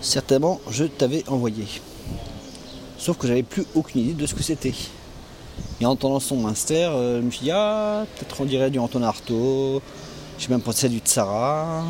certainement 0.00 0.60
je 0.70 0.84
t'avais 0.84 1.24
envoyé. 1.28 1.66
Sauf 2.98 3.18
que 3.18 3.26
j'avais 3.26 3.42
plus 3.42 3.64
aucune 3.74 4.02
idée 4.02 4.14
de 4.14 4.26
ce 4.26 4.34
que 4.34 4.42
c'était. 4.42 4.74
Et 5.80 5.86
en 5.86 5.90
entendant 5.90 6.20
son 6.20 6.36
Minster, 6.36 6.88
euh, 6.90 7.20
je 7.20 7.26
me 7.26 7.30
suis 7.30 7.44
dit, 7.44 7.50
ah, 7.50 8.04
peut-être 8.16 8.40
on 8.40 8.44
dirait 8.44 8.70
du 8.70 8.78
Anton 8.78 9.02
Artaud. 9.02 9.82
J'ai 10.38 10.48
même 10.48 10.60
pensé 10.60 10.86
à 10.86 10.88
du 10.88 10.98
Tsara. 10.98 11.82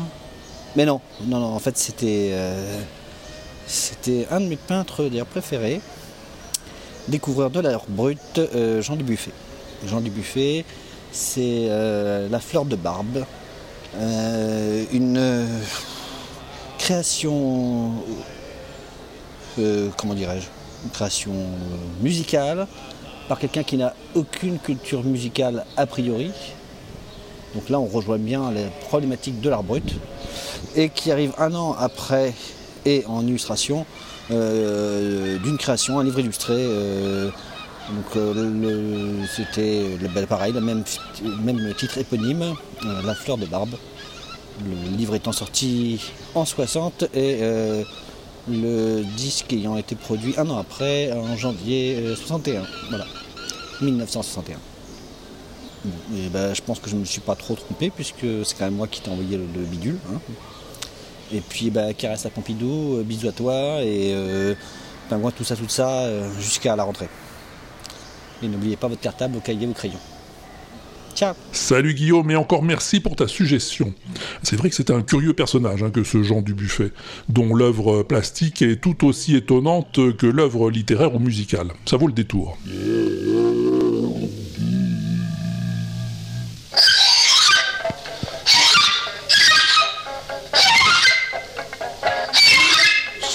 Mais 0.75 0.85
non, 0.85 1.01
non, 1.25 1.39
non, 1.39 1.53
en 1.53 1.59
fait 1.59 1.77
c'était. 1.77 2.29
euh, 2.33 2.79
c'était 3.67 4.25
un 4.31 4.39
de 4.39 4.45
mes 4.47 4.55
peintres 4.55 5.03
d'ailleurs 5.05 5.25
préférés, 5.25 5.81
découvreur 7.09 7.49
de 7.49 7.59
l'art 7.59 7.83
brut, 7.89 8.17
euh, 8.37 8.81
Jean 8.81 8.95
Dubuffet. 8.95 9.31
Jean 9.85 9.99
Dubuffet, 9.99 10.63
c'est 11.17 11.67
euh, 11.69 12.29
La 12.29 12.39
fleur 12.39 12.65
de 12.65 12.75
barbe, 12.75 13.25
euh, 13.95 14.85
une 14.93 15.17
euh, 15.17 15.45
création, 16.77 17.93
comment 19.97 20.13
dirais-je, 20.13 20.45
une 20.85 20.91
création 20.91 21.33
musicale 22.01 22.67
par 23.27 23.39
quelqu'un 23.39 23.63
qui 23.63 23.77
n'a 23.77 23.95
aucune 24.13 24.59
culture 24.59 25.03
musicale 25.03 25.65
a 25.75 25.87
priori. 25.87 26.31
Donc 27.55 27.69
là, 27.69 27.79
on 27.79 27.87
rejoint 27.87 28.19
bien 28.19 28.51
les 28.51 28.67
problématiques 28.87 29.41
de 29.41 29.49
l'art 29.49 29.63
brut 29.63 29.95
et 30.75 30.89
qui 30.89 31.11
arrive 31.11 31.33
un 31.39 31.55
an 31.55 31.75
après 31.79 32.33
et 32.85 33.03
en 33.07 33.25
illustration 33.25 33.85
d'une 34.29 35.57
création, 35.57 35.99
un 35.99 36.03
livre 36.03 36.19
illustré. 36.19 36.55
Donc 37.89 38.15
euh, 38.17 39.25
c'était 39.33 39.97
ben, 40.13 40.25
pareil, 40.25 40.53
le 40.53 40.61
même, 40.61 40.83
titre 41.77 41.97
éponyme, 41.97 42.53
euh, 42.85 43.01
La 43.03 43.15
fleur 43.15 43.37
de 43.37 43.45
barbe. 43.45 43.75
Le 44.65 44.97
livre 44.97 45.15
étant 45.15 45.31
sorti 45.31 46.01
en 46.33 46.43
60 46.43 47.03
et 47.13 47.37
euh, 47.41 47.83
le 48.49 49.03
disque 49.15 49.53
ayant 49.53 49.77
été 49.77 49.95
produit 49.95 50.33
un 50.37 50.49
an 50.49 50.57
après, 50.57 51.11
en 51.13 51.37
janvier 51.37 51.95
euh, 51.97 52.15
61. 52.15 52.63
Voilà, 52.89 53.05
1961. 53.81 54.57
Bon, 55.85 55.91
et 56.17 56.29
ben, 56.29 56.53
je 56.53 56.61
pense 56.61 56.79
que 56.79 56.89
je 56.89 56.95
ne 56.95 57.01
me 57.01 57.05
suis 57.05 57.21
pas 57.21 57.35
trop 57.35 57.55
trompé 57.55 57.89
puisque 57.91 58.25
c'est 58.43 58.57
quand 58.57 58.65
même 58.65 58.75
moi 58.75 58.87
qui 58.87 59.01
t'ai 59.01 59.11
envoyé 59.11 59.37
le, 59.37 59.45
le 59.55 59.61
bidule. 59.65 59.99
hein. 60.13 60.19
Et 61.31 61.41
puis 61.41 61.71
caresse 61.97 62.25
à 62.25 62.29
Pompidou, 62.29 63.01
bisous 63.03 63.27
à 63.27 63.33
toi 63.33 63.83
et 63.83 64.15
pingouin, 65.09 65.31
tout 65.31 65.43
ça, 65.43 65.57
tout 65.57 65.67
ça, 65.67 66.05
jusqu'à 66.39 66.73
la 66.77 66.83
rentrée. 66.83 67.09
Et 68.41 68.47
n'oubliez 68.47 68.75
pas 68.75 68.87
votre 68.87 69.01
cartable, 69.01 69.35
vos 69.35 69.39
cahiers, 69.39 69.65
vos 69.65 69.73
crayons. 69.73 69.99
Ciao 71.15 71.33
Salut 71.51 71.95
Guillaume, 71.95 72.29
et 72.29 72.35
encore 72.35 72.61
merci 72.61 72.99
pour 72.99 73.15
ta 73.15 73.27
suggestion. 73.27 73.95
C'est 74.43 74.55
vrai 74.55 74.69
que 74.69 74.75
c'est 74.75 74.91
un 74.91 75.01
curieux 75.01 75.33
personnage 75.33 75.81
hein, 75.81 75.89
que 75.89 76.03
ce 76.03 76.21
Jean 76.21 76.43
Dubuffet, 76.43 76.91
dont 77.27 77.55
l'œuvre 77.55 78.03
plastique 78.03 78.61
est 78.61 78.79
tout 78.79 79.03
aussi 79.03 79.35
étonnante 79.35 80.15
que 80.15 80.27
l'œuvre 80.27 80.69
littéraire 80.69 81.15
ou 81.15 81.19
musicale. 81.19 81.69
Ça 81.85 81.97
vaut 81.97 82.05
le 82.05 82.13
détour. 82.13 82.59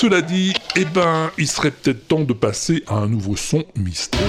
Cela 0.03 0.23
dit, 0.23 0.53
eh 0.77 0.85
ben, 0.85 1.33
il 1.39 1.49
serait 1.49 1.73
peut-être 1.73 2.07
temps 2.07 2.23
de 2.23 2.33
passer 2.33 2.85
à 2.87 2.95
un 2.95 3.09
nouveau 3.09 3.35
son 3.35 3.65
mystère. 3.77 4.21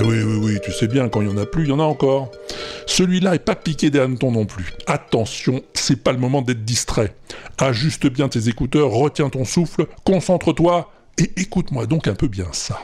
Oui, 0.00 0.22
oui, 0.22 0.38
oui, 0.42 0.58
tu 0.62 0.72
sais 0.72 0.86
bien, 0.86 1.08
quand 1.08 1.20
il 1.20 1.28
y 1.28 1.30
en 1.30 1.36
a 1.36 1.46
plus, 1.46 1.64
il 1.64 1.68
y 1.70 1.72
en 1.72 1.80
a 1.80 1.84
encore. 1.84 2.30
Celui-là 2.86 3.34
est 3.34 3.40
pas 3.40 3.54
piqué 3.56 3.90
des 3.90 4.00
hannetons 4.00 4.32
non 4.32 4.46
plus. 4.46 4.72
Attention, 4.86 5.62
c'est 5.74 6.02
pas 6.02 6.12
le 6.12 6.18
moment 6.18 6.42
d'être 6.42 6.64
distrait. 6.64 7.14
Ajuste 7.58 8.06
bien 8.06 8.28
tes 8.28 8.48
écouteurs, 8.48 8.90
retiens 8.90 9.28
ton 9.28 9.44
souffle, 9.44 9.86
concentre-toi 10.04 10.90
et 11.18 11.32
écoute-moi 11.36 11.86
donc 11.86 12.06
un 12.06 12.14
peu 12.14 12.28
bien 12.28 12.46
ça 12.52 12.78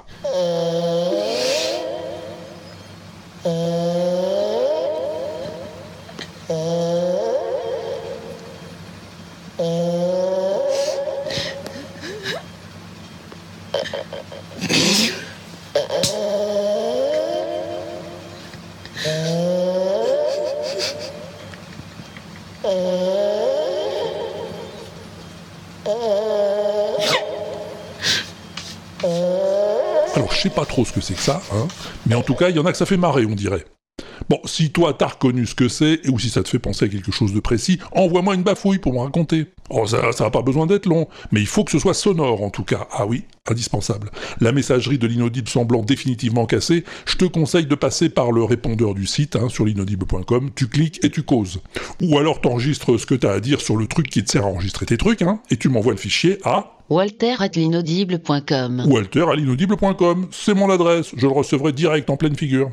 je 30.45 30.51
sais 30.51 30.55
pas 30.55 30.64
ce 30.83 30.93
que 30.93 31.01
c'est 31.01 31.15
que 31.15 31.21
ça, 31.21 31.41
hein, 31.53 31.69
mais 32.07 32.17
en 32.17 32.23
tout 32.23 32.35
cas, 32.35 32.49
il 32.49 32.57
y 32.57 32.59
en 32.59 32.67
a 32.67 32.73
que 32.73 32.79
ça 32.79 32.87
fait 32.87 32.97
marrer, 32.97 33.27
on 33.27 33.37
dirait. 33.37 33.65
Bon, 34.29 34.41
si 34.45 34.71
toi 34.71 34.95
t'as 34.95 35.09
reconnu 35.09 35.47
ce 35.47 35.55
que 35.55 35.69
c'est, 35.69 36.09
ou 36.09 36.19
si 36.19 36.31
ça 36.31 36.43
te 36.43 36.49
fait 36.49 36.59
penser 36.59 36.87
à 36.87 36.89
quelque 36.89 37.13
chose 37.13 37.33
de 37.33 37.41
précis, 37.41 37.79
envoie-moi 37.93 38.35
une 38.35 38.43
bafouille 38.43 38.79
pour 38.79 38.93
me 38.93 38.99
raconter. 38.99 39.47
Oh, 39.77 39.87
ça, 39.87 40.13
ça 40.13 40.27
a 40.27 40.31
pas 40.31 40.43
besoin 40.43 40.67
d'être 40.67 40.87
long, 40.87 41.09
mais 41.33 41.41
il 41.41 41.49
faut 41.49 41.65
que 41.65 41.73
ce 41.73 41.81
soit 41.81 41.95
sonore 41.95 42.45
en 42.45 42.51
tout 42.51 42.63
cas. 42.63 42.87
Ah 42.93 43.07
oui, 43.07 43.25
indispensable. 43.51 44.09
La 44.41 44.53
messagerie 44.53 44.99
de 44.99 45.09
l'inaudible 45.09 45.49
semblant 45.49 45.83
définitivement 45.83 46.47
cassée, 46.47 46.85
je 47.07 47.17
te 47.17 47.25
conseille 47.25 47.67
de 47.67 47.75
passer 47.75 48.09
par 48.09 48.31
le 48.31 48.45
répondeur 48.45 48.95
du 48.95 49.05
site, 49.05 49.35
hein, 49.35 49.49
sur 49.49 49.65
l'inaudible.com, 49.65 50.51
tu 50.55 50.69
cliques 50.69 51.05
et 51.05 51.11
tu 51.11 51.25
causes. 51.25 51.61
Ou 52.01 52.19
alors 52.19 52.41
t'enregistres 52.41 52.99
ce 52.99 53.05
que 53.05 53.17
t'as 53.17 53.33
à 53.33 53.41
dire 53.41 53.61
sur 53.61 53.77
le 53.77 53.89
truc 53.89 54.09
qui 54.09 54.23
te 54.23 54.31
sert 54.31 54.45
à 54.45 54.49
enregistrer 54.49 54.87
tes 54.87 54.97
trucs, 54.97 55.23
hein, 55.23 55.41
et 55.51 55.57
tu 55.57 55.69
m'envoies 55.69 55.95
le 55.95 55.99
fichier 55.99 56.39
à 56.45 56.79
Walter 56.89 57.35
at 57.41 57.49
l'inaudible.com. 57.57 58.85
walter 58.87 59.25
à 59.29 59.35
l'inaudible.com. 59.35 60.29
C'est 60.31 60.55
mon 60.55 60.71
adresse, 60.71 61.11
je 61.17 61.27
le 61.27 61.33
recevrai 61.33 61.73
direct 61.73 62.09
en 62.11 62.17
pleine 62.17 62.37
figure. 62.37 62.71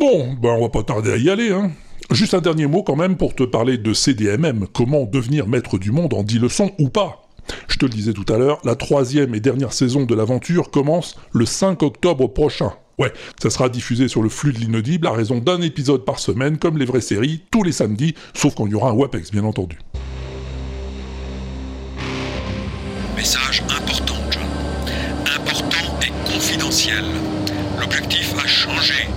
Bon, 0.00 0.34
ben 0.42 0.56
on 0.58 0.62
va 0.62 0.68
pas 0.70 0.82
tarder 0.82 1.12
à 1.12 1.16
y 1.18 1.30
aller, 1.30 1.52
hein. 1.52 1.70
Juste 2.10 2.34
un 2.34 2.40
dernier 2.40 2.66
mot 2.66 2.82
quand 2.82 2.96
même 2.96 3.16
pour 3.16 3.36
te 3.36 3.44
parler 3.44 3.78
de 3.78 3.94
CDMM, 3.94 4.66
comment 4.72 5.04
devenir 5.04 5.46
maître 5.46 5.78
du 5.78 5.92
monde 5.92 6.12
en 6.12 6.24
10 6.24 6.40
leçons 6.40 6.72
ou 6.80 6.88
pas? 6.88 7.28
Je 7.68 7.78
te 7.78 7.84
le 7.84 7.90
disais 7.90 8.12
tout 8.12 8.30
à 8.32 8.36
l'heure, 8.36 8.58
la 8.64 8.74
troisième 8.74 9.34
et 9.34 9.40
dernière 9.40 9.72
saison 9.72 10.04
de 10.04 10.14
l'aventure 10.14 10.72
commence 10.72 11.16
le 11.32 11.46
5 11.46 11.82
octobre 11.84 12.26
prochain. 12.26 12.72
Ouais, 12.98 13.12
ça 13.40 13.48
sera 13.48 13.68
diffusé 13.68 14.08
sur 14.08 14.22
le 14.22 14.28
flux 14.28 14.52
de 14.52 14.58
l'inaudible 14.58 15.06
à 15.06 15.12
raison 15.12 15.38
d'un 15.38 15.62
épisode 15.62 16.04
par 16.04 16.18
semaine, 16.18 16.58
comme 16.58 16.78
les 16.78 16.84
vraies 16.84 17.00
séries, 17.00 17.44
tous 17.52 17.62
les 17.62 17.72
samedis, 17.72 18.14
sauf 18.34 18.54
qu'on 18.54 18.66
y 18.66 18.74
aura 18.74 18.90
un 18.90 18.94
WAPEX, 18.94 19.30
bien 19.30 19.44
entendu. 19.44 19.78
Message 23.16 23.62
important, 23.70 24.16
John. 24.30 24.42
Important 25.36 25.98
et 26.02 26.30
confidentiel. 26.32 27.04
L'objectif 27.80 28.34
a 28.36 28.46
changé. 28.46 29.08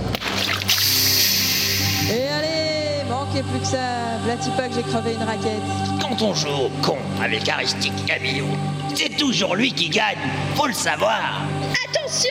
Plus 3.42 3.60
que 3.60 3.66
ça. 3.66 3.78
Vlati 4.24 4.50
pas 4.50 4.68
que 4.68 4.74
j'ai 4.74 4.82
crevé 4.82 5.14
une 5.14 5.22
raquette. 5.22 5.62
Quand 6.00 6.22
on 6.22 6.34
joue 6.34 6.48
au 6.48 6.70
con 6.82 6.96
avec 7.22 7.48
Aristique 7.48 7.92
Camillo, 8.06 8.46
c'est 8.94 9.16
toujours 9.16 9.56
lui 9.56 9.72
qui 9.72 9.88
gagne, 9.88 10.18
faut 10.54 10.66
le 10.66 10.72
savoir. 10.72 11.42
Attention 11.88 12.30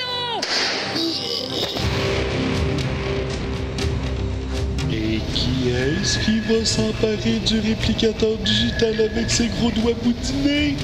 Et 4.92 5.20
qui 5.34 5.70
est-ce 5.70 6.20
qui 6.20 6.40
va 6.42 6.64
s'emparer 6.64 7.40
du 7.46 7.60
réplicateur 7.60 8.38
digital 8.38 9.02
avec 9.02 9.30
ses 9.30 9.48
gros 9.48 9.72
doigts 9.72 9.94
boutinés 10.04 10.76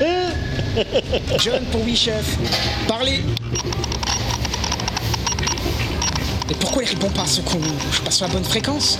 Hein 0.00 0.32
John 1.38 1.62
pour 1.70 1.82
oui, 1.84 1.94
chef. 1.94 2.38
Parlez 2.88 3.22
Mais 6.52 6.58
pourquoi 6.60 6.82
il 6.82 6.88
répond 6.90 7.08
pas 7.08 7.22
à 7.22 7.26
ce 7.26 7.40
con 7.40 7.58
Je 7.90 8.00
passe 8.02 8.16
sur 8.16 8.26
la 8.26 8.32
bonne 8.34 8.44
fréquence 8.44 8.98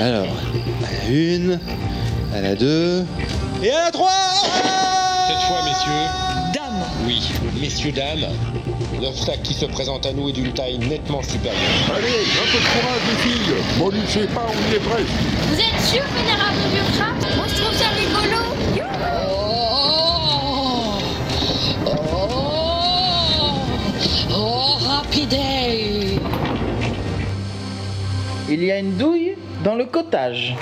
Alors, 0.00 0.26
à 0.26 0.92
la 0.92 1.08
une, 1.08 1.60
à 2.34 2.40
la 2.40 2.56
deux, 2.56 3.04
et 3.62 3.70
à 3.70 3.84
la 3.84 3.90
trois 3.92 4.10
Cette 5.28 5.46
fois, 5.46 5.62
messieurs. 5.62 5.92
Dames 6.52 6.84
Oui, 7.06 7.22
messieurs, 7.60 7.92
dames. 7.92 8.26
L'obstacle 9.00 9.42
qui 9.44 9.54
se 9.54 9.66
présente 9.66 10.04
à 10.06 10.12
nous 10.12 10.28
est 10.28 10.32
d'une 10.32 10.52
taille 10.52 10.78
nettement 10.78 11.22
supérieure. 11.22 11.60
Allez, 11.96 12.08
un 12.08 12.50
peu 12.50 12.58
de 12.58 12.80
courage 12.80 13.00
les 13.10 13.30
filles 13.30 13.54
Bon, 13.78 13.92
ne 13.92 14.06
sais 14.08 14.26
pas, 14.26 14.46
on 14.48 14.72
y 14.72 14.74
est 14.74 14.80
presque 14.80 15.06
Vous 15.50 15.54
êtes 15.54 15.88
sûr, 15.88 16.02
vénérable 16.16 16.56
bureaucrate 16.72 17.36
Moi, 17.36 17.46
je 17.46 17.62
trouve 17.62 17.76
ça 17.78 17.90
rigolo. 17.90 18.53
Il 28.48 28.62
y 28.62 28.70
a 28.70 28.78
une 28.78 28.96
douille 28.96 29.36
dans 29.64 29.74
le 29.74 29.84
cottage. 29.86 30.54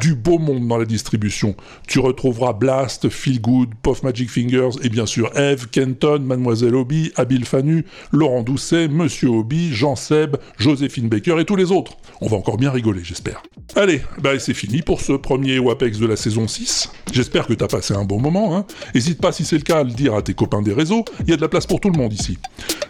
Du 0.00 0.16
beau 0.16 0.38
monde 0.38 0.66
dans 0.66 0.76
la 0.76 0.84
distribution. 0.84 1.54
Tu 1.86 2.00
retrouveras 2.00 2.54
Blast, 2.54 3.08
Feel 3.08 3.40
Good, 3.40 3.68
Puff 3.82 4.02
Magic 4.02 4.28
Fingers 4.28 4.70
et 4.82 4.88
bien 4.88 5.06
sûr 5.06 5.30
Eve, 5.36 5.68
Kenton, 5.68 6.18
Mademoiselle 6.20 6.74
Obi, 6.74 7.12
Abil 7.14 7.44
Fanu, 7.44 7.84
Laurent 8.10 8.42
Doucet, 8.42 8.88
Monsieur 8.88 9.28
Obi, 9.28 9.72
Jean 9.72 9.94
Seb, 9.94 10.36
Joséphine 10.58 11.08
Baker 11.08 11.38
et 11.38 11.44
tous 11.44 11.54
les 11.54 11.70
autres. 11.70 11.96
On 12.20 12.26
va 12.26 12.36
encore 12.36 12.56
bien 12.56 12.72
rigoler, 12.72 13.04
j'espère. 13.04 13.42
Allez, 13.76 14.02
bah 14.20 14.36
c'est 14.40 14.54
fini 14.54 14.82
pour 14.82 15.00
ce 15.00 15.12
premier 15.12 15.60
WAPEX 15.60 15.98
de 15.98 16.06
la 16.06 16.16
saison 16.16 16.48
6. 16.48 16.90
J'espère 17.12 17.46
que 17.46 17.54
t'as 17.54 17.68
passé 17.68 17.94
un 17.94 18.04
bon 18.04 18.18
moment. 18.18 18.56
Hein. 18.56 18.64
Hésite 18.94 19.20
pas 19.20 19.30
si 19.30 19.44
c'est 19.44 19.56
le 19.56 19.62
cas 19.62 19.78
à 19.78 19.84
le 19.84 19.92
dire 19.92 20.14
à 20.14 20.22
tes 20.22 20.34
copains 20.34 20.62
des 20.62 20.72
réseaux. 20.72 21.04
Il 21.20 21.30
y 21.30 21.32
a 21.32 21.36
de 21.36 21.42
la 21.42 21.48
place 21.48 21.66
pour 21.66 21.78
tout 21.78 21.90
le 21.90 21.98
monde 21.98 22.12
ici. 22.12 22.38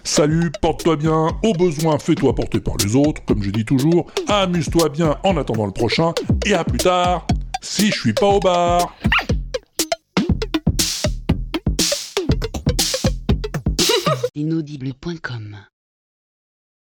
Salut, 0.02 0.50
porte-toi 0.62 0.96
bien. 0.96 1.28
Au 1.42 1.52
besoin, 1.52 1.98
fais-toi 1.98 2.34
porter 2.34 2.60
par 2.60 2.76
les 2.82 2.96
autres, 2.96 3.22
comme 3.26 3.42
je 3.42 3.50
dis 3.50 3.66
toujours. 3.66 4.06
Amuse-toi 4.28 4.88
bien 4.88 5.18
en 5.22 5.36
attendant 5.36 5.66
le 5.66 5.72
Et 6.46 6.54
à 6.54 6.62
plus 6.62 6.78
tard, 6.78 7.26
si 7.62 7.90
je 7.90 7.98
suis 7.98 8.12
pas 8.12 8.26
au 8.26 8.38
bar. 8.38 8.94
Inaudible.com 14.34 15.56